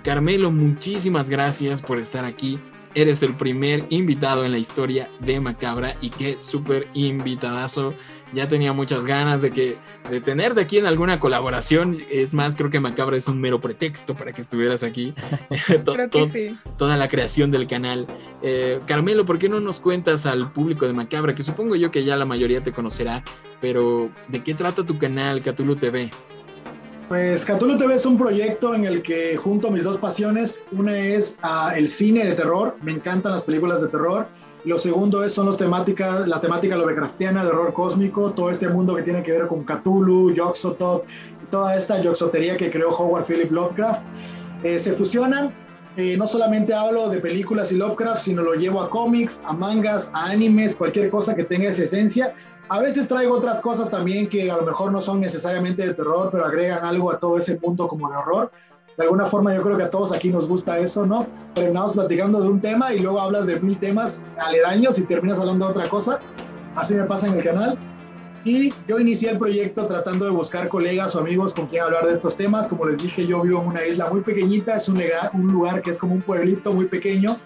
Carmelo, 0.03 0.51
muchísimas 0.51 1.31
gracias 1.31 1.83
por 1.83 2.01
estar 2.01 2.25
aquí 2.25 2.59
eres 2.97 3.23
el 3.23 3.37
primer 3.37 3.85
invitado 3.91 4.47
en 4.47 4.53
la 4.53 4.59
historia 4.59 5.11
de 5.21 5.39
Macabra 5.39 5.97
y 6.01 6.09
qué 6.09 6.39
súper 6.39 6.89
invitadazo 6.95 7.93
ya 8.33 8.49
tenía 8.49 8.73
muchas 8.73 9.07
ganas 9.07 9.43
de 9.43 9.51
que 9.51 9.77
de 10.11 10.21
tener 10.21 10.55
de 10.55 10.63
aquí 10.63 10.79
en 10.79 10.87
alguna 10.87 11.21
colaboración. 11.21 11.99
Es 12.11 12.35
más, 12.35 12.57
creo 12.57 12.71
que 12.71 12.81
Macabra 12.81 13.17
es 13.17 13.29
un 13.29 13.41
mero 13.41 13.61
pretexto 13.61 14.15
para 14.15 14.33
que 14.33 14.41
estuvieras 14.41 14.83
aquí. 14.83 15.15
creo 15.85 16.11
que 16.11 16.27
sí. 16.27 16.59
Toda 16.77 16.97
la 16.97 17.09
creación 17.09 17.51
del 17.51 17.67
canal. 17.67 18.07
Eh, 18.43 18.81
Carmelo, 18.87 19.25
¿por 19.25 19.39
qué 19.39 19.49
no 19.49 19.61
nos 19.61 19.81
cuentas 19.81 20.27
al 20.27 20.53
público 20.53 20.87
de 20.87 20.93
Macabra? 20.93 21.35
Que 21.35 21.43
supongo 21.43 21.77
yo 21.77 21.91
que 21.91 22.05
ya 22.05 22.17
la 22.17 22.25
mayoría 22.25 22.63
te 22.63 22.73
conocerá, 22.73 23.23
pero 23.61 24.11
¿de 24.29 24.43
qué 24.43 24.55
trata 24.55 24.85
tu 24.85 24.99
canal, 24.99 25.43
Cthulhu 25.43 25.77
TV? 25.77 26.11
Pues 27.09 27.45
Cthulhu 27.45 27.77
TV 27.77 27.95
es 27.95 28.05
un 28.05 28.19
proyecto 28.19 28.75
en 28.75 28.85
el 28.85 29.01
que 29.03 29.37
junto 29.37 29.69
a 29.69 29.71
mis 29.71 29.85
dos 29.85 29.97
pasiones, 29.97 30.63
una 30.73 30.99
es 30.99 31.39
uh, 31.45 31.73
el 31.77 31.89
cine 31.89 32.25
de 32.25 32.35
terror, 32.35 32.77
me 32.83 32.91
encantan 32.91 33.31
las 33.31 33.43
películas 33.43 33.81
de 33.81 33.89
terror, 33.89 34.27
lo 34.67 34.79
segundo 34.79 35.25
es, 35.25 35.33
son 35.33 35.47
los 35.47 35.57
temáticas, 35.57 36.27
la 36.27 36.41
temática 36.41 36.77
lovecraftiana 36.77 37.45
de 37.45 37.51
horror 37.51 37.73
cósmico, 37.73 38.33
todo 38.33 38.51
este 38.51 38.69
mundo 38.69 38.97
que 38.97 39.03
tiene 39.03 39.23
que 39.23 39.31
ver 39.31 39.47
con 39.47 39.65
Cthulhu, 39.65 40.35
Yoxotot, 40.35 41.05
toda 41.51 41.77
esta 41.77 42.01
yoxotería 42.01 42.57
que 42.57 42.69
creó 42.69 42.91
Howard 42.91 43.27
Philip 43.27 43.51
Lovecraft. 43.53 44.03
Eh, 44.65 44.79
se 44.79 44.95
fusionan. 44.95 45.55
Eh, 45.97 46.17
no 46.19 46.27
solamente 46.27 46.75
hablo 46.75 47.09
de 47.09 47.21
películas 47.21 47.73
y 47.73 47.77
Lovecraft, 47.77 48.21
sino 48.21 48.43
lo 48.43 48.53
llevo 48.55 48.83
a 48.83 48.91
cómics, 48.91 49.41
a 49.47 49.55
mangas, 49.55 50.11
a 50.13 50.27
animes, 50.27 50.75
cualquier 50.75 51.09
cosa 51.09 51.35
que 51.35 51.45
tenga 51.45 51.69
esa 51.69 51.85
esencia. 51.85 52.35
A 52.69 52.81
veces 52.81 53.09
traigo 53.09 53.37
otras 53.37 53.61
cosas 53.61 53.89
también 53.89 54.29
que 54.29 54.51
a 54.51 54.57
lo 54.57 54.63
mejor 54.67 54.91
no 54.93 55.01
son 55.01 55.21
necesariamente 55.21 55.87
de 55.87 55.95
terror, 55.95 56.29
pero 56.33 56.45
agregan 56.45 56.85
algo 56.85 57.13
a 57.13 57.19
todo 57.19 57.39
ese 57.39 57.59
mundo 57.59 57.89
como 57.89 58.11
de 58.11 58.17
horror 58.17 58.51
de 58.97 59.05
alguna 59.05 59.27
forma 59.27 59.55
yo 59.55 59.63
creo 59.63 59.77
que 59.77 59.85
a 59.85 59.91
todos 59.91 60.13
aquí 60.13 60.31
nos 60.31 60.49
gusta 60.49 60.79
eso, 60.79 61.05
¿no? 61.05 61.27
Terminamos 61.55 61.93
platicando 61.93 62.41
de 62.41 62.49
un 62.49 62.61
tema 62.61 62.95
y 62.95 62.99
luego 62.99 63.21
hablas 63.21 63.47
de 63.47 63.61
mil 63.61 63.79
temas 63.79 64.25
aledaños 64.39 64.99
y 64.99 65.03
terminas 65.03 65.39
hablando 65.39 65.67
de 65.67 65.73
otra 65.73 65.89
cosa. 65.89 66.19
Así 66.75 66.95
me 66.95 67.05
pasa 67.05 67.27
en 67.27 67.35
el 67.35 67.45
canal. 67.45 67.79
Y 68.45 68.73
yo 68.87 68.99
inicié 69.01 69.31
el 69.31 69.39
proyecto 69.39 69.87
tratando 69.87 70.25
de 70.25 70.31
buscar 70.31 70.69
colegas 70.69 71.17
o 71.17 71.19
amigos 71.19 71.53
con 71.53 71.67
quien 71.67 71.83
hablar 71.83 72.07
de 72.07 72.13
estos 72.13 72.37
temas. 72.37 72.69
Como 72.69 72.87
les 72.87 72.99
dije, 72.99 73.27
yo 73.27 73.43
vivo 73.43 73.61
en 73.61 73.69
una 73.69 73.85
isla 73.85 74.09
muy 74.09 74.21
pequeñita, 74.21 74.77
es 74.77 74.89
un, 74.89 75.03
un 75.33 75.53
lugar 75.53 75.83
que 75.83 75.91
es 75.91 75.99
como 75.99 76.15
un 76.15 76.23
pueblito 76.23 76.73
muy 76.73 76.87
pequeño. 76.87 77.39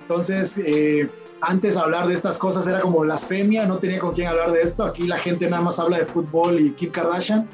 Entonces, 0.00 0.58
eh, 0.64 1.08
antes 1.42 1.76
hablar 1.76 2.08
de 2.08 2.14
estas 2.14 2.38
cosas 2.38 2.66
era 2.66 2.80
como 2.80 3.00
blasfemia, 3.00 3.66
no 3.66 3.78
tenía 3.78 4.00
con 4.00 4.14
quién 4.14 4.26
hablar 4.26 4.52
de 4.52 4.62
esto. 4.62 4.84
Aquí 4.84 5.06
la 5.06 5.18
gente 5.18 5.48
nada 5.50 5.62
más 5.62 5.78
habla 5.78 5.98
de 5.98 6.06
fútbol 6.06 6.58
y 6.60 6.70
Kim 6.72 6.90
Kardashian. 6.90 7.46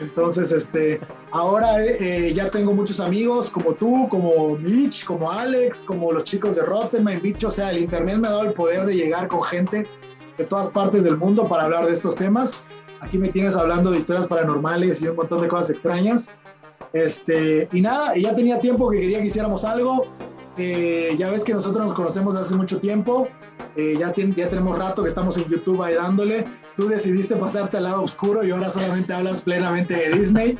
Entonces, 0.00 0.52
este, 0.52 1.00
ahora 1.32 1.82
eh, 1.84 2.32
ya 2.34 2.50
tengo 2.50 2.72
muchos 2.72 3.00
amigos 3.00 3.50
como 3.50 3.74
tú, 3.74 4.08
como 4.08 4.56
Mitch, 4.56 5.04
como 5.04 5.30
Alex, 5.30 5.82
como 5.82 6.12
los 6.12 6.24
chicos 6.24 6.56
de 6.56 6.62
Rotten, 6.62 7.04
Bicho. 7.22 7.48
O 7.48 7.50
sea, 7.50 7.70
el 7.70 7.78
Internet 7.78 8.18
me 8.18 8.28
ha 8.28 8.30
dado 8.30 8.44
el 8.44 8.52
poder 8.52 8.86
de 8.86 8.94
llegar 8.94 9.28
con 9.28 9.42
gente 9.42 9.86
de 10.36 10.44
todas 10.44 10.68
partes 10.68 11.04
del 11.04 11.16
mundo 11.16 11.48
para 11.48 11.64
hablar 11.64 11.86
de 11.86 11.92
estos 11.92 12.14
temas. 12.16 12.62
Aquí 13.00 13.18
me 13.18 13.28
tienes 13.28 13.56
hablando 13.56 13.90
de 13.90 13.98
historias 13.98 14.26
paranormales 14.26 15.02
y 15.02 15.08
un 15.08 15.16
montón 15.16 15.40
de 15.40 15.48
cosas 15.48 15.70
extrañas. 15.70 16.30
Este, 16.92 17.68
y 17.72 17.80
nada, 17.80 18.16
ya 18.16 18.34
tenía 18.34 18.60
tiempo 18.60 18.88
que 18.90 19.00
quería 19.00 19.20
que 19.20 19.26
hiciéramos 19.26 19.64
algo. 19.64 20.06
Eh, 20.56 21.14
ya 21.18 21.30
ves 21.30 21.44
que 21.44 21.54
nosotros 21.54 21.86
nos 21.86 21.94
conocemos 21.94 22.34
desde 22.34 22.46
hace 22.46 22.56
mucho 22.56 22.80
tiempo. 22.80 23.28
Eh, 23.76 23.96
ya, 23.98 24.12
ya 24.14 24.48
tenemos 24.48 24.76
rato 24.76 25.02
que 25.02 25.08
estamos 25.08 25.36
en 25.36 25.44
YouTube 25.44 25.82
ahí 25.82 25.94
dándole. 25.94 26.46
Tú 26.76 26.88
decidiste 26.88 27.36
pasarte 27.36 27.76
al 27.76 27.84
lado 27.84 28.02
oscuro 28.02 28.44
y 28.44 28.50
ahora 28.50 28.70
solamente 28.70 29.12
hablas 29.12 29.40
plenamente 29.42 29.94
de 29.94 30.18
Disney. 30.18 30.58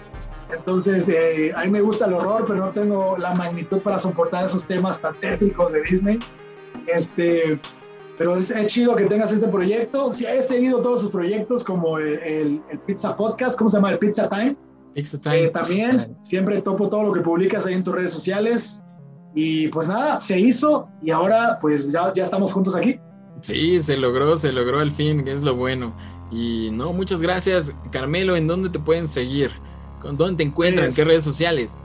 Entonces, 0.51 1.09
eh, 1.09 1.53
a 1.55 1.65
mí 1.65 1.71
me 1.71 1.81
gusta 1.81 2.07
el 2.07 2.15
horror, 2.15 2.45
pero 2.47 2.67
no 2.67 2.71
tengo 2.71 3.17
la 3.19 3.35
magnitud 3.35 3.79
para 3.79 3.99
soportar 3.99 4.47
esos 4.47 4.65
temas 4.65 5.01
tan 5.01 5.15
tétricos 5.21 5.73
de 5.73 5.83
Disney. 5.83 6.19
Este, 6.87 7.61
pero 8.17 8.35
es, 8.37 8.53
chido 8.67 8.97
que 8.97 9.05
tengas 9.05 9.31
este 9.31 9.47
proyecto. 9.47 10.13
Si 10.13 10.25
he 10.27 10.43
seguido 10.43 10.83
todos 10.83 11.03
sus 11.03 11.11
proyectos, 11.11 11.63
como 11.63 11.99
el, 11.99 12.61
Pizza 12.87 13.17
Podcast, 13.17 13.59
¿cómo 13.59 13.71
se 13.71 13.77
llama? 13.77 13.93
El 13.93 13.99
Pizza 13.99 14.29
Time. 14.29 14.57
Pizza 14.95 15.21
Time. 15.21 15.45
Eh, 15.45 15.51
también, 15.51 16.17
siempre 16.23 16.61
topo 16.63 16.89
todo 16.89 17.05
lo 17.05 17.13
que 17.13 17.21
publicas 17.21 17.67
ahí 17.67 17.75
en 17.75 17.85
tus 17.85 17.95
redes 17.95 18.13
sociales. 18.13 18.83
Y 19.35 19.69
pues 19.69 19.87
nada, 19.87 20.21
se 20.21 20.39
hizo 20.39 20.89
y 21.03 21.11
ahora 21.11 21.59
pues 21.61 21.93
ya, 21.93 22.13
ya 22.15 22.25
estamos 22.25 22.53
juntos 22.53 22.75
aquí. 22.75 22.99
Sí, 23.43 23.81
se 23.81 23.97
logró, 23.97 24.37
se 24.37 24.53
logró 24.53 24.81
al 24.81 24.91
fin, 24.91 25.25
que 25.25 25.33
es 25.33 25.43
lo 25.43 25.55
bueno. 25.55 25.95
Y 26.31 26.71
no, 26.73 26.93
muchas 26.93 27.23
gracias. 27.23 27.75
Carmelo, 27.93 28.37
¿en 28.37 28.49
dónde 28.49 28.71
te 28.71 28.79
pueden 28.79 29.07
seguir? 29.07 29.53
¿Con 30.01 30.17
dónde 30.17 30.39
te 30.39 30.43
encuentran? 30.45 30.89
¿En 30.89 30.95
qué 30.95 31.05
redes 31.05 31.25
sociales? 31.25 31.77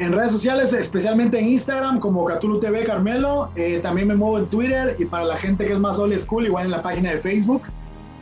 en 0.00 0.12
redes 0.12 0.32
sociales, 0.32 0.72
especialmente 0.72 1.38
en 1.38 1.48
Instagram, 1.48 2.00
como 2.00 2.24
Cthulhu 2.24 2.58
TV 2.58 2.84
Carmelo. 2.84 3.50
Eh, 3.54 3.80
también 3.82 4.08
me 4.08 4.14
muevo 4.14 4.38
en 4.38 4.46
Twitter 4.46 4.96
y 4.98 5.04
para 5.04 5.24
la 5.24 5.36
gente 5.36 5.66
que 5.66 5.74
es 5.74 5.78
más 5.78 5.98
old 5.98 6.18
school, 6.18 6.46
igual 6.46 6.64
en 6.64 6.70
la 6.70 6.82
página 6.82 7.10
de 7.10 7.18
Facebook. 7.18 7.64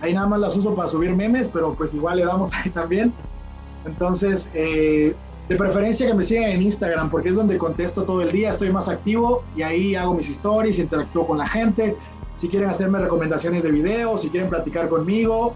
Ahí 0.01 0.13
nada 0.13 0.27
más 0.27 0.41
las 0.41 0.57
uso 0.57 0.75
para 0.75 0.89
subir 0.89 1.15
memes, 1.15 1.49
pero 1.49 1.75
pues 1.75 1.95
igual 1.95 2.17
le 2.17 2.25
damos 2.25 2.53
ahí 2.65 2.71
también. 2.71 3.13
Entonces, 3.87 4.51
eh, 4.55 5.15
de 5.49 5.57
preferencia 5.57 6.05
que 6.09 6.15
me 6.15 6.25
sigan 6.25 6.51
en 6.51 6.63
Instagram, 6.63 7.11
porque 7.11 7.29
es 7.29 7.37
donde 7.37 7.57
contesto 7.57 8.03
todo 8.03 8.23
el 8.23 8.33
día, 8.33 8.51
estoy 8.51 8.71
más 8.71 8.89
activo 8.89 9.45
y 9.57 9.63
ahí 9.63 9.95
hago 9.95 10.15
mis 10.15 10.29
stories, 10.29 10.81
interactúo 10.81 11.29
con 11.29 11.39
la 11.39 11.47
gente. 11.47 11.97
Si 12.35 12.49
quieren 12.49 12.71
hacerme 12.71 12.99
recomendaciones 12.99 13.63
de 13.63 13.71
videos, 13.71 14.23
si 14.23 14.31
quieren 14.31 14.51
platicar 14.51 14.89
conmigo, 14.89 15.55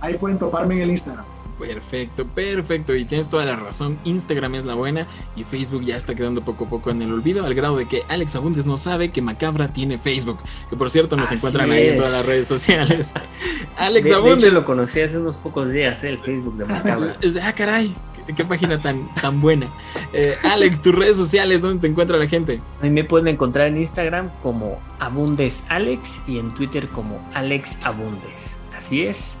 ahí 0.00 0.16
pueden 0.18 0.38
toparme 0.38 0.76
en 0.76 0.82
el 0.82 0.90
Instagram. 0.90 1.33
Perfecto, 1.58 2.26
perfecto. 2.26 2.94
Y 2.94 3.04
tienes 3.04 3.28
toda 3.28 3.44
la 3.44 3.56
razón. 3.56 3.98
Instagram 4.04 4.54
es 4.56 4.64
la 4.64 4.74
buena 4.74 5.06
y 5.36 5.44
Facebook 5.44 5.84
ya 5.84 5.96
está 5.96 6.14
quedando 6.14 6.44
poco 6.44 6.64
a 6.64 6.68
poco 6.68 6.90
en 6.90 7.02
el 7.02 7.12
olvido, 7.12 7.44
al 7.44 7.54
grado 7.54 7.76
de 7.76 7.86
que 7.86 8.02
Alex 8.08 8.36
Abundes 8.36 8.66
no 8.66 8.76
sabe 8.76 9.10
que 9.10 9.22
Macabra 9.22 9.72
tiene 9.72 9.98
Facebook. 9.98 10.38
Que 10.70 10.76
por 10.76 10.90
cierto 10.90 11.16
nos 11.16 11.30
encuentran 11.30 11.70
ahí 11.70 11.88
en 11.88 11.96
todas 11.96 12.12
las 12.12 12.26
redes 12.26 12.48
sociales. 12.48 13.14
Alex 13.76 14.12
Abundes. 14.12 14.52
lo 14.52 14.64
conocí 14.64 15.00
hace 15.00 15.18
unos 15.18 15.36
pocos 15.36 15.70
días, 15.70 16.02
¿eh? 16.04 16.10
el 16.10 16.18
Facebook 16.18 16.56
de 16.56 16.64
Macabra. 16.66 17.16
ah, 17.42 17.52
caray. 17.52 17.94
Qué, 18.34 18.44
página 18.44 18.78
tan, 18.78 19.14
tan 19.16 19.40
buena. 19.40 19.66
Eh, 20.14 20.36
Alex, 20.44 20.80
tus 20.80 20.94
redes 20.94 21.16
sociales, 21.16 21.60
¿dónde 21.60 21.82
te 21.82 21.88
encuentra 21.88 22.16
la 22.16 22.26
gente? 22.26 22.60
A 22.80 22.84
mí 22.84 22.90
me 22.90 23.04
pueden 23.04 23.28
encontrar 23.28 23.66
en 23.66 23.76
Instagram 23.76 24.30
como 24.42 24.80
Abundes 24.98 25.62
Alex 25.68 26.22
y 26.26 26.38
en 26.38 26.54
Twitter 26.54 26.88
como 26.88 27.20
Alex 27.34 27.78
Abundes. 27.84 28.56
Así 28.74 29.04
es, 29.04 29.36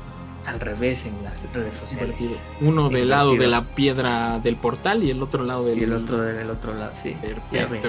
al 0.46 0.60
revés 0.60 1.06
en 1.06 1.22
las 1.22 1.52
redes 1.52 1.74
sociales. 1.74 2.42
Uno 2.60 2.88
del 2.88 3.08
lado 3.08 3.34
de 3.34 3.46
la 3.46 3.64
piedra 3.64 4.38
del 4.38 4.56
portal 4.56 5.02
y 5.02 5.10
el 5.10 5.22
otro 5.22 5.44
lado 5.44 5.64
del. 5.64 5.78
Y 5.78 5.84
el 5.84 5.92
otro 5.92 6.20
del 6.20 6.50
otro 6.50 6.74
lado, 6.74 6.92
sí. 6.94 7.16
Perfecto. 7.50 7.88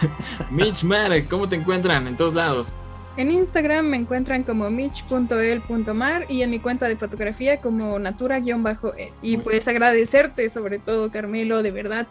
Mitch 0.50 0.84
Marek, 0.84 1.28
¿cómo 1.28 1.48
te 1.48 1.56
encuentran 1.56 2.06
en 2.06 2.16
todos 2.16 2.34
lados? 2.34 2.76
En 3.16 3.30
Instagram 3.30 3.86
me 3.86 3.96
encuentran 3.96 4.42
como 4.42 4.68
mitch.el.mar 4.68 6.26
y 6.28 6.42
en 6.42 6.50
mi 6.50 6.58
cuenta 6.58 6.86
de 6.86 6.96
fotografía 6.96 7.60
como 7.60 7.98
natura-e. 7.98 9.12
Y 9.22 9.38
pues 9.38 9.66
agradecerte 9.68 10.50
sobre 10.50 10.78
todo, 10.78 11.10
Carmelo, 11.10 11.62
de 11.62 11.70
verdad, 11.70 12.06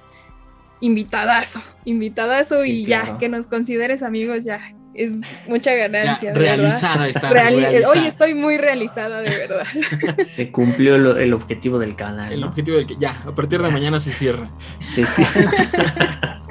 invitadazo, 0.80 1.62
invitadazo 1.86 2.66
y 2.66 2.86
ya, 2.86 3.20
que 3.20 3.30
nos 3.30 3.46
consideres 3.46 4.02
amigos 4.02 4.46
ya, 4.46 4.76
es 4.96 5.12
mucha 5.48 5.74
ganancia. 5.76 6.34
realizada 6.34 7.08
está. 7.08 7.32
Hoy 7.32 8.06
estoy 8.06 8.34
muy 8.34 8.58
realizada, 8.58 9.22
de 9.22 9.30
verdad. 9.30 9.66
Se 10.26 10.52
cumplió 10.52 10.96
el 10.96 11.34
objetivo 11.34 11.80
del 11.80 11.96
canal. 11.96 12.34
El 12.34 12.43
objetivo 12.43 12.78
del 12.78 12.88
que 12.88 12.96
ya, 12.96 13.22
a 13.26 13.36
partir 13.36 13.62
de 13.62 13.70
mañana 13.70 14.00
se 14.00 14.12
cierra. 14.12 14.50
Sí, 14.82 15.06
sí. 15.06 15.24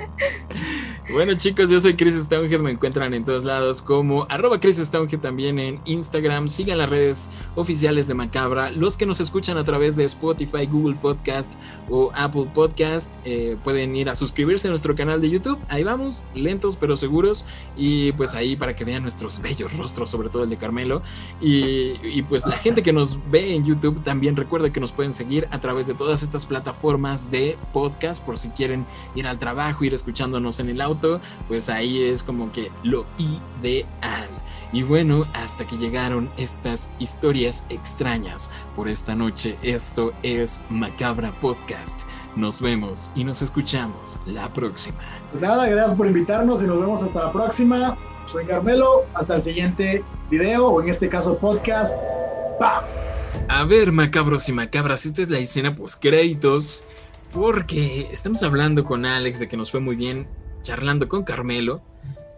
Bueno 1.12 1.34
chicos, 1.34 1.68
yo 1.68 1.78
soy 1.80 1.96
Chris 1.96 2.14
Stonehead, 2.14 2.61
me 2.61 2.70
encuentran 2.70 3.12
en 3.12 3.26
todos 3.26 3.44
lados 3.44 3.82
como 3.82 4.26
arroba 4.30 4.59
Chris 4.59 4.78
Stonehead 4.78 5.20
también 5.20 5.59
en 5.59 5.78
Instagram, 5.84 6.48
sigan 6.48 6.78
las 6.78 6.88
redes 6.88 7.30
oficiales 7.57 8.09
de 8.09 8.14
Macabra, 8.14 8.70
los 8.70 8.96
que 8.96 9.05
nos 9.05 9.20
escuchan 9.20 9.59
a 9.59 9.64
través 9.64 9.96
de 9.96 10.05
Spotify, 10.05 10.64
Google 10.64 10.94
Podcast 10.94 11.52
o 11.90 12.11
Apple 12.14 12.48
Podcast, 12.55 13.12
eh, 13.26 13.59
pueden 13.62 13.94
ir 13.94 14.09
a 14.09 14.14
suscribirse 14.14 14.66
a 14.66 14.70
nuestro 14.70 14.94
canal 14.94 15.20
de 15.20 15.28
YouTube, 15.28 15.59
ahí 15.68 15.84
vamos, 15.84 16.22
lentos 16.34 16.76
pero 16.76 16.96
seguros 16.96 17.44
y 17.76 18.12
pues 18.12 18.34
ahí 18.34 18.57
para 18.57 18.74
que 18.74 18.86
vean 18.86 19.02
nuestros 19.02 19.42
bellos 19.42 19.76
rostros, 19.76 20.11
sobre 20.11 20.30
todo 20.30 20.44
el 20.44 20.50
de 20.50 20.57
Carmelo. 20.57 21.02
Y, 21.38 22.00
y 22.02 22.22
pues 22.22 22.46
la 22.46 22.57
gente 22.57 22.82
que 22.82 22.94
nos 22.94 23.18
ve 23.30 23.55
en 23.55 23.66
YouTube 23.66 24.02
también 24.02 24.36
recuerda 24.36 24.72
que 24.72 24.80
nos 24.80 24.92
pueden 24.92 25.12
seguir 25.12 25.48
a 25.50 25.61
través 25.61 25.86
de 25.86 25.92
todas 25.92 26.22
estas 26.22 26.46
plataformas 26.46 27.30
de 27.30 27.59
podcast 27.74 28.24
por 28.24 28.38
si 28.38 28.48
quieren 28.48 28.86
ir 29.14 29.26
al 29.26 29.38
trabajo, 29.38 29.84
ir 29.84 29.92
escuchándonos 29.92 30.61
en 30.61 30.70
el 30.70 30.80
auto 30.95 31.20
pues 31.49 31.68
ahí 31.68 32.03
es 32.03 32.22
como 32.22 32.51
que 32.53 32.70
lo 32.82 33.07
ideal. 33.18 34.28
Y 34.72 34.82
bueno, 34.82 35.24
hasta 35.34 35.64
que 35.66 35.76
llegaron 35.76 36.28
estas 36.36 36.90
historias 36.99 37.64
extrañas 37.68 38.51
por 38.74 38.88
esta 38.88 39.14
noche, 39.14 39.57
esto 39.62 40.12
es 40.22 40.61
Macabra 40.68 41.32
Podcast. 41.40 42.01
Nos 42.34 42.61
vemos 42.61 43.11
y 43.14 43.22
nos 43.22 43.42
escuchamos 43.42 44.18
la 44.26 44.53
próxima. 44.53 44.99
Pues 45.30 45.42
nada, 45.42 45.68
gracias 45.68 45.97
por 45.97 46.09
invitarnos 46.09 46.62
y 46.62 46.66
nos 46.66 46.80
vemos 46.80 47.03
hasta 47.03 47.26
la 47.26 47.32
próxima. 47.32 47.97
Soy 48.26 48.47
Carmelo, 48.47 49.05
hasta 49.14 49.36
el 49.36 49.42
siguiente 49.42 50.03
video 50.28 50.66
o 50.66 50.82
en 50.82 50.88
este 50.88 51.09
caso 51.09 51.38
podcast. 51.38 51.97
A 53.49 53.64
ver, 53.64 53.92
macabros 53.92 54.49
y 54.49 54.53
macabras, 54.53 55.07
esta 55.07 55.22
es 55.22 55.30
la 55.30 55.38
escena 55.38 55.74
post 55.76 56.03
créditos. 56.03 56.82
Porque 57.32 58.09
estamos 58.12 58.42
hablando 58.45 58.84
con 58.84 59.05
Alex 59.05 59.40
de 59.40 59.49
que 59.49 59.57
nos 59.57 59.70
fue 59.70 59.80
muy 59.80 59.97
bien 59.97 60.28
charlando 60.64 61.08
con 61.08 61.22
Carmelo. 61.22 61.82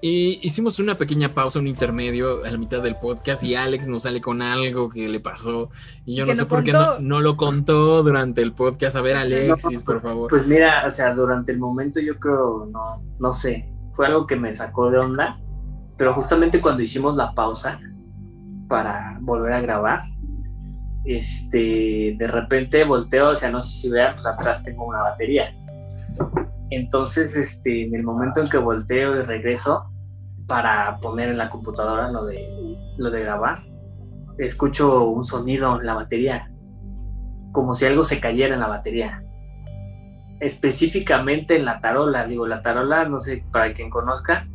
Y 0.02 0.38
hicimos 0.46 0.78
una 0.78 0.98
pequeña 0.98 1.32
pausa, 1.32 1.58
un 1.58 1.66
intermedio 1.66 2.44
a 2.44 2.50
la 2.50 2.58
mitad 2.58 2.82
del 2.82 2.96
podcast 2.96 3.42
y 3.42 3.54
Alex 3.54 3.88
nos 3.88 4.02
sale 4.02 4.20
con 4.20 4.42
algo 4.42 4.90
que 4.90 5.08
le 5.08 5.20
pasó 5.20 5.70
y 6.04 6.16
yo 6.16 6.26
no 6.26 6.34
sé 6.34 6.44
por 6.44 6.62
qué 6.62 6.72
no, 6.72 7.20
lo 7.20 7.36
contó 7.38 8.02
durante 8.02 8.42
el 8.42 8.52
podcast. 8.52 8.94
A 8.96 9.00
ver, 9.00 9.16
Alexis, 9.16 9.82
por 9.82 10.02
favor. 10.02 10.28
Pues 10.28 10.46
mira, 10.46 10.84
o 10.86 10.90
sea, 10.90 11.14
durante 11.14 11.50
el 11.50 11.58
momento 11.58 11.98
yo 11.98 12.18
creo, 12.20 12.68
no, 12.70 13.02
no 13.18 13.32
sé, 13.32 13.72
fue 13.94 14.06
algo 14.06 14.26
que 14.26 14.36
me 14.36 14.54
sacó 14.54 14.90
de 14.90 14.98
onda, 14.98 15.40
pero 15.96 16.12
justamente 16.12 16.60
cuando 16.60 16.82
hicimos 16.82 17.16
la 17.16 17.32
pausa 17.32 17.80
para 18.68 19.16
volver 19.22 19.54
a 19.54 19.60
grabar, 19.60 20.02
este, 21.06 22.16
de 22.18 22.28
repente 22.28 22.84
volteo, 22.84 23.30
o 23.30 23.36
sea, 23.36 23.50
no 23.50 23.62
sé 23.62 23.74
si 23.74 23.88
vean, 23.88 24.14
pues 24.14 24.26
atrás 24.26 24.62
tengo 24.62 24.84
una 24.84 25.02
batería. 25.02 25.54
Entonces, 26.70 27.36
este, 27.36 27.84
en 27.84 27.94
el 27.94 28.02
momento 28.02 28.40
en 28.40 28.48
que 28.48 28.58
volteo 28.58 29.16
y 29.16 29.22
regreso 29.22 29.90
para 30.46 30.98
poner 30.98 31.28
en 31.28 31.38
la 31.38 31.48
computadora 31.48 32.10
lo 32.10 32.24
de, 32.24 32.76
lo 32.98 33.10
de 33.10 33.20
grabar, 33.20 33.62
escucho 34.38 35.04
un 35.04 35.24
sonido 35.24 35.80
en 35.80 35.86
la 35.86 35.94
batería, 35.94 36.52
como 37.52 37.74
si 37.74 37.86
algo 37.86 38.04
se 38.04 38.20
cayera 38.20 38.54
en 38.54 38.60
la 38.60 38.68
batería. 38.68 39.22
Específicamente 40.40 41.56
en 41.56 41.64
la 41.64 41.80
tarola, 41.80 42.26
digo, 42.26 42.46
la 42.46 42.62
tarola, 42.62 43.08
no 43.08 43.18
sé, 43.20 43.44
para 43.50 43.72
quien 43.72 43.90
conozca, 43.90 44.46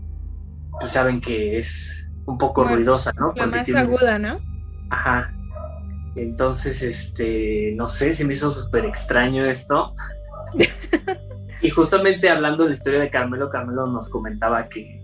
pues 0.80 0.92
saben 0.92 1.20
que 1.22 1.58
es 1.58 2.08
un 2.26 2.38
poco 2.38 2.64
ruidosa, 2.64 3.12
¿no? 3.18 3.34
La 3.36 3.48
más 3.48 3.68
aguda, 3.74 4.20
¿no? 4.20 4.40
Ajá. 4.90 5.34
Entonces, 6.16 6.84
este, 6.84 7.74
no 7.76 7.88
sé, 7.88 8.14
se 8.14 8.26
me 8.26 8.34
hizo 8.34 8.52
súper 8.52 8.86
extraño 8.86 9.46
esto. 9.46 9.96
Y 11.62 11.70
justamente 11.70 12.30
hablando 12.30 12.64
de 12.64 12.70
la 12.70 12.76
historia 12.76 13.00
de 13.00 13.10
Carmelo, 13.10 13.50
Carmelo 13.50 13.88
nos 13.88 14.10
comentaba 14.10 14.68
que 14.68 15.00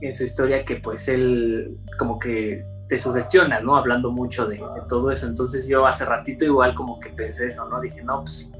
en 0.00 0.12
su 0.12 0.24
historia 0.24 0.64
que 0.64 0.76
pues 0.76 1.08
él 1.08 1.76
como 1.98 2.18
que 2.18 2.64
te 2.88 2.98
sugestionas, 2.98 3.64
¿no? 3.64 3.76
Hablando 3.76 4.12
mucho 4.12 4.46
de, 4.46 4.56
de, 4.56 4.82
todo 4.88 5.10
eso. 5.10 5.26
Entonces 5.26 5.68
yo 5.68 5.86
hace 5.86 6.04
ratito 6.04 6.44
igual 6.44 6.74
como 6.74 7.00
que 7.00 7.10
pensé 7.10 7.46
eso, 7.46 7.68
¿no? 7.68 7.80
Dije, 7.80 8.02
no, 8.04 8.20
pues, 8.20 8.50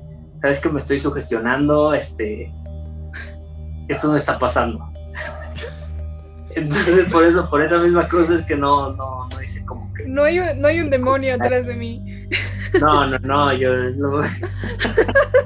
¿sabes 0.41 0.59
que 0.61 0.69
me 0.69 0.81
estoy 0.81 0.99
sugestionando? 0.99 1.95
Este, 1.95 2.53
esto 3.89 4.09
no 4.09 4.17
está 4.17 4.39
pasando. 4.39 4.81
Entonces 6.57 7.05
por 7.13 7.23
eso, 7.23 7.49
por 7.49 7.63
esa 7.63 7.79
misma 7.79 8.09
cosa 8.09 8.35
es 8.35 8.43
que 8.43 8.57
no, 8.57 8.93
no, 8.95 9.29
no 9.29 9.43
hice 9.43 9.65
como 9.65 9.93
que... 9.93 10.09
No 10.09 10.25
hay, 10.25 10.41
no 10.57 10.69
hay 10.69 10.81
un 10.81 10.91
demonio 10.91 11.35
atrás 11.35 11.67
de 11.67 11.77
mí. 11.77 12.29
No, 12.81 13.07
no, 13.07 13.19
no, 13.19 13.53
yo 13.53 13.75
es 13.75 13.97
lo... 13.99 14.21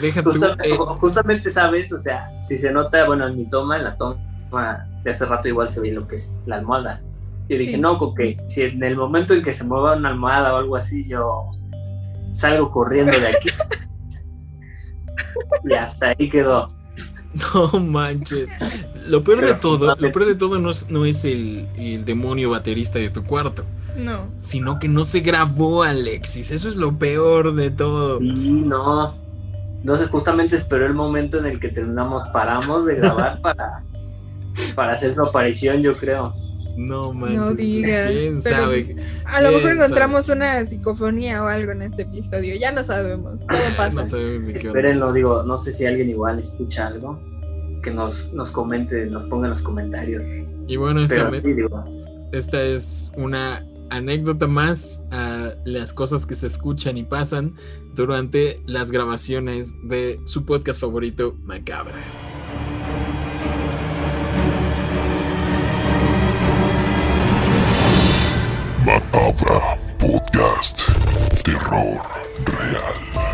Deja 0.00 0.22
tú, 0.22 0.30
Justamente, 0.30 0.68
eh, 0.70 0.76
justamente, 1.00 1.50
sabes, 1.50 1.92
o 1.92 1.98
sea, 1.98 2.30
si 2.40 2.56
se 2.58 2.72
nota, 2.72 3.06
bueno, 3.06 3.26
en 3.28 3.36
mi 3.36 3.48
toma, 3.48 3.76
en 3.76 3.84
la 3.84 3.96
toma 3.96 4.86
de 5.04 5.10
hace 5.10 5.26
rato 5.26 5.48
igual 5.48 5.70
se 5.70 5.80
ve 5.80 5.92
lo 5.92 6.06
que 6.08 6.16
es 6.16 6.34
la 6.46 6.56
almohada. 6.56 7.00
Yo 7.48 7.56
dije, 7.58 7.72
Sí. 7.72 7.78
no, 7.80 7.98
que 8.14 8.38
si 8.44 8.62
en 8.62 8.82
el 8.82 8.96
momento 8.96 9.34
en 9.34 9.42
que 9.42 9.52
se 9.52 9.64
mueva 9.64 9.96
una 9.96 10.10
almohada 10.10 10.54
o 10.54 10.58
algo 10.58 10.76
así, 10.76 11.06
yo 11.08 11.50
salgo 12.32 12.70
corriendo 12.70 13.12
de 13.18 13.28
aquí. 13.28 13.50
y 15.64 15.72
hasta 15.74 16.14
ahí 16.18 16.28
quedó. 16.28 16.72
no 17.54 17.80
manches. 17.80 18.50
Lo 19.06 19.22
peor 19.24 19.40
de 19.40 19.54
todo, 19.54 19.94
lo 19.94 20.12
peor 20.12 20.26
de 20.26 20.34
todo 20.34 20.58
no 20.58 20.70
es, 20.70 20.90
no 20.90 21.04
es 21.04 21.24
el, 21.24 21.66
el 21.76 22.04
demonio 22.04 22.50
baterista 22.50 22.98
de 22.98 23.10
tu 23.10 23.24
cuarto, 23.24 23.64
No. 23.96 24.24
sino 24.40 24.78
que 24.78 24.88
no 24.88 25.04
se 25.04 25.20
grabó 25.20 25.82
Alexis. 25.82 26.50
Eso 26.50 26.68
es 26.68 26.76
lo 26.76 26.96
peor 26.98 27.54
de 27.54 27.70
todo. 27.70 28.18
Sí, 28.18 28.62
no. 28.66 29.14
Entonces 29.80 30.08
justamente 30.08 30.56
esperó 30.56 30.86
el 30.86 30.94
momento 30.94 31.38
en 31.38 31.46
el 31.46 31.58
que 31.60 31.68
terminamos, 31.68 32.24
paramos 32.32 32.86
de 32.86 32.96
grabar 32.96 33.40
para, 33.42 33.82
para 34.74 34.92
hacer 34.92 35.14
su 35.14 35.22
aparición, 35.22 35.82
yo 35.82 35.92
creo. 35.94 36.34
No 36.76 37.12
manches. 37.12 37.38
No 37.38 37.50
digas, 37.54 38.06
¿Quién 38.06 38.40
pero 38.44 38.56
sabe? 38.62 38.82
pues, 38.84 39.06
A 39.26 39.40
lo 39.42 39.48
¿Quién 39.48 39.54
mejor 39.58 39.72
sabe? 39.72 39.84
encontramos 39.84 40.28
una 40.28 40.64
psicofonía 40.64 41.42
o 41.42 41.46
algo 41.48 41.72
en 41.72 41.82
este 41.82 42.02
episodio. 42.02 42.54
Ya 42.56 42.70
no 42.72 42.82
sabemos. 42.82 43.44
Todo 43.46 43.58
pasa. 43.76 44.00
No 44.02 44.04
sabemos 44.06 44.44
qué. 44.46 44.66
Espérenlo, 44.68 45.12
digo, 45.12 45.42
no 45.42 45.58
sé 45.58 45.72
si 45.72 45.84
alguien 45.84 46.08
igual 46.10 46.38
escucha 46.38 46.86
algo, 46.86 47.20
que 47.82 47.90
nos, 47.90 48.32
nos 48.32 48.50
comente, 48.50 49.06
nos 49.06 49.24
ponga 49.26 49.46
en 49.46 49.50
los 49.50 49.62
comentarios. 49.62 50.24
Y 50.68 50.76
bueno, 50.76 51.02
esta, 51.02 51.16
Pero 51.16 51.30
me- 51.32 51.42
sí, 51.42 51.54
digo, 51.54 51.80
esta 52.32 52.62
es 52.62 53.10
una 53.16 53.66
anécdota 53.90 54.46
más 54.46 55.02
a 55.10 55.54
las 55.64 55.92
cosas 55.92 56.26
que 56.26 56.34
se 56.34 56.46
escuchan 56.46 56.96
y 56.96 57.04
pasan 57.04 57.54
durante 57.94 58.62
las 58.66 58.90
grabaciones 58.90 59.74
de 59.82 60.20
su 60.24 60.44
podcast 60.44 60.80
favorito, 60.80 61.36
Macabra. 61.42 61.94
Macabra 68.84 69.78
Podcast. 69.98 70.88
Terror 71.44 72.00
real. 72.46 73.29